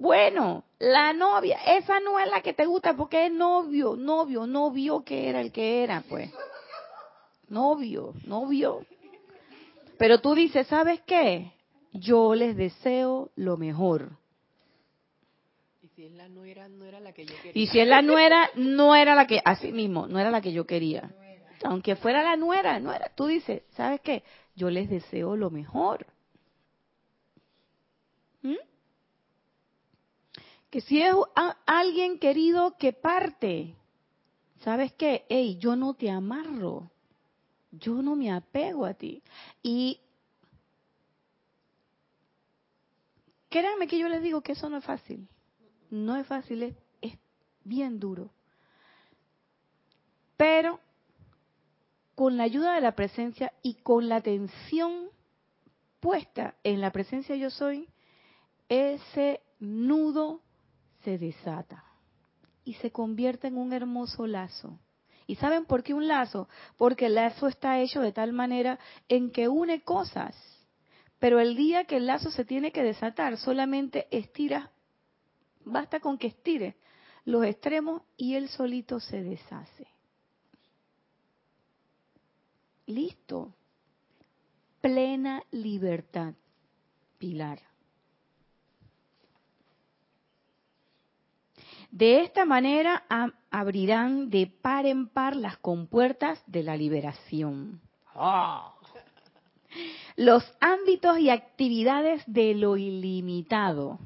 bueno, 0.00 0.64
la 0.78 1.12
novia, 1.12 1.58
esa 1.76 2.00
no 2.00 2.18
es 2.18 2.30
la 2.30 2.40
que 2.40 2.54
te 2.54 2.64
gusta 2.64 2.96
porque 2.96 3.26
es 3.26 3.32
novio, 3.32 3.96
novio, 3.96 4.46
novio 4.46 5.04
que 5.04 5.28
era 5.28 5.42
el 5.42 5.52
que 5.52 5.82
era, 5.84 6.02
pues. 6.08 6.32
Novio, 7.48 8.14
novio. 8.24 8.86
Pero 9.98 10.22
tú 10.22 10.34
dices, 10.34 10.66
¿sabes 10.68 11.02
qué? 11.02 11.52
Yo 11.92 12.34
les 12.34 12.56
deseo 12.56 13.28
lo 13.36 13.58
mejor. 13.58 14.12
Y 15.82 15.88
si 15.88 16.06
es 16.06 16.12
la 16.12 16.30
nuera, 16.30 16.66
no 16.66 16.86
era 16.86 16.98
la 16.98 17.12
que 17.12 17.26
yo 17.26 17.34
quería. 17.42 17.62
Y 17.62 17.66
si 17.66 17.78
es 17.78 17.86
la 17.86 18.00
nuera, 18.00 18.48
no 18.54 18.96
era 18.96 19.14
la 19.14 19.26
que, 19.26 19.42
así 19.44 19.70
mismo, 19.70 20.06
no 20.06 20.18
era 20.18 20.30
la 20.30 20.40
que 20.40 20.54
yo 20.54 20.66
quería. 20.66 21.10
Aunque 21.62 21.94
fuera 21.96 22.22
la 22.22 22.36
nuera, 22.36 22.80
no 22.80 22.90
era. 22.90 23.10
Tú 23.14 23.26
dices, 23.26 23.64
¿sabes 23.72 24.00
qué? 24.00 24.22
Yo 24.56 24.70
les 24.70 24.88
deseo 24.88 25.36
lo 25.36 25.50
mejor. 25.50 26.06
¿Mm? 28.40 28.69
Que 30.70 30.80
si 30.80 31.02
es 31.02 31.12
alguien 31.66 32.18
querido 32.18 32.76
que 32.78 32.92
parte, 32.92 33.74
¿sabes 34.60 34.92
qué? 34.92 35.26
Hey, 35.28 35.58
yo 35.58 35.74
no 35.74 35.94
te 35.94 36.10
amarro, 36.10 36.90
yo 37.72 38.02
no 38.02 38.14
me 38.14 38.30
apego 38.30 38.86
a 38.86 38.94
ti. 38.94 39.22
Y 39.62 40.00
créanme 43.48 43.88
que 43.88 43.98
yo 43.98 44.08
les 44.08 44.22
digo 44.22 44.42
que 44.42 44.52
eso 44.52 44.70
no 44.70 44.76
es 44.76 44.84
fácil, 44.84 45.28
no 45.90 46.16
es 46.16 46.26
fácil, 46.26 46.62
es, 46.62 46.76
es 47.00 47.18
bien 47.64 47.98
duro. 47.98 48.30
Pero 50.36 50.78
con 52.14 52.36
la 52.36 52.44
ayuda 52.44 52.74
de 52.74 52.80
la 52.80 52.94
presencia 52.94 53.52
y 53.62 53.74
con 53.74 54.08
la 54.08 54.16
atención 54.16 55.08
puesta 55.98 56.54
en 56.62 56.80
la 56.80 56.92
presencia 56.92 57.34
yo 57.34 57.50
soy, 57.50 57.88
ese 58.68 59.42
nudo 59.58 60.42
se 61.04 61.18
desata 61.18 61.84
y 62.64 62.74
se 62.74 62.90
convierte 62.90 63.48
en 63.48 63.56
un 63.56 63.72
hermoso 63.72 64.26
lazo. 64.26 64.78
¿Y 65.26 65.36
saben 65.36 65.64
por 65.64 65.82
qué 65.82 65.94
un 65.94 66.08
lazo? 66.08 66.48
Porque 66.76 67.06
el 67.06 67.14
lazo 67.14 67.46
está 67.46 67.80
hecho 67.80 68.00
de 68.00 68.12
tal 68.12 68.32
manera 68.32 68.78
en 69.08 69.30
que 69.30 69.48
une 69.48 69.82
cosas. 69.82 70.36
Pero 71.18 71.38
el 71.38 71.54
día 71.54 71.84
que 71.84 71.98
el 71.98 72.06
lazo 72.06 72.30
se 72.30 72.44
tiene 72.44 72.72
que 72.72 72.82
desatar, 72.82 73.36
solamente 73.36 74.08
estira, 74.10 74.72
basta 75.64 76.00
con 76.00 76.18
que 76.18 76.28
estire 76.28 76.76
los 77.24 77.44
extremos 77.44 78.02
y 78.16 78.34
él 78.34 78.48
solito 78.48 78.98
se 79.00 79.22
deshace. 79.22 79.86
Listo. 82.86 83.54
Plena 84.80 85.42
libertad, 85.50 86.34
Pilar. 87.18 87.69
De 91.90 92.20
esta 92.20 92.44
manera 92.44 93.04
abrirán 93.50 94.30
de 94.30 94.46
par 94.46 94.86
en 94.86 95.08
par 95.08 95.34
las 95.34 95.58
compuertas 95.58 96.40
de 96.46 96.62
la 96.62 96.76
liberación. 96.76 97.80
Ah. 98.14 98.74
Los 100.16 100.44
ámbitos 100.60 101.18
y 101.18 101.30
actividades 101.30 102.22
de 102.26 102.54
lo 102.54 102.76
ilimitado. 102.76 103.98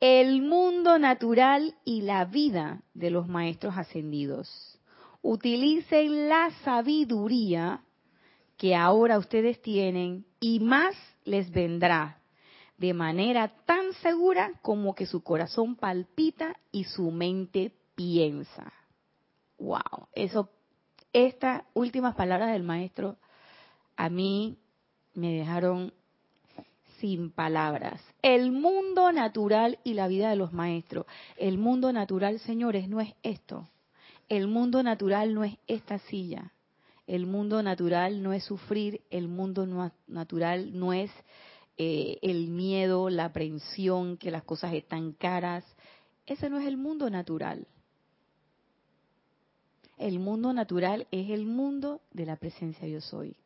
El 0.00 0.42
mundo 0.42 0.98
natural 0.98 1.74
y 1.84 2.02
la 2.02 2.24
vida 2.24 2.82
de 2.94 3.10
los 3.10 3.26
maestros 3.26 3.76
ascendidos. 3.76 4.80
Utilicen 5.22 6.28
la 6.28 6.50
sabiduría 6.64 7.82
que 8.56 8.74
ahora 8.74 9.18
ustedes 9.18 9.60
tienen 9.60 10.24
y 10.40 10.60
más 10.60 10.94
les 11.24 11.50
vendrá 11.50 12.17
de 12.78 12.94
manera 12.94 13.48
tan 13.66 13.92
segura 13.94 14.52
como 14.62 14.94
que 14.94 15.06
su 15.06 15.22
corazón 15.22 15.76
palpita 15.76 16.56
y 16.72 16.84
su 16.84 17.10
mente 17.10 17.72
piensa. 17.94 18.72
Wow, 19.58 20.08
eso 20.14 20.50
estas 21.12 21.62
últimas 21.74 22.14
palabras 22.14 22.52
del 22.52 22.62
maestro 22.62 23.16
a 23.96 24.08
mí 24.08 24.58
me 25.14 25.32
dejaron 25.32 25.92
sin 27.00 27.30
palabras. 27.30 28.00
El 28.22 28.52
mundo 28.52 29.10
natural 29.12 29.78
y 29.84 29.94
la 29.94 30.08
vida 30.08 30.30
de 30.30 30.36
los 30.36 30.52
maestros. 30.52 31.06
El 31.36 31.58
mundo 31.58 31.92
natural, 31.92 32.38
señores, 32.40 32.88
no 32.88 33.00
es 33.00 33.14
esto. 33.22 33.68
El 34.28 34.46
mundo 34.46 34.82
natural 34.82 35.34
no 35.34 35.44
es 35.44 35.56
esta 35.66 35.98
silla. 35.98 36.52
El 37.06 37.26
mundo 37.26 37.62
natural 37.62 38.22
no 38.22 38.32
es 38.32 38.44
sufrir. 38.44 39.00
El 39.10 39.28
mundo 39.28 39.66
natural 40.06 40.78
no 40.78 40.92
es 40.92 41.10
eh, 41.78 42.18
el 42.22 42.48
miedo, 42.48 43.08
la 43.08 43.26
aprensión, 43.26 44.16
que 44.16 44.32
las 44.32 44.42
cosas 44.42 44.74
están 44.74 45.12
caras. 45.12 45.64
Ese 46.26 46.50
no 46.50 46.58
es 46.58 46.66
el 46.66 46.76
mundo 46.76 47.08
natural. 47.08 47.66
El 49.96 50.18
mundo 50.18 50.52
natural 50.52 51.06
es 51.10 51.30
el 51.30 51.46
mundo 51.46 52.00
de 52.12 52.26
la 52.26 52.36
presencia 52.36 52.86
yo 52.86 53.00
soy. 53.00 53.36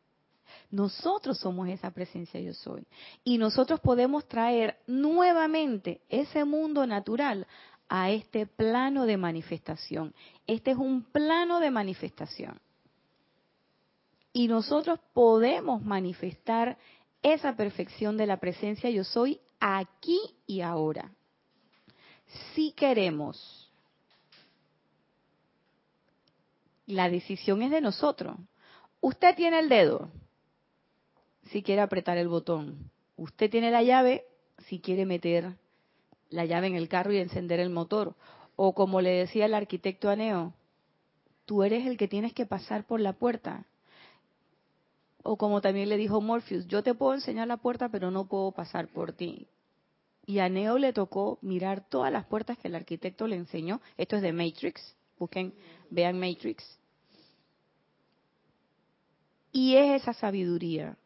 Nosotros 0.71 1.39
somos 1.39 1.69
esa 1.69 1.91
presencia 1.91 2.39
yo 2.39 2.53
soy. 2.53 2.85
Y 3.23 3.37
nosotros 3.37 3.79
podemos 3.79 4.27
traer 4.27 4.77
nuevamente 4.87 6.01
ese 6.09 6.43
mundo 6.43 6.85
natural 6.87 7.45
a 7.87 8.09
este 8.09 8.47
plano 8.47 9.05
de 9.05 9.17
manifestación. 9.17 10.13
Este 10.47 10.71
es 10.71 10.77
un 10.77 11.03
plano 11.03 11.59
de 11.59 11.69
manifestación. 11.69 12.59
Y 14.31 14.47
nosotros 14.47 14.99
podemos 15.13 15.83
manifestar 15.83 16.77
esa 17.23 17.55
perfección 17.55 18.17
de 18.17 18.27
la 18.27 18.37
presencia 18.37 18.89
yo 18.89 19.03
soy 19.03 19.39
aquí 19.59 20.19
y 20.45 20.61
ahora. 20.61 21.11
Si 22.53 22.71
queremos, 22.73 23.71
la 26.85 27.09
decisión 27.09 27.61
es 27.61 27.71
de 27.71 27.81
nosotros. 27.81 28.37
Usted 28.99 29.35
tiene 29.35 29.59
el 29.59 29.69
dedo 29.69 30.11
si 31.51 31.63
quiere 31.63 31.81
apretar 31.81 32.17
el 32.17 32.27
botón. 32.27 32.91
Usted 33.15 33.49
tiene 33.49 33.71
la 33.71 33.83
llave 33.83 34.25
si 34.67 34.79
quiere 34.79 35.05
meter 35.05 35.55
la 36.29 36.45
llave 36.45 36.67
en 36.67 36.75
el 36.75 36.89
carro 36.89 37.13
y 37.13 37.17
encender 37.17 37.59
el 37.59 37.69
motor. 37.69 38.15
O 38.55 38.73
como 38.73 39.01
le 39.01 39.11
decía 39.11 39.45
el 39.45 39.53
arquitecto 39.53 40.09
Aneo, 40.09 40.53
tú 41.45 41.63
eres 41.63 41.85
el 41.85 41.97
que 41.97 42.07
tienes 42.07 42.33
que 42.33 42.45
pasar 42.45 42.85
por 42.85 42.99
la 42.99 43.13
puerta. 43.13 43.65
O 45.23 45.37
como 45.37 45.61
también 45.61 45.87
le 45.87 45.97
dijo 45.97 46.19
Morpheus, 46.19 46.67
yo 46.67 46.83
te 46.83 46.93
puedo 46.93 47.13
enseñar 47.13 47.47
la 47.47 47.57
puerta, 47.57 47.89
pero 47.89 48.11
no 48.11 48.27
puedo 48.27 48.51
pasar 48.51 48.89
por 48.89 49.13
ti. 49.13 49.47
Y 50.25 50.39
a 50.39 50.49
Neo 50.49 50.77
le 50.77 50.91
tocó 50.93 51.39
mirar 51.41 51.87
todas 51.89 52.11
las 52.11 52.25
puertas 52.25 52.57
que 52.57 52.67
el 52.67 52.75
arquitecto 52.75 53.27
le 53.27 53.37
enseñó. 53.37 53.81
Esto 53.97 54.17
es 54.17 54.21
de 54.21 54.33
Matrix. 54.33 54.95
Busquen, 55.17 55.53
vean 55.89 56.19
Matrix. 56.19 56.63
Y 59.53 59.75
es 59.75 60.01
esa 60.01 60.13
sabiduría 60.13 60.97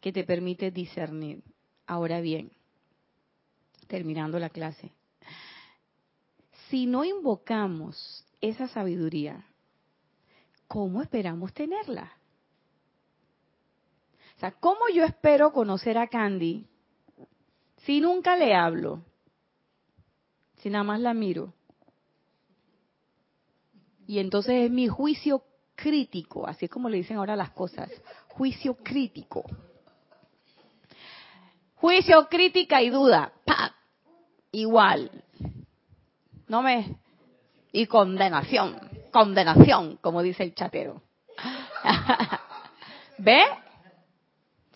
que 0.00 0.12
te 0.12 0.24
permite 0.24 0.70
discernir. 0.70 1.42
Ahora 1.86 2.20
bien, 2.20 2.52
terminando 3.86 4.38
la 4.38 4.50
clase, 4.50 4.90
si 6.68 6.86
no 6.86 7.04
invocamos 7.04 8.24
esa 8.40 8.68
sabiduría, 8.68 9.46
¿cómo 10.66 11.00
esperamos 11.00 11.52
tenerla? 11.52 12.12
O 14.36 14.38
sea, 14.38 14.50
¿cómo 14.52 14.80
yo 14.92 15.04
espero 15.04 15.50
conocer 15.52 15.96
a 15.96 16.08
Candy 16.08 16.66
si 17.78 18.00
nunca 18.00 18.36
le 18.36 18.54
hablo? 18.54 19.02
Si 20.58 20.68
nada 20.68 20.84
más 20.84 21.00
la 21.00 21.14
miro. 21.14 21.54
Y 24.06 24.18
entonces 24.18 24.64
es 24.66 24.70
mi 24.70 24.88
juicio 24.88 25.42
crítico, 25.74 26.46
así 26.46 26.66
es 26.66 26.70
como 26.70 26.88
le 26.88 26.98
dicen 26.98 27.16
ahora 27.16 27.34
las 27.34 27.50
cosas, 27.50 27.90
juicio 28.28 28.74
crítico. 28.76 29.44
Juicio, 31.76 32.28
crítica 32.28 32.82
y 32.82 32.90
duda, 32.90 33.32
¡pa! 33.44 33.74
Igual. 34.52 35.10
No 36.48 36.62
me... 36.62 36.96
Y 37.72 37.86
condenación, 37.86 38.78
condenación, 39.12 39.96
como 40.00 40.22
dice 40.22 40.42
el 40.42 40.54
chatero. 40.54 41.02
¿Ve? 43.18 43.42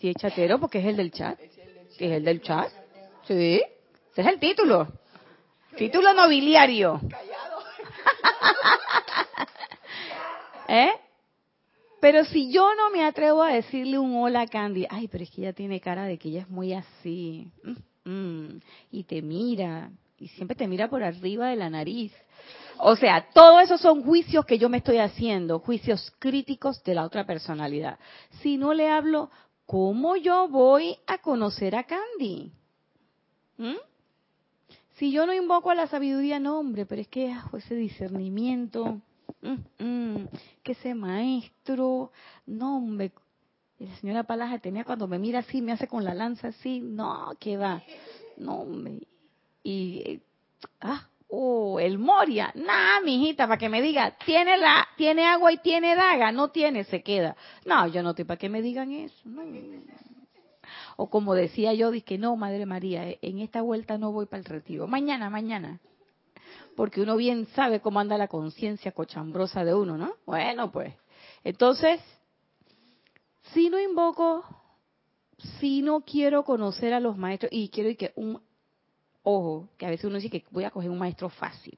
Sí, 0.01 0.09
es 0.09 0.15
chatero 0.15 0.59
porque 0.59 0.79
es 0.79 0.85
el 0.85 0.97
del 0.97 1.11
chat. 1.11 1.39
Es 1.39 2.11
el 2.11 2.25
del 2.25 2.41
chat. 2.41 2.71
Sí. 3.27 3.61
Ese 4.11 4.21
es 4.21 4.27
el 4.27 4.39
título. 4.39 4.87
Título 5.77 6.11
nobiliario. 6.15 6.99
¿Eh? 10.67 10.89
Pero 11.99 12.25
si 12.25 12.51
yo 12.51 12.73
no 12.73 12.89
me 12.89 13.05
atrevo 13.05 13.43
a 13.43 13.53
decirle 13.53 13.99
un 13.99 14.15
hola 14.15 14.41
a 14.41 14.47
Candy, 14.47 14.87
ay, 14.89 15.07
pero 15.07 15.23
es 15.23 15.29
que 15.29 15.41
ella 15.41 15.53
tiene 15.53 15.79
cara 15.79 16.05
de 16.05 16.17
que 16.17 16.29
ella 16.29 16.41
es 16.41 16.49
muy 16.49 16.73
así. 16.73 17.51
Mm, 17.63 18.09
mm, 18.09 18.59
y 18.89 19.03
te 19.03 19.21
mira, 19.21 19.91
y 20.17 20.29
siempre 20.29 20.55
te 20.55 20.67
mira 20.67 20.89
por 20.89 21.03
arriba 21.03 21.49
de 21.49 21.57
la 21.57 21.69
nariz. 21.69 22.11
O 22.79 22.95
sea, 22.95 23.27
todo 23.35 23.59
eso 23.59 23.77
son 23.77 24.01
juicios 24.01 24.47
que 24.47 24.57
yo 24.57 24.67
me 24.67 24.77
estoy 24.77 24.97
haciendo, 24.97 25.59
juicios 25.59 26.11
críticos 26.17 26.83
de 26.83 26.95
la 26.95 27.05
otra 27.05 27.27
personalidad. 27.27 27.99
Si 28.41 28.57
no 28.57 28.73
le 28.73 28.89
hablo, 28.89 29.29
¿cómo 29.65 30.15
yo 30.15 30.47
voy 30.47 30.97
a 31.07 31.19
conocer 31.19 31.75
a 31.75 31.83
Candy? 31.83 32.51
¿Mm? 33.57 33.75
Si 34.93 35.11
yo 35.11 35.25
no 35.25 35.33
invoco 35.33 35.71
a 35.71 35.75
la 35.75 35.87
sabiduría, 35.87 36.39
no, 36.39 36.59
hombre, 36.59 36.85
pero 36.85 37.01
es 37.01 37.07
que 37.07 37.31
ah, 37.31 37.49
ese 37.57 37.75
discernimiento, 37.75 39.01
mm, 39.41 39.83
mm, 39.83 40.27
que 40.63 40.73
ese 40.73 40.93
maestro, 40.93 42.11
no, 42.45 42.77
hombre, 42.77 43.11
la 43.79 43.95
señora 43.97 44.23
Palaja 44.23 44.59
tenía 44.59 44.83
cuando 44.83 45.07
me 45.07 45.17
mira 45.17 45.39
así, 45.39 45.61
me 45.61 45.71
hace 45.71 45.87
con 45.87 46.03
la 46.03 46.13
lanza 46.13 46.49
así, 46.49 46.81
no, 46.81 47.33
que 47.39 47.57
va, 47.57 47.81
no, 48.37 48.61
hombre, 48.61 48.99
y, 49.63 50.03
eh, 50.05 50.21
ah, 50.81 51.07
oh, 51.31 51.79
el 51.79 51.97
Moria, 51.97 52.51
nah, 52.55 52.99
mijita, 53.03 53.47
para 53.47 53.57
que 53.57 53.69
me 53.69 53.81
diga, 53.81 54.17
tiene 54.25 54.57
la, 54.57 54.87
tiene 54.97 55.25
agua 55.25 55.51
y 55.53 55.57
tiene 55.57 55.95
daga, 55.95 56.31
no 56.31 56.49
tiene, 56.49 56.83
se 56.83 57.01
queda. 57.01 57.35
No, 57.65 57.87
yo 57.87 58.03
no 58.03 58.11
estoy 58.11 58.25
para 58.25 58.37
que 58.37 58.49
me 58.49 58.61
digan 58.61 58.91
eso, 58.91 59.17
no. 59.25 59.41
O 60.97 61.09
como 61.09 61.33
decía 61.33 61.73
yo, 61.73 61.89
dije, 61.89 62.17
no, 62.17 62.35
Madre 62.35 62.65
María, 62.65 63.15
en 63.21 63.39
esta 63.39 63.61
vuelta 63.61 63.97
no 63.97 64.11
voy 64.11 64.25
para 64.25 64.39
el 64.39 64.45
retiro. 64.45 64.87
Mañana, 64.87 65.29
mañana. 65.29 65.79
Porque 66.75 67.01
uno 67.01 67.15
bien 67.15 67.47
sabe 67.55 67.79
cómo 67.79 67.99
anda 67.99 68.17
la 68.17 68.27
conciencia 68.27 68.91
cochambrosa 68.91 69.63
de 69.63 69.73
uno, 69.73 69.97
¿no? 69.97 70.13
Bueno, 70.25 70.71
pues. 70.71 70.93
Entonces, 71.43 71.99
si 73.53 73.69
no 73.69 73.79
invoco, 73.79 74.43
si 75.59 75.81
no 75.81 76.01
quiero 76.01 76.43
conocer 76.43 76.93
a 76.93 76.99
los 76.99 77.17
maestros, 77.17 77.51
y 77.51 77.69
quiero 77.69 77.95
que 77.97 78.11
un 78.15 78.41
ojo, 79.23 79.69
que 79.77 79.85
a 79.85 79.89
veces 79.89 80.05
uno 80.05 80.15
dice 80.15 80.29
que 80.29 80.45
voy 80.51 80.63
a 80.63 80.71
coger 80.71 80.89
un 80.89 80.99
maestro 80.99 81.29
fácil. 81.29 81.77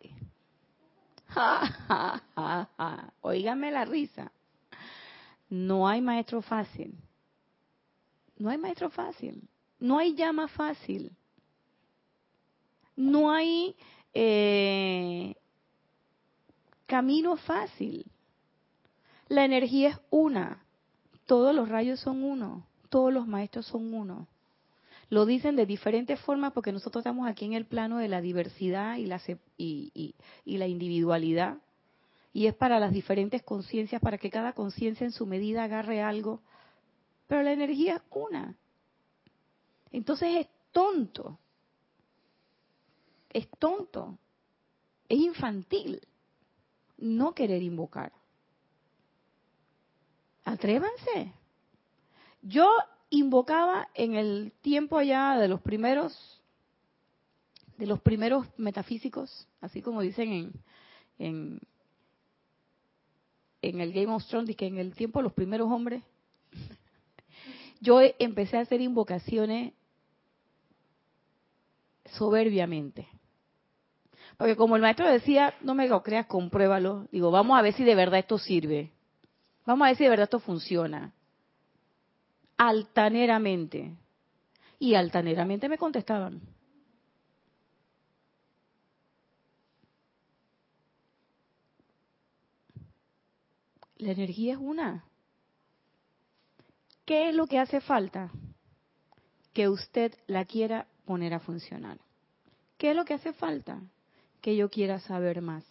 Oígame 3.22 3.72
la 3.72 3.86
risa. 3.86 4.32
No 5.50 5.88
hay 5.88 6.02
maestro 6.02 6.42
fácil. 6.42 6.98
No 8.38 8.50
hay 8.50 8.58
maestro 8.58 8.90
fácil. 8.90 9.48
No 9.80 9.98
hay 9.98 10.16
llama 10.16 10.48
fácil. 10.48 11.12
No 12.96 13.32
hay 13.32 13.76
eh, 14.14 15.36
camino 16.86 17.38
fácil. 17.38 18.06
La 19.28 19.46
energía 19.46 19.90
es 19.90 20.00
una. 20.10 20.64
Todos 21.26 21.56
los 21.56 21.70
rayos 21.70 22.00
son 22.00 22.24
uno. 22.24 22.68
Todos 22.90 23.12
los 23.12 23.28
maestros 23.28 23.66
son 23.66 23.94
uno. 23.94 24.28
Lo 25.14 25.26
dicen 25.26 25.56
de 25.56 25.66
diferentes 25.66 26.20
formas 26.22 26.54
porque 26.54 26.72
nosotros 26.72 27.02
estamos 27.02 27.30
aquí 27.30 27.46
en 27.46 27.54
el 27.54 27.66
plano 27.66 27.98
de 27.98 28.08
la 28.08 28.22
diversidad 28.22 28.98
y 28.98 29.06
la, 29.06 29.22
y 29.58 30.16
la 30.46 30.68
individualidad. 30.68 31.58
Y 32.34 32.48
es 32.48 32.56
para 32.56 32.80
las 32.80 32.92
diferentes 32.92 33.44
conciencias, 33.44 34.02
para 34.02 34.18
que 34.18 34.32
cada 34.32 34.54
conciencia 34.54 35.06
en 35.06 35.12
su 35.12 35.28
medida 35.28 35.64
agarre 35.64 36.02
algo 36.02 36.42
pero 37.28 37.42
la 37.42 37.52
energía 37.52 37.96
es 37.96 38.02
una. 38.12 38.56
Entonces 39.92 40.36
es 40.36 40.48
tonto. 40.72 41.40
Es 43.30 43.50
tonto. 43.58 44.18
Es 45.10 45.18
infantil 45.18 46.00
no 46.98 47.34
querer 47.34 47.62
invocar. 47.64 48.14
Atrévanse. 50.46 51.34
Yo 52.42 52.70
invocaba 53.14 53.90
en 53.94 54.16
el 54.16 54.52
tiempo 54.62 54.98
allá 54.98 55.38
de 55.38 55.48
los 55.48 55.62
primeros 55.62 56.42
de 57.78 57.88
los 57.88 58.00
primeros 58.02 58.48
metafísicos, 58.58 59.48
así 59.60 59.82
como 59.82 60.02
dicen 60.02 60.32
en, 60.32 60.54
en, 61.18 61.60
en 63.62 63.82
el 63.82 63.92
Game 63.92 64.14
of 64.14 64.26
Thrones, 64.28 64.56
que 64.56 64.68
en 64.68 64.78
el 64.78 64.94
tiempo 64.94 65.20
de 65.20 65.24
los 65.24 65.34
primeros 65.34 65.72
hombres, 65.72 66.04
yo 67.82 68.00
empecé 68.20 68.58
a 68.58 68.62
hacer 68.62 68.80
invocaciones 68.80 69.74
soberbiamente. 72.06 73.08
Porque 74.38 74.56
como 74.56 74.76
el 74.76 74.82
maestro 74.82 75.08
decía, 75.08 75.56
no 75.62 75.74
me 75.74 75.88
lo 75.88 76.04
creas, 76.04 76.28
compruébalo. 76.28 77.08
Digo, 77.12 77.32
vamos 77.32 77.58
a 77.58 77.62
ver 77.62 77.74
si 77.74 77.84
de 77.84 77.96
verdad 77.96 78.20
esto 78.20 78.38
sirve. 78.38 78.92
Vamos 79.66 79.86
a 79.86 79.90
ver 79.90 79.98
si 79.98 80.04
de 80.04 80.10
verdad 80.10 80.26
esto 80.26 80.40
funciona. 80.40 81.12
Altaneramente. 82.58 83.96
Y 84.80 84.96
altaneramente 84.96 85.70
me 85.70 85.78
contestaban. 85.78 86.42
La 93.98 94.12
energía 94.12 94.54
es 94.54 94.60
una. 94.60 95.06
¿Qué 97.06 97.30
es 97.30 97.36
lo 97.36 97.48
que 97.48 97.60
hace 97.60 97.80
falta? 97.80 98.32
Que 99.54 99.70
usted 99.70 100.14
la 100.28 100.46
quiera 100.46 100.88
poner 101.06 101.34
a 101.34 101.40
funcionar. 101.40 102.00
¿Qué 102.78 102.92
es 102.92 102.96
lo 102.96 103.06
que 103.06 103.14
hace 103.14 103.32
falta? 103.32 103.82
Que 104.42 104.58
yo 104.58 104.70
quiera 104.70 105.00
saber 105.00 105.42
más. 105.42 105.64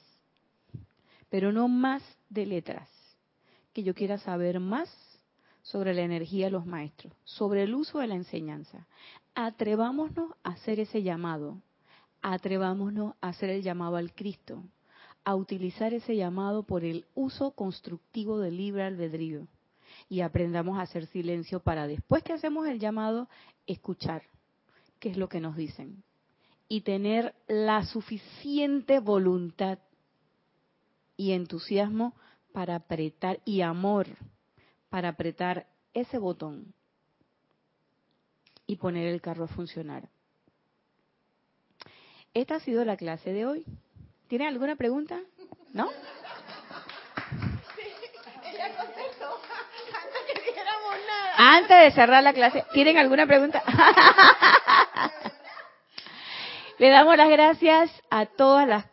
Pero 1.28 1.52
no 1.52 1.68
más 1.68 2.02
de 2.30 2.46
letras. 2.46 2.88
Que 3.74 3.82
yo 3.82 3.94
quiera 3.94 4.16
saber 4.16 4.60
más 4.60 4.88
sobre 5.62 5.94
la 5.94 6.02
energía 6.02 6.46
de 6.46 6.50
los 6.50 6.66
maestros, 6.66 7.14
sobre 7.24 7.62
el 7.62 7.74
uso 7.74 7.98
de 7.98 8.08
la 8.08 8.14
enseñanza. 8.14 8.86
Atrevámonos 9.34 10.32
a 10.42 10.50
hacer 10.50 10.80
ese 10.80 11.02
llamado. 11.02 11.62
Atrevámonos 12.20 13.14
a 13.20 13.28
hacer 13.28 13.50
el 13.50 13.62
llamado 13.62 13.96
al 13.96 14.12
Cristo. 14.12 14.62
A 15.24 15.34
utilizar 15.36 15.94
ese 15.94 16.16
llamado 16.16 16.64
por 16.64 16.84
el 16.84 17.06
uso 17.14 17.52
constructivo 17.52 18.40
del 18.40 18.56
libre 18.56 18.82
albedrío 18.82 19.46
y 20.08 20.20
aprendamos 20.20 20.78
a 20.78 20.82
hacer 20.82 21.06
silencio 21.06 21.60
para 21.60 21.86
después 21.86 22.22
que 22.22 22.32
hacemos 22.32 22.66
el 22.66 22.80
llamado, 22.80 23.28
escuchar 23.66 24.22
qué 24.98 25.10
es 25.10 25.16
lo 25.16 25.28
que 25.28 25.40
nos 25.40 25.56
dicen 25.56 26.02
y 26.68 26.80
tener 26.80 27.34
la 27.48 27.84
suficiente 27.84 28.98
voluntad 28.98 29.78
y 31.16 31.32
entusiasmo 31.32 32.14
para 32.52 32.76
apretar 32.76 33.40
y 33.44 33.60
amor 33.60 34.06
para 34.92 35.08
apretar 35.08 35.66
ese 35.94 36.18
botón 36.18 36.74
y 38.66 38.76
poner 38.76 39.06
el 39.06 39.22
carro 39.22 39.44
a 39.44 39.48
funcionar. 39.48 40.10
Esta 42.34 42.56
ha 42.56 42.60
sido 42.60 42.84
la 42.84 42.98
clase 42.98 43.32
de 43.32 43.46
hoy. 43.46 43.64
¿Tiene 44.28 44.46
alguna 44.46 44.76
pregunta? 44.76 45.18
¿No? 45.72 45.88
Antes 51.38 51.78
de 51.84 51.90
cerrar 51.92 52.22
la 52.22 52.34
clase, 52.34 52.62
¿tienen 52.74 52.98
alguna 52.98 53.26
pregunta? 53.26 53.62
Le 56.78 56.90
damos 56.90 57.16
las 57.16 57.30
gracias 57.30 57.90
a 58.10 58.26
todas 58.26 58.68
las 58.68 58.84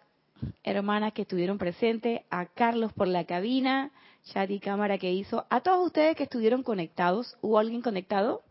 hermanas 0.64 1.12
que 1.12 1.24
estuvieron 1.24 1.58
presentes, 1.58 2.22
a 2.30 2.45
Carlos 2.45 2.93
por 2.93 3.10
la 3.10 3.26
cabina, 3.26 3.91
Shadi 4.26 4.60
Cámara 4.60 4.98
que 4.98 5.12
hizo, 5.12 5.46
a 5.50 5.62
todos 5.62 5.88
ustedes 5.88 6.16
que 6.16 6.24
estuvieron 6.24 6.64
conectados. 6.64 7.38
¿Hubo 7.42 7.60
alguien 7.60 7.82
conectado? 7.82 8.42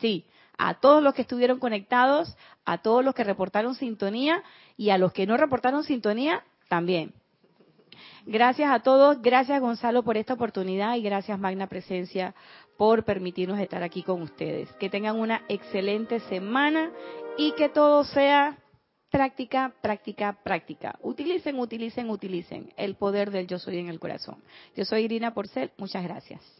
Sí. 0.00 0.26
A 0.58 0.74
todos 0.74 1.02
los 1.02 1.14
que 1.14 1.22
estuvieron 1.22 1.58
conectados, 1.58 2.36
a 2.64 2.78
todos 2.78 3.04
los 3.04 3.14
que 3.14 3.24
reportaron 3.24 3.74
sintonía 3.74 4.42
y 4.76 4.90
a 4.90 4.98
los 4.98 5.12
que 5.12 5.26
no 5.26 5.36
reportaron 5.36 5.84
sintonía 5.84 6.44
también. 6.68 7.14
Gracias 8.26 8.70
a 8.70 8.80
todos, 8.80 9.20
gracias 9.22 9.60
Gonzalo 9.60 10.02
por 10.02 10.16
esta 10.16 10.34
oportunidad 10.34 10.96
y 10.96 11.02
gracias 11.02 11.38
Magna 11.38 11.66
Presencia 11.66 12.34
por 12.76 13.04
permitirnos 13.04 13.58
estar 13.58 13.82
aquí 13.82 14.02
con 14.02 14.22
ustedes. 14.22 14.70
Que 14.74 14.90
tengan 14.90 15.18
una 15.18 15.42
excelente 15.48 16.20
semana 16.20 16.90
y 17.36 17.52
que 17.52 17.68
todo 17.68 18.04
sea 18.04 18.58
práctica, 19.10 19.72
práctica, 19.80 20.32
práctica. 20.42 20.98
Utilicen, 21.02 21.58
utilicen, 21.58 22.10
utilicen 22.10 22.72
el 22.76 22.94
poder 22.94 23.30
del 23.30 23.46
yo 23.46 23.58
soy 23.58 23.78
en 23.78 23.88
el 23.88 23.98
corazón. 23.98 24.42
Yo 24.76 24.84
soy 24.84 25.04
Irina 25.04 25.34
Porcel, 25.34 25.70
muchas 25.76 26.02
gracias. 26.04 26.59